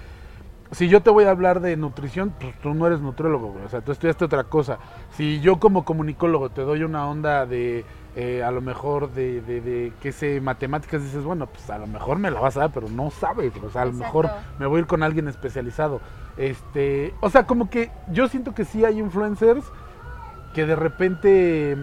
si 0.75 0.89
yo 0.89 1.01
te 1.01 1.09
voy 1.09 1.23
a 1.23 1.29
hablar 1.31 1.61
de 1.61 1.77
nutrición, 1.77 2.33
pues 2.37 2.53
tú 2.59 2.73
no 2.73 2.85
eres 2.85 2.99
nutriólogo, 2.99 3.53
güey, 3.53 3.63
o 3.63 3.69
sea, 3.69 3.79
tú 3.79 3.93
estudiaste 3.93 4.25
otra 4.25 4.43
cosa. 4.43 4.77
Si 5.11 5.39
yo 5.39 5.57
como 5.57 5.85
comunicólogo 5.85 6.49
te 6.49 6.63
doy 6.63 6.83
una 6.83 7.07
onda 7.07 7.45
de, 7.45 7.85
eh, 8.17 8.43
a 8.43 8.51
lo 8.51 8.59
mejor, 8.59 9.11
de, 9.13 9.39
de, 9.41 9.61
de, 9.61 9.93
qué 10.01 10.11
sé, 10.11 10.41
matemáticas, 10.41 11.01
dices, 11.01 11.23
bueno, 11.23 11.47
pues 11.47 11.69
a 11.69 11.77
lo 11.77 11.87
mejor 11.87 12.19
me 12.19 12.29
la 12.29 12.41
vas 12.41 12.57
a 12.57 12.61
dar, 12.61 12.71
pero 12.73 12.89
no 12.89 13.09
sabes, 13.09 13.53
o 13.63 13.69
sea, 13.69 13.83
a 13.83 13.85
lo 13.85 13.91
Exacto. 13.91 14.05
mejor 14.05 14.29
me 14.59 14.65
voy 14.65 14.77
a 14.77 14.79
ir 14.81 14.87
con 14.87 15.01
alguien 15.01 15.29
especializado. 15.29 16.01
Este, 16.35 17.13
o 17.21 17.29
sea, 17.29 17.47
como 17.47 17.69
que 17.69 17.89
yo 18.11 18.27
siento 18.27 18.53
que 18.53 18.65
sí 18.65 18.83
hay 18.83 18.99
influencers 18.99 19.63
que 20.53 20.65
de 20.65 20.75
repente 20.75 21.77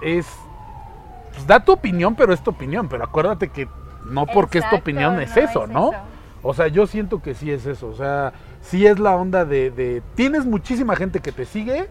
es 0.00 0.28
pues 1.32 1.46
da 1.46 1.58
tu 1.64 1.72
opinión, 1.72 2.14
pero 2.14 2.32
es 2.32 2.42
tu 2.42 2.50
opinión, 2.50 2.88
pero 2.88 3.02
acuérdate 3.02 3.48
que 3.48 3.66
no 4.04 4.26
porque 4.26 4.58
es 4.58 4.64
tu 4.64 4.76
Exacto, 4.76 4.76
opinión 4.76 5.20
es 5.20 5.34
no 5.34 5.42
eso, 5.42 5.66
¿no? 5.66 5.90
eso. 5.90 6.11
O 6.42 6.54
sea, 6.54 6.68
yo 6.68 6.86
siento 6.86 7.22
que 7.22 7.34
sí 7.34 7.52
es 7.52 7.66
eso, 7.66 7.88
o 7.88 7.94
sea, 7.94 8.32
sí 8.60 8.86
es 8.86 8.98
la 8.98 9.14
onda 9.14 9.44
de, 9.44 9.70
de 9.70 10.02
tienes 10.14 10.44
muchísima 10.44 10.96
gente 10.96 11.20
que 11.20 11.30
te 11.30 11.44
sigue, 11.44 11.88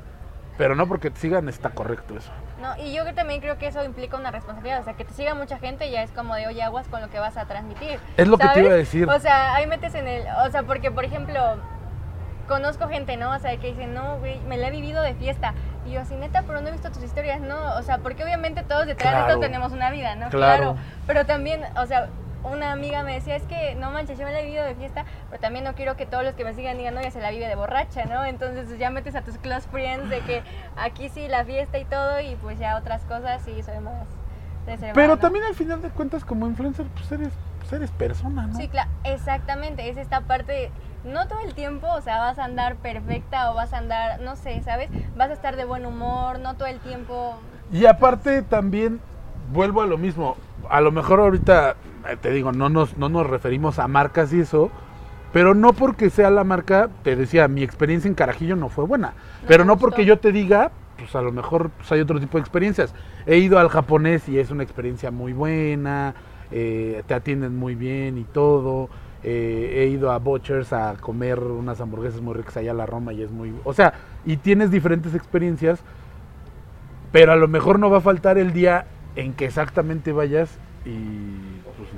pero 0.57 0.75
no 0.75 0.87
porque 0.87 1.09
te 1.09 1.19
sigan 1.19 1.47
está 1.47 1.69
correcto 1.69 2.17
eso. 2.17 2.31
No, 2.61 2.77
y 2.77 2.93
yo 2.93 3.11
también 3.15 3.41
creo 3.41 3.57
que 3.57 3.67
eso 3.67 3.83
implica 3.83 4.17
una 4.17 4.29
responsabilidad, 4.29 4.81
o 4.81 4.83
sea, 4.83 4.93
que 4.93 5.05
te 5.05 5.13
siga 5.13 5.33
mucha 5.33 5.57
gente 5.57 5.89
ya 5.89 6.03
es 6.03 6.11
como 6.11 6.35
de, 6.35 6.47
oye, 6.47 6.61
aguas 6.61 6.87
con 6.87 7.01
lo 7.01 7.09
que 7.09 7.17
vas 7.17 7.37
a 7.37 7.45
transmitir. 7.45 7.99
Es 8.17 8.27
lo 8.27 8.37
que 8.37 8.47
te 8.49 8.59
iba 8.59 8.71
a 8.71 8.75
decir. 8.75 9.09
O 9.09 9.19
sea, 9.19 9.55
ahí 9.55 9.65
metes 9.67 9.95
en 9.95 10.07
el, 10.07 10.25
o 10.45 10.51
sea, 10.51 10.63
porque 10.63 10.91
por 10.91 11.05
ejemplo, 11.05 11.39
conozco 12.47 12.87
gente, 12.89 13.17
¿no? 13.17 13.31
O 13.31 13.39
sea, 13.39 13.55
que 13.57 13.67
dice, 13.67 13.87
no, 13.87 14.19
güey, 14.19 14.39
me 14.41 14.57
la 14.57 14.67
he 14.67 14.71
vivido 14.71 15.01
de 15.01 15.15
fiesta. 15.15 15.53
Y 15.87 15.93
yo 15.93 16.01
así, 16.01 16.15
neta, 16.15 16.43
pero 16.43 16.61
no 16.61 16.67
he 16.67 16.71
visto 16.71 16.91
tus 16.91 17.01
historias, 17.01 17.41
¿no? 17.41 17.75
O 17.77 17.81
sea, 17.81 17.99
porque 17.99 18.23
obviamente 18.23 18.61
todos 18.63 18.85
detrás 18.85 19.13
de 19.13 19.19
esto 19.21 19.39
tenemos 19.39 19.71
una 19.71 19.89
vida, 19.89 20.15
¿no? 20.15 20.29
Claro. 20.29 20.75
Pero 21.07 21.25
también, 21.25 21.63
o 21.77 21.85
sea, 21.85 22.09
una 22.43 22.71
amiga 22.71 23.03
me 23.03 23.13
decía, 23.13 23.35
es 23.35 23.43
que 23.43 23.75
no 23.75 23.91
manches, 23.91 24.17
yo 24.17 24.25
me 24.25 24.31
la 24.31 24.39
he 24.41 24.45
vivido 24.45 24.65
de 24.65 24.75
fiesta, 24.75 25.05
pero 25.29 25.39
también 25.41 25.63
no 25.65 25.75
quiero 25.75 25.95
que 25.95 26.05
todos 26.05 26.23
los 26.23 26.33
que 26.35 26.43
me 26.43 26.53
sigan 26.53 26.77
digan, 26.77 26.93
no, 26.95 27.01
ya 27.01 27.11
se 27.11 27.21
la 27.21 27.29
vive 27.31 27.47
de 27.47 27.55
borracha, 27.55 28.05
¿no? 28.05 28.25
Entonces 28.25 28.77
ya 28.79 28.89
metes 28.89 29.15
a 29.15 29.21
tus 29.21 29.37
close 29.37 29.67
friends 29.69 30.09
de 30.09 30.19
que 30.21 30.43
aquí 30.77 31.09
sí 31.09 31.27
la 31.27 31.43
fiesta 31.45 31.77
y 31.77 31.85
todo, 31.85 32.19
y 32.19 32.35
pues 32.35 32.57
ya 32.59 32.77
otras 32.77 33.01
cosas 33.03 33.41
sí 33.43 33.61
soy 33.63 33.79
más 33.79 34.07
reservada, 34.65 34.93
Pero 34.93 35.15
¿no? 35.15 35.17
también 35.17 35.45
al 35.45 35.55
final 35.55 35.81
de 35.81 35.89
cuentas 35.89 36.23
como 36.23 36.47
influencer 36.47 36.85
pues 36.95 37.11
eres, 37.11 37.33
pues 37.59 37.73
eres 37.73 37.91
persona, 37.91 38.47
¿no? 38.47 38.57
Sí, 38.57 38.67
claro, 38.67 38.89
exactamente, 39.03 39.89
es 39.89 39.97
esta 39.97 40.21
parte, 40.21 40.51
de- 40.51 40.71
no 41.03 41.25
todo 41.27 41.39
el 41.47 41.53
tiempo, 41.55 41.87
o 41.91 42.01
sea, 42.01 42.19
vas 42.19 42.37
a 42.37 42.43
andar 42.45 42.75
perfecta 42.75 43.51
o 43.51 43.55
vas 43.55 43.73
a 43.73 43.79
andar, 43.79 44.19
no 44.19 44.35
sé, 44.35 44.61
¿sabes? 44.61 44.89
Vas 45.15 45.29
a 45.31 45.33
estar 45.33 45.55
de 45.55 45.65
buen 45.65 45.85
humor, 45.85 46.39
no 46.39 46.55
todo 46.55 46.67
el 46.67 46.79
tiempo. 46.79 47.35
Y 47.71 47.85
aparte 47.85 48.41
también 48.43 48.99
vuelvo 49.51 49.81
a 49.81 49.87
lo 49.87 49.97
mismo. 49.97 50.35
A 50.69 50.79
lo 50.81 50.91
mejor 50.91 51.19
ahorita 51.19 51.75
te 52.21 52.31
digo, 52.31 52.51
no 52.51 52.69
nos, 52.69 52.97
no 52.97 53.09
nos 53.09 53.27
referimos 53.27 53.79
a 53.79 53.87
marcas 53.87 54.33
y 54.33 54.41
eso, 54.41 54.71
pero 55.33 55.53
no 55.53 55.73
porque 55.73 56.09
sea 56.09 56.29
la 56.29 56.43
marca, 56.43 56.89
te 57.03 57.15
decía, 57.15 57.47
mi 57.47 57.63
experiencia 57.63 58.07
en 58.07 58.15
Carajillo 58.15 58.55
no 58.55 58.69
fue 58.69 58.85
buena. 58.85 59.13
pero 59.47 59.65
no 59.65 59.77
porque 59.77 60.05
yo 60.05 60.19
te 60.19 60.31
diga, 60.31 60.71
pues 60.97 61.15
a 61.15 61.21
lo 61.21 61.31
mejor 61.31 61.69
pues, 61.71 61.91
hay 61.91 62.01
otro 62.01 62.19
tipo 62.19 62.37
de 62.37 62.41
experiencias. 62.41 62.93
He 63.25 63.37
ido 63.37 63.59
al 63.59 63.69
japonés 63.69 64.27
y 64.29 64.39
es 64.39 64.51
una 64.51 64.63
experiencia 64.63 65.09
muy 65.11 65.33
buena, 65.33 66.15
eh, 66.51 67.03
te 67.07 67.13
atienden 67.13 67.57
muy 67.57 67.75
bien 67.75 68.17
y 68.17 68.23
todo. 68.23 68.89
eh, 69.23 69.83
he 69.83 69.87
ido 69.87 70.11
a 70.11 70.17
Butchers 70.17 70.73
a 70.73 70.95
comer 70.99 71.39
unas 71.39 71.79
hamburguesas 71.79 72.21
muy 72.21 72.33
ricas 72.33 72.57
allá 72.57 72.71
a 72.71 72.73
la 72.73 72.85
Roma 72.87 73.13
y 73.13 73.21
es 73.21 73.31
muy... 73.31 73.53
O 73.63 73.73
sea, 73.73 73.93
y 74.25 74.37
tienes 74.37 74.71
diferentes 74.71 75.13
experiencias, 75.13 75.79
pero 77.11 77.31
a 77.31 77.35
lo 77.35 77.47
mejor 77.47 77.77
no 77.77 77.89
va 77.89 77.99
a 77.99 78.01
faltar 78.01 78.37
el 78.37 78.51
día 78.51 78.85
en 79.15 79.33
que 79.33 79.45
exactamente 79.45 80.11
vayas 80.11 80.57
y 80.85 81.50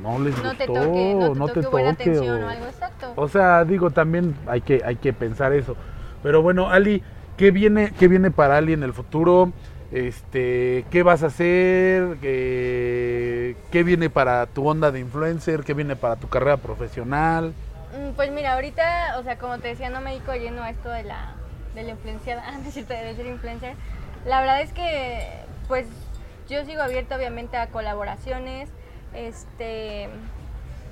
no 0.04 0.20
les 0.20 0.36
No 0.44 0.56
te 0.56 0.68
gustó, 0.68 0.74
toque, 0.74 1.16
no 1.16 1.32
te 1.34 1.40
no 1.40 1.48
toque 1.48 1.62
te 1.62 1.68
buena 1.68 1.92
toque, 1.92 2.04
atención 2.12 2.44
o- 2.44 2.46
o 2.46 2.50
algo 2.50 2.66
exacto. 2.66 3.14
o 3.16 3.28
sea, 3.28 3.66
digo, 3.66 3.90
también 3.92 4.36
hay 4.48 4.62
que, 4.62 4.82
hay 4.86 4.98
que 4.98 5.14
pensar 5.14 5.54
eso. 5.54 5.76
Pero 6.22 6.42
bueno, 6.42 6.70
Ali, 6.70 7.02
¿qué 7.38 7.52
viene, 7.52 7.92
qué 7.98 8.08
viene 8.08 8.30
para 8.32 8.58
Ali 8.58 8.74
en 8.74 8.84
el 8.84 8.94
futuro? 8.94 9.52
Este, 9.92 10.86
¿Qué 10.90 11.04
vas 11.04 11.24
a 11.24 11.28
hacer? 11.28 12.18
¿Qué, 12.22 13.56
qué 13.72 13.84
viene 13.84 14.10
para 14.10 14.46
tu 14.48 14.68
onda 14.68 14.92
de 14.92 15.00
influencer? 15.00 15.64
¿Qué 15.64 15.74
viene 15.74 15.96
para 15.96 16.16
tu 16.16 16.28
carrera 16.30 16.58
profesional? 16.58 17.54
Mm, 17.96 18.14
Pues 18.16 18.32
mira, 18.32 18.54
ahorita, 18.54 19.18
o 19.20 19.24
sea, 19.24 19.38
como 19.38 19.60
te 19.60 19.68
decía, 19.70 19.90
no 19.90 20.02
me 20.02 20.12
dedico 20.12 20.34
lleno 20.34 20.64
a 20.64 20.70
esto 20.70 20.90
de 20.90 21.04
la, 21.04 21.34
de 21.76 21.84
la 21.84 21.92
influenciada, 21.92 22.44
ah, 22.48 22.58
no 22.58 22.68
es 22.68 22.74
cierto, 22.74 22.94
de 22.94 23.16
ser 23.16 23.26
influencer. 23.28 23.76
La 24.26 24.40
verdad 24.42 24.62
es 24.62 24.74
que, 24.74 25.28
pues, 25.68 25.86
yo 26.50 26.64
sigo 26.66 26.82
abierta 26.82 27.16
obviamente 27.16 27.58
a 27.58 27.68
colaboraciones, 27.68 28.70
este, 29.14 30.10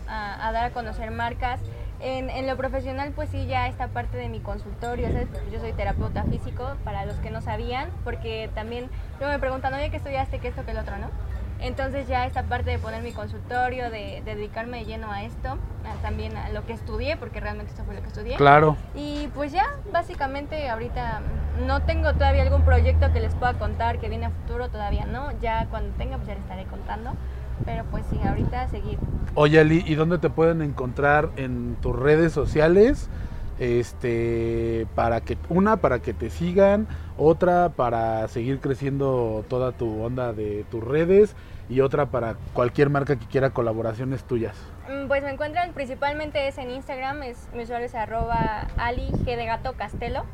a, 0.08 0.48
a 0.48 0.52
dar 0.52 0.66
a 0.66 0.70
conocer 0.72 1.12
marcas. 1.12 1.60
En, 2.00 2.32
en 2.32 2.48
lo 2.48 2.58
profesional, 2.58 3.12
pues 3.16 3.30
sí, 3.30 3.46
ya 3.46 3.68
esta 3.68 3.88
parte 3.90 4.18
de 4.18 4.28
mi 4.28 4.40
consultorio, 4.40 5.08
¿sabes? 5.10 5.28
Yo 5.52 5.60
soy 5.60 5.72
terapeuta 5.74 6.24
físico, 6.24 6.76
para 6.84 7.06
los 7.06 7.16
que 7.18 7.30
no 7.30 7.41
sabían, 7.41 7.89
porque 8.04 8.50
también 8.56 8.89
luego 9.20 9.32
me 9.32 9.39
preguntan, 9.39 9.72
oye, 9.76 9.91
¿qué 9.91 9.98
estudiaste? 9.98 10.39
¿Qué 10.39 10.48
esto? 10.48 10.66
¿Qué 10.66 10.72
el 10.72 10.80
otro? 10.80 10.98
¿No? 10.98 11.08
Entonces 11.60 12.08
ya 12.08 12.26
esta 12.26 12.41
parte 12.41 12.72
de 12.72 12.80
poner 12.80 13.04
mi 13.04 13.12
consultorio, 13.12 13.91
de, 13.91 14.24
de 14.26 14.34
dedicarme 14.36 14.80
de 14.80 14.86
lleno 14.86 15.12
a 15.12 15.22
esto, 15.24 15.50
a- 15.86 16.02
también 16.02 16.36
a 16.36 16.50
lo 16.50 16.66
que 16.66 16.74
estudié, 16.74 17.18
porque 17.18 17.39
realmente 17.39 17.70
esto 17.72 17.84
fue 17.86 17.93
lo 17.93 18.02
que 18.02 18.08
estudié. 18.08 18.36
Claro. 18.38 18.78
Y 18.95 19.28
pues 19.36 19.52
ya, 19.52 19.68
básicamente 19.91 20.68
ahorita 20.72 21.22
no 21.68 21.82
tengo 21.84 22.14
todavía 22.14 22.41
algún 22.41 22.64
proyecto 22.64 23.14
que 23.14 23.20
les 23.20 23.36
pueda 23.36 23.54
contar 23.54 24.00
que 24.00 24.10
viene 24.10 24.26
a 24.26 24.32
futuro, 24.32 24.70
todavía 24.70 25.06
no. 25.06 25.39
Ya 25.39 25.68
cuando 25.70 25.95
tenga, 25.98 26.16
pues 26.18 26.30
ya 26.30 26.34
les 26.34 26.41
estaré 26.41 26.66
contando. 26.66 27.12
Pero 27.66 27.86
pues 27.91 28.05
sí, 28.09 28.18
ahorita 28.24 28.68
seguir. 28.68 28.97
Oye, 29.36 29.59
Ali, 29.59 29.84
¿y 29.86 29.95
dónde 29.95 30.18
te 30.18 30.30
pueden 30.30 30.62
encontrar 30.62 31.30
en 31.38 31.76
tus 31.82 31.95
redes 31.95 32.34
sociales? 32.34 33.09
Este, 33.59 34.88
para 34.95 35.22
que, 35.22 35.38
una, 35.49 35.78
para 35.78 35.99
que 35.99 36.14
te 36.14 36.32
sigan, 36.32 36.88
otra, 37.18 37.70
para 37.70 38.28
seguir 38.28 38.59
creciendo 38.59 39.45
toda 39.47 39.72
tu 39.72 40.01
onda 40.01 40.34
de 40.34 40.66
tus 40.72 40.84
redes, 40.84 41.36
y 41.70 41.80
otra 41.80 42.07
para 42.07 42.36
cualquier 42.53 42.89
marca 42.89 43.16
que 43.16 43.26
quiera 43.28 43.51
colaboraciones 43.51 44.24
tuyas. 44.24 44.55
Mm, 44.89 45.07
Pues 45.07 45.24
me 45.24 45.32
encuentran 45.32 45.72
principalmente 45.74 46.47
es 46.47 46.57
en 46.57 46.70
Instagram, 46.70 47.24
es, 47.24 47.47
mi 47.55 47.64
usuario 47.64 47.86
es 47.86 47.95
arroba 47.95 48.68
Ali 48.78 49.07
G 49.26 49.38
de 49.38 49.45
Gato 49.45 49.74
Castelo. 49.74 50.26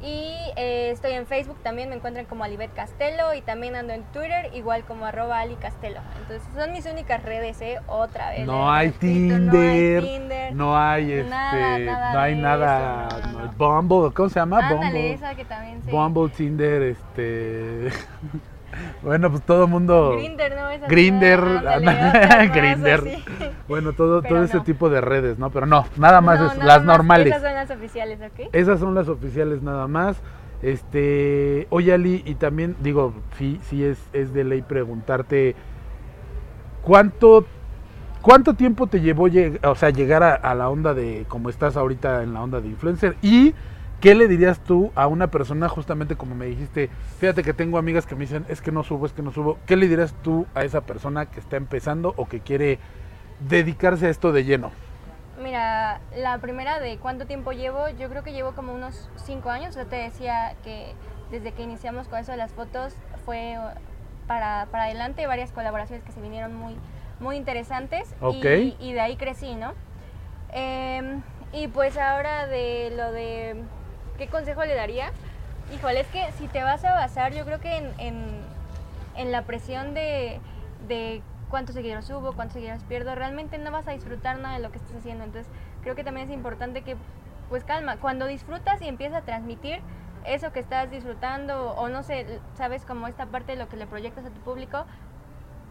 Y 0.00 0.32
eh, 0.56 0.90
estoy 0.92 1.12
en 1.12 1.26
Facebook 1.26 1.58
también, 1.62 1.88
me 1.88 1.96
encuentran 1.96 2.24
como 2.26 2.44
Alibet 2.44 2.72
Castelo 2.72 3.34
y 3.34 3.40
también 3.40 3.74
ando 3.74 3.92
en 3.92 4.04
Twitter 4.04 4.50
igual 4.54 4.84
como 4.84 5.06
arroba 5.06 5.40
Ali 5.40 5.56
Castelo. 5.56 6.00
Entonces 6.20 6.42
son 6.54 6.72
mis 6.72 6.86
únicas 6.86 7.22
redes, 7.22 7.60
¿eh? 7.60 7.80
Otra 7.88 8.30
vez. 8.30 8.46
No 8.46 8.66
eh, 8.66 8.78
hay 8.78 8.90
Tinder, 8.92 9.40
No 9.42 9.58
hay 9.58 10.00
Tinder. 10.00 10.54
no 10.54 10.78
hay 10.78 11.12
este, 11.12 11.30
Nada, 11.30 11.78
nada 11.78 12.12
no 12.12 12.20
hay 12.20 12.34
de 12.34 12.40
nada, 12.40 13.08
eso, 13.08 13.18
no, 13.18 13.32
no, 13.32 13.38
no, 13.38 13.44
no. 13.44 13.52
Bumble, 13.52 14.14
¿cómo 14.14 14.28
se 14.28 14.38
llama? 14.38 14.58
Ándale, 14.58 14.76
Bumble, 14.76 15.12
esa 15.14 15.34
que 15.34 15.44
también 15.44 15.82
se... 15.82 15.90
Bumble, 15.90 16.28
Tinder, 16.30 16.82
este, 16.82 17.88
bueno, 19.02 19.30
pues 19.30 19.42
todo 19.42 19.64
el 19.64 19.70
mundo, 19.70 20.12
Grinder, 20.16 20.54
¿no? 20.56 20.70
Esa 20.70 20.86
Grinder, 20.86 21.40
ándale, 21.40 22.48
Grinder. 22.54 23.00
así. 23.00 23.24
bueno, 23.68 23.92
todo, 23.92 24.22
Pero 24.22 24.34
todo 24.36 24.44
ese 24.44 24.60
tipo 24.60 24.88
de 24.90 25.00
redes, 25.00 25.38
¿no? 25.38 25.50
Pero 25.50 25.66
no, 25.66 25.86
nada 25.96 26.20
más 26.20 26.40
No, 26.40 26.46
es- 26.46 26.52
nada 26.58 26.66
las 26.66 26.84
más, 26.84 26.96
normales. 26.96 27.26
Esas 27.28 27.42
son 27.42 27.54
las 27.54 27.70
oficiales, 27.70 28.18
¿ok? 28.20 28.48
Esas 28.52 28.80
son 28.80 28.94
las 28.94 29.08
oficiales 29.08 29.62
nada 29.62 29.86
más. 29.88 30.20
Este, 30.62 31.66
oye 31.70 31.92
Ali, 31.94 32.22
y 32.26 32.34
también 32.34 32.74
digo, 32.80 33.14
sí, 33.36 33.60
sí 33.62 33.84
es, 33.84 33.98
es 34.12 34.32
de 34.34 34.42
ley 34.44 34.62
preguntarte 34.62 35.54
cuánto, 36.82 37.44
cuánto 38.22 38.54
tiempo 38.54 38.86
te 38.86 39.00
llevó 39.00 39.28
o 39.62 39.74
sea, 39.74 39.90
llegar 39.90 40.22
a, 40.22 40.34
a 40.34 40.54
la 40.54 40.68
onda 40.68 40.94
de 40.94 41.24
como 41.28 41.48
estás 41.48 41.76
ahorita 41.76 42.22
en 42.22 42.34
la 42.34 42.42
onda 42.42 42.60
de 42.60 42.68
influencer 42.68 43.16
y 43.22 43.54
qué 44.00 44.14
le 44.14 44.28
dirías 44.28 44.60
tú 44.60 44.92
a 44.94 45.06
una 45.06 45.28
persona 45.28 45.68
justamente 45.68 46.16
como 46.16 46.34
me 46.34 46.46
dijiste, 46.46 46.88
fíjate 47.18 47.42
que 47.42 47.52
tengo 47.52 47.78
amigas 47.78 48.06
que 48.06 48.14
me 48.14 48.22
dicen 48.22 48.44
es 48.48 48.60
que 48.60 48.72
no 48.72 48.84
subo, 48.84 49.06
es 49.06 49.12
que 49.12 49.22
no 49.22 49.32
subo, 49.32 49.58
¿qué 49.66 49.76
le 49.76 49.88
dirías 49.88 50.14
tú 50.22 50.46
a 50.54 50.64
esa 50.64 50.82
persona 50.82 51.26
que 51.26 51.40
está 51.40 51.56
empezando 51.56 52.14
o 52.16 52.26
que 52.26 52.40
quiere 52.40 52.78
dedicarse 53.40 54.06
a 54.06 54.10
esto 54.10 54.32
de 54.32 54.44
lleno? 54.44 54.70
Mira, 55.42 56.00
la 56.16 56.38
primera 56.38 56.80
de 56.80 56.98
cuánto 56.98 57.26
tiempo 57.26 57.52
llevo, 57.52 57.88
yo 57.90 58.08
creo 58.08 58.24
que 58.24 58.32
llevo 58.32 58.52
como 58.52 58.74
unos 58.74 59.08
cinco 59.16 59.50
años. 59.50 59.76
Yo 59.76 59.86
te 59.86 59.94
decía 59.94 60.56
que 60.64 60.94
desde 61.30 61.52
que 61.52 61.62
iniciamos 61.62 62.08
con 62.08 62.18
eso 62.18 62.32
de 62.32 62.38
las 62.38 62.50
fotos 62.50 62.94
fue 63.24 63.56
para, 64.26 64.66
para 64.72 64.84
adelante 64.84 65.26
varias 65.28 65.52
colaboraciones 65.52 66.04
que 66.04 66.10
se 66.10 66.20
vinieron 66.20 66.54
muy, 66.54 66.74
muy 67.20 67.36
interesantes 67.36 68.12
Ok. 68.20 68.44
y, 68.44 68.76
y 68.80 68.92
de 68.92 69.00
ahí 69.00 69.16
crecí, 69.16 69.54
¿no? 69.54 69.74
Em, 70.52 71.22
y 71.52 71.68
pues 71.68 71.96
ahora 71.98 72.46
de 72.46 72.92
lo 72.96 73.12
de 73.12 73.62
qué 74.18 74.28
consejo 74.28 74.64
le 74.64 74.74
daría, 74.74 75.10
híjole, 75.72 76.00
es 76.00 76.08
que 76.08 76.30
si 76.32 76.48
te 76.48 76.62
vas 76.62 76.84
a 76.84 76.92
basar, 76.92 77.32
yo 77.32 77.44
creo 77.46 77.60
que 77.60 77.78
en, 77.78 77.94
en, 77.98 78.44
en 79.16 79.32
la 79.32 79.42
presión 79.42 79.94
de, 79.94 80.40
de 80.86 81.22
cuántos 81.48 81.74
seguidores 81.74 82.04
subo, 82.04 82.34
cuántos 82.34 82.54
seguidores 82.54 82.82
pierdo, 82.84 83.14
realmente 83.14 83.56
no 83.56 83.70
vas 83.70 83.88
a 83.88 83.92
disfrutar 83.92 84.36
nada 84.38 84.56
de 84.56 84.62
lo 84.62 84.70
que 84.70 84.78
estás 84.78 84.96
haciendo. 84.96 85.24
Entonces, 85.24 85.50
creo 85.82 85.94
que 85.94 86.04
también 86.04 86.28
es 86.28 86.34
importante 86.34 86.82
que, 86.82 86.96
pues 87.48 87.64
calma, 87.64 87.96
cuando 87.96 88.26
disfrutas 88.26 88.82
y 88.82 88.88
empiezas 88.88 89.22
a 89.22 89.24
transmitir 89.24 89.80
eso 90.26 90.52
que 90.52 90.60
estás 90.60 90.90
disfrutando, 90.90 91.72
o 91.76 91.88
no 91.88 92.02
sé, 92.02 92.40
sabes, 92.56 92.84
como 92.84 93.06
esta 93.06 93.26
parte 93.26 93.52
de 93.52 93.58
lo 93.58 93.68
que 93.68 93.76
le 93.76 93.86
proyectas 93.86 94.26
a 94.26 94.30
tu 94.30 94.40
público, 94.40 94.84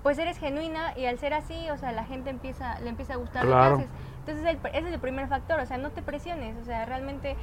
pues 0.04 0.18
eres 0.20 0.38
genuina 0.38 0.93
y 0.95 1.06
al 1.06 1.20
ser 1.20 1.34
así, 1.34 1.70
o 1.70 1.78
sea, 1.78 1.91
la 1.91 2.06
gente 2.06 2.30
empieza, 2.30 2.80
le 2.80 2.89
empieza 2.89 3.14
a 3.14 3.18
gustar 3.18 3.45
Claro. 3.45 3.72
lo 3.72 3.78
que 3.78 3.84
haces. 3.84 3.95
Entonces, 4.20 4.45
el- 4.45 4.60
ese 4.74 4.88
es 4.88 4.93
el 4.93 5.00
primer 5.00 5.28
factor, 5.28 5.60
o 5.60 5.66
sea, 5.66 5.78
no 5.78 5.89
te 5.89 6.02
presiones, 6.02 6.56
o 6.58 6.64
sea, 6.64 6.86
realmente 6.86 7.36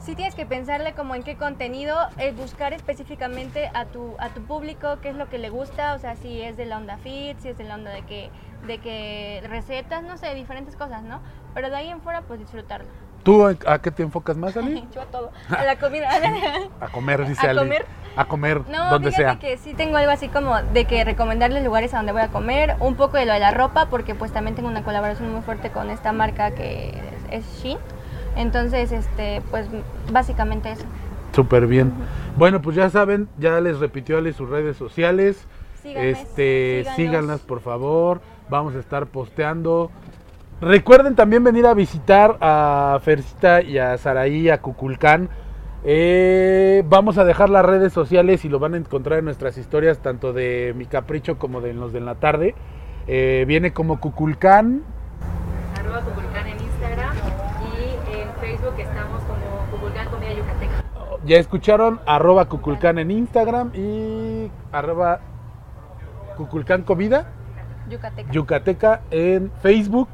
sí 0.00 0.14
tienes 0.14 0.34
que 0.34 0.46
pensarle 0.46 0.92
como 0.94 1.14
en 1.14 1.22
qué 1.22 1.36
contenido, 1.36 1.96
eh, 2.18 2.32
buscar 2.32 2.72
específicamente 2.72 3.70
a 3.74 3.84
tu, 3.86 4.16
a 4.18 4.30
tu 4.30 4.42
público, 4.42 4.98
qué 5.02 5.10
es 5.10 5.16
lo 5.16 5.28
que 5.28 5.38
le 5.38 5.50
gusta, 5.50 5.94
o 5.94 5.98
sea, 5.98 6.16
si 6.16 6.40
es 6.42 6.56
de 6.56 6.66
la 6.66 6.76
onda 6.76 6.96
fit, 6.98 7.38
si 7.40 7.48
es 7.48 7.58
de 7.58 7.64
la 7.64 7.74
onda 7.74 7.90
de 7.90 8.02
que, 8.02 8.30
de 8.66 8.78
que 8.78 9.42
recetas, 9.48 10.02
no 10.02 10.16
sé, 10.16 10.34
diferentes 10.34 10.76
cosas, 10.76 11.02
¿no? 11.02 11.20
Pero 11.54 11.70
de 11.70 11.76
ahí 11.76 11.88
en 11.88 12.00
fuera, 12.00 12.22
pues 12.22 12.38
disfrutarlo. 12.40 12.86
¿Tú 13.24 13.44
a 13.44 13.54
a 13.66 13.78
qué 13.80 13.90
te 13.90 14.02
enfocas 14.04 14.36
más, 14.36 14.56
Ali? 14.56 14.86
Yo 14.94 15.02
a 15.02 15.06
todo, 15.06 15.32
a 15.50 15.64
la 15.64 15.76
comida. 15.76 16.08
A 16.80 16.88
comer, 16.88 17.26
dice 17.26 17.46
¿A 17.46 17.50
Ali. 17.50 17.58
comer? 17.58 17.84
A 18.16 18.24
comer, 18.24 18.62
No, 18.68 18.90
donde 18.90 19.10
fíjate 19.10 19.30
sea. 19.30 19.38
que 19.38 19.58
sí 19.58 19.74
tengo 19.74 19.96
algo 19.96 20.10
así 20.10 20.28
como 20.28 20.60
de 20.62 20.84
que 20.86 21.04
recomendarles 21.04 21.62
lugares 21.64 21.92
a 21.94 21.98
donde 21.98 22.12
voy 22.12 22.22
a 22.22 22.28
comer, 22.28 22.76
un 22.80 22.94
poco 22.94 23.16
de 23.16 23.26
lo 23.26 23.32
de 23.32 23.40
la 23.40 23.50
ropa, 23.50 23.86
porque 23.90 24.14
pues 24.14 24.32
también 24.32 24.54
tengo 24.56 24.68
una 24.68 24.82
colaboración 24.82 25.32
muy 25.32 25.42
fuerte 25.42 25.70
con 25.70 25.90
esta 25.90 26.12
marca 26.12 26.52
que 26.52 26.90
es, 27.30 27.44
es 27.44 27.62
Shein. 27.62 27.78
Entonces, 28.38 28.92
este, 28.92 29.42
pues 29.50 29.66
básicamente 30.10 30.72
eso. 30.72 30.84
Súper 31.34 31.66
bien. 31.66 31.92
Bueno, 32.36 32.62
pues 32.62 32.76
ya 32.76 32.88
saben, 32.88 33.28
ya 33.38 33.60
les 33.60 33.78
repitió 33.78 34.16
Ali 34.16 34.32
sus 34.32 34.48
redes 34.48 34.76
sociales. 34.76 35.46
Síganme, 35.82 36.10
este, 36.10 36.78
síganos. 36.80 36.96
síganlas 36.96 37.40
por 37.40 37.60
favor. 37.60 38.20
Vamos 38.48 38.74
a 38.74 38.78
estar 38.78 39.06
posteando. 39.06 39.90
Recuerden 40.60 41.14
también 41.14 41.44
venir 41.44 41.66
a 41.66 41.74
visitar 41.74 42.36
a 42.40 42.98
Fercita 43.02 43.62
y 43.62 43.78
a 43.78 43.96
Saraí, 43.98 44.48
a 44.48 44.60
Cuculcán. 44.60 45.28
Eh, 45.84 46.82
vamos 46.88 47.18
a 47.18 47.24
dejar 47.24 47.48
las 47.50 47.64
redes 47.64 47.92
sociales 47.92 48.44
y 48.44 48.48
lo 48.48 48.58
van 48.58 48.74
a 48.74 48.76
encontrar 48.78 49.20
en 49.20 49.26
nuestras 49.26 49.56
historias, 49.56 50.00
tanto 50.00 50.32
de 50.32 50.74
Mi 50.76 50.86
Capricho 50.86 51.38
como 51.38 51.60
de 51.60 51.74
los 51.74 51.92
de 51.92 51.98
en 51.98 52.06
la 52.06 52.16
tarde. 52.16 52.54
Eh, 53.06 53.44
viene 53.46 53.72
como 53.72 54.00
Cuculcán. 54.00 54.82
Arroba 55.78 56.00
Cuculcán 56.00 56.46
en 56.48 56.60
Instagram 56.60 57.16
y 57.72 58.12
en 58.20 58.28
Facebook 58.40 58.74
estamos 58.78 59.22
como 59.22 59.70
Cuculcán 59.70 60.08
Comida 60.08 60.32
Yucateca. 60.32 60.84
Ya 61.28 61.36
escucharon, 61.36 62.00
arroba 62.06 62.46
Cuculcán 62.46 62.98
en 62.98 63.10
Instagram 63.10 63.70
y 63.74 64.50
arroba 64.72 65.20
Cuculcán 66.38 66.84
Comida. 66.84 67.30
Yucateca. 67.90 68.32
Yucateca 68.32 69.00
en 69.10 69.52
Facebook. 69.60 70.08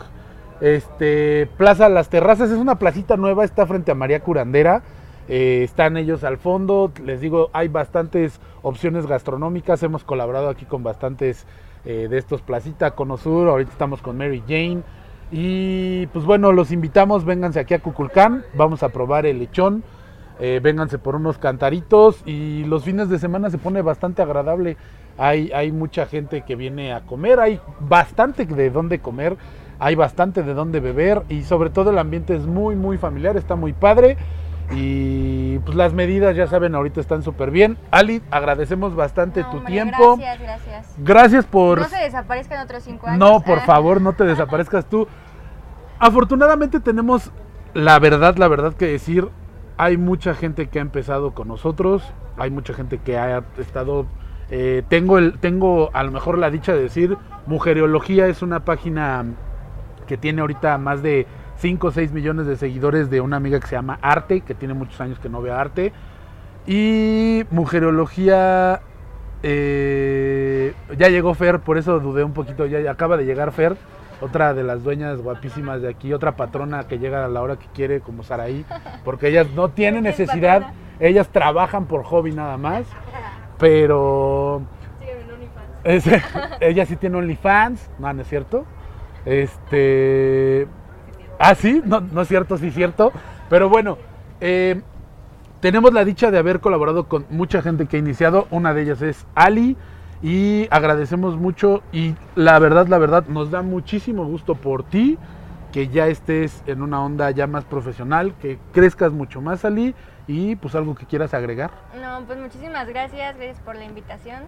Este, 0.61 1.49
Plaza 1.57 1.89
Las 1.89 2.09
Terrazas 2.09 2.51
es 2.51 2.59
una 2.59 2.81
placita 2.81 3.17
nueva, 3.17 3.45
está 3.45 3.65
frente 3.65 3.93
a 3.93 3.95
María 3.95 4.21
Curandera. 4.21 4.83
Eh, 5.29 5.61
están 5.63 5.97
ellos 5.97 6.25
al 6.25 6.37
fondo. 6.37 6.91
Les 7.05 7.21
digo, 7.21 7.49
hay 7.53 7.69
bastantes 7.69 8.41
opciones 8.63 9.07
gastronómicas. 9.07 9.85
Hemos 9.85 10.03
colaborado 10.03 10.49
aquí 10.49 10.65
con 10.65 10.83
bastantes 10.83 11.47
eh, 11.85 12.09
de 12.11 12.19
estos 12.19 12.43
Placita 12.43 12.91
Conosur. 12.97 13.49
Ahorita 13.49 13.71
estamos 13.71 14.03
con 14.03 14.19
Mary 14.19 14.43
Jane. 14.49 14.83
Y 15.31 16.09
pues 16.09 16.25
bueno, 16.25 16.51
los 16.51 16.73
invitamos, 16.73 17.25
vénganse 17.25 17.61
aquí 17.61 17.75
a 17.75 17.79
Cuculcán. 17.79 18.45
Vamos 18.55 18.83
a 18.83 18.89
probar 18.89 19.27
el 19.27 19.39
lechón. 19.39 19.85
Eh, 20.41 20.61
vénganse 20.63 20.99
por 20.99 21.15
unos 21.15 21.39
cantaritos 21.39 22.23
y 22.27 22.65
los 22.65 22.83
fines 22.85 23.09
de 23.09 23.19
semana 23.19 23.51
se 23.51 23.59
pone 23.59 23.83
bastante 23.83 24.21
agradable. 24.23 24.77
Hay, 25.17 25.53
hay 25.53 25.71
mucha 25.71 26.07
gente 26.07 26.43
que 26.43 26.57
viene 26.57 26.93
a 26.93 27.03
comer, 27.03 27.39
hay 27.39 27.61
bastante 27.79 28.45
de 28.45 28.71
dónde 28.71 28.99
comer, 28.99 29.37
hay 29.79 29.95
bastante 29.95 30.43
de 30.43 30.55
dónde 30.55 30.81
beber 30.81 31.23
y 31.29 31.45
sobre 31.45 31.71
todo 31.71 31.91
el 31.91 31.99
ambiente 31.99 32.35
es 32.35 32.47
muy, 32.47 32.75
muy 32.75 32.99
familiar, 32.99 33.37
está 33.37 33.55
muy 33.55 33.73
padre. 33.73 34.17
Y 34.73 35.59
pues 35.61 35.77
las 35.77 35.93
medidas, 35.93 36.35
ya 36.35 36.47
saben, 36.47 36.75
ahorita 36.75 37.01
están 37.01 37.23
súper 37.23 37.51
bien. 37.51 37.77
Ali, 37.91 38.23
agradecemos 38.31 38.97
bastante 38.97 39.43
No, 39.43 39.51
tu 39.51 39.57
hombre, 39.59 39.73
tiempo. 39.73 40.17
Gracias, 40.17 40.41
gracias. 40.41 40.95
Gracias 40.99 41.45
por... 41.45 41.81
No 41.81 41.89
se 41.89 41.99
desaparezcan 41.99 42.65
otros 42.65 42.83
cinco 42.83 43.07
años. 43.07 43.19
No, 43.19 43.41
por 43.43 43.59
Ah. 43.59 43.67
favor, 43.67 44.01
no 44.01 44.15
te 44.15 44.25
desaparezcas 44.25 44.87
tú. 44.87 45.07
Afortunadamente 45.99 46.81
tenemos 46.81 47.31
la 47.73 47.99
verdad, 47.99 48.37
la 48.37 48.49
verdad 48.49 48.75
que 48.75 48.87
decir. 48.87 49.29
Hay 49.77 49.97
mucha 49.97 50.35
gente 50.35 50.69
que 50.69 50.79
ha 50.79 50.83
empezado 50.83 51.33
con 51.33 51.49
nosotros. 51.49 52.03
Hay 52.37 52.51
mucha 52.51 52.75
gente 52.75 52.99
que 52.99 53.19
ha 53.19 53.45
estado. 53.59 54.07
eh, 54.51 54.83
tengo 54.89 55.19
el, 55.19 55.39
tengo 55.39 55.91
a 55.93 56.03
lo 56.03 56.11
mejor 56.11 56.39
la 56.39 56.51
dicha 56.51 56.75
de 56.75 56.83
decir, 56.83 57.17
Mujereología 57.47 58.27
es 58.27 58.43
una 58.43 58.65
página 58.65 59.25
que 60.07 60.17
tiene 60.17 60.41
ahorita 60.43 60.77
más 60.79 61.03
de 61.03 61.27
5 61.57 61.87
o 61.87 61.91
6 61.91 62.13
millones 62.13 62.47
de 62.47 62.57
seguidores 62.57 63.11
de 63.11 63.21
una 63.21 63.37
amiga 63.37 63.61
que 63.61 63.67
se 63.67 63.77
llama 63.77 63.99
Arte, 64.03 64.43
que 64.43 64.55
tiene 64.55 64.75
muchos 64.75 65.01
años 65.01 65.19
que 65.19 65.29
no 65.29 65.41
ve 65.41 65.51
arte. 65.51 65.93
Y 66.67 67.45
Mujerología 67.51 68.81
eh, 69.43 70.73
ya 70.97 71.09
llegó 71.09 71.35
Fer, 71.35 71.61
por 71.61 71.77
eso 71.77 72.01
dudé 72.01 72.25
un 72.25 72.33
poquito. 72.33 72.67
Ya, 72.67 72.91
acaba 72.91 73.17
de 73.17 73.27
llegar 73.27 73.53
Fer, 73.53 73.77
otra 74.25 74.55
de 74.55 74.65
las 74.65 74.83
dueñas 74.83 75.21
guapísimas 75.21 75.83
de 75.83 75.89
aquí, 75.91 76.13
otra 76.13 76.37
patrona 76.37 76.85
que 76.89 76.99
llega 76.99 77.25
a 77.25 77.29
la 77.29 77.43
hora 77.43 77.57
que 77.57 77.67
quiere, 77.75 78.01
como 78.01 78.23
Saraí, 78.23 78.65
porque 79.05 79.29
ellas 79.29 79.47
no 79.55 79.69
tienen 79.71 80.07
Es 80.07 80.19
necesidad, 80.19 80.73
ellas 81.01 81.29
trabajan 81.29 81.87
por 81.87 82.05
hobby 82.05 82.33
nada 82.33 82.57
más, 82.57 82.85
pero 83.59 84.63
es- 85.85 86.05
ella 86.61 86.87
sí 86.87 86.97
tiene 86.97 87.17
OnlyFans, 87.19 87.91
no, 87.99 88.13
no 88.13 88.23
es 88.23 88.29
cierto. 88.29 88.65
Este. 89.25 90.67
Ah, 91.39 91.55
sí, 91.55 91.83
no, 91.85 92.01
no 92.01 92.23
es 92.23 92.29
cierto, 92.29 92.57
sí 92.59 92.69
es 92.69 92.75
cierto. 92.75 93.13
Pero 93.49 93.69
bueno, 93.69 93.99
eh, 94.41 94.81
tenemos 95.61 95.93
la 95.93 96.05
dicha 96.05 96.31
de 96.31 96.39
haber 96.39 96.61
colaborado 96.61 97.09
con 97.09 97.27
mucha 97.31 97.63
gente 97.63 97.87
que 97.87 97.97
ha 97.97 98.01
iniciado. 98.01 98.47
Una 98.51 98.75
de 98.75 98.83
ellas 98.83 99.03
es 99.03 99.27
Ali. 99.35 99.77
Y 100.25 100.67
agradecemos 100.71 101.37
mucho. 101.37 101.83
Y 101.93 102.15
la 102.35 102.59
verdad, 102.59 102.87
la 102.89 102.97
verdad, 102.97 103.27
nos 103.27 103.51
da 103.51 103.61
muchísimo 103.61 104.25
gusto 104.25 104.55
por 104.55 104.83
ti. 104.83 105.19
Que 105.71 105.89
ya 105.89 106.07
estés 106.07 106.63
en 106.67 106.81
una 106.81 107.05
onda 107.05 107.31
ya 107.31 107.47
más 107.47 107.65
profesional. 107.65 108.35
Que 108.41 108.59
crezcas 108.73 109.13
mucho 109.13 109.43
más, 109.43 109.67
Ali. 109.67 109.95
Y 110.27 110.57
pues 110.57 110.75
algo 110.75 110.95
que 110.95 111.05
quieras 111.05 111.35
agregar. 111.35 111.71
No, 112.01 112.23
pues 112.27 112.39
muchísimas 112.39 112.89
gracias, 112.89 113.37
gracias 113.37 113.61
por 113.61 113.77
la 113.77 113.85
invitación. 113.85 114.45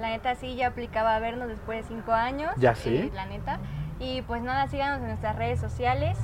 La 0.00 0.08
neta 0.08 0.34
sí 0.34 0.56
ya 0.56 0.66
aplicaba 0.66 1.14
a 1.14 1.20
vernos 1.20 1.46
después 1.48 1.82
de 1.82 1.94
cinco 1.94 2.12
años. 2.12 2.50
Ya 2.56 2.74
sé. 2.74 3.04
eh, 3.04 3.10
la 3.14 3.26
neta. 3.26 3.60
Y 4.00 4.22
pues 4.22 4.42
nada, 4.42 4.66
síganos 4.66 5.00
en 5.00 5.06
nuestras 5.08 5.36
redes 5.36 5.60
sociales. 5.60 6.18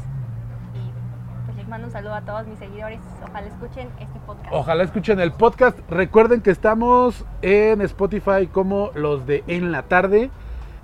Les 1.67 1.71
mando 1.71 1.89
un 1.89 1.93
saludo 1.93 2.15
a 2.15 2.21
todos 2.21 2.47
mis 2.47 2.61
seguidores. 2.61 3.01
Ojalá 3.29 3.49
escuchen 3.49 3.89
este 3.99 4.21
podcast. 4.25 4.49
Ojalá 4.53 4.85
escuchen 4.85 5.19
el 5.19 5.33
podcast. 5.33 5.77
Recuerden 5.91 6.41
que 6.41 6.53
estamos 6.53 7.25
en 7.43 7.81
Spotify 7.81 8.47
como 8.47 8.93
los 8.95 9.27
de 9.27 9.43
En 9.49 9.73
la 9.73 9.83
Tarde. 9.83 10.31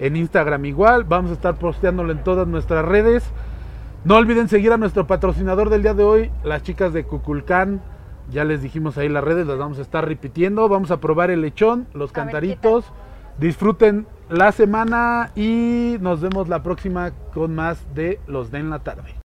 En 0.00 0.16
Instagram 0.16 0.64
igual. 0.64 1.04
Vamos 1.04 1.30
a 1.30 1.34
estar 1.34 1.54
posteándolo 1.54 2.10
en 2.10 2.24
todas 2.24 2.48
nuestras 2.48 2.84
redes. 2.84 3.22
No 4.04 4.16
olviden 4.16 4.48
seguir 4.48 4.72
a 4.72 4.76
nuestro 4.76 5.06
patrocinador 5.06 5.70
del 5.70 5.84
día 5.84 5.94
de 5.94 6.02
hoy, 6.02 6.32
las 6.42 6.64
chicas 6.64 6.92
de 6.92 7.04
Cuculcán. 7.04 7.80
Ya 8.28 8.42
les 8.42 8.60
dijimos 8.60 8.98
ahí 8.98 9.08
las 9.08 9.22
redes, 9.22 9.46
las 9.46 9.58
vamos 9.58 9.78
a 9.78 9.82
estar 9.82 10.04
repitiendo. 10.04 10.68
Vamos 10.68 10.90
a 10.90 10.96
probar 10.96 11.30
el 11.30 11.42
lechón, 11.42 11.86
los 11.94 12.10
A 12.10 12.14
cantaritos. 12.14 12.92
Disfruten 13.38 14.08
la 14.28 14.50
semana 14.50 15.30
y 15.36 15.96
nos 16.00 16.20
vemos 16.20 16.48
la 16.48 16.64
próxima 16.64 17.12
con 17.32 17.54
más 17.54 17.94
de 17.94 18.18
los 18.26 18.50
de 18.50 18.58
En 18.58 18.70
la 18.70 18.80
Tarde. 18.80 19.21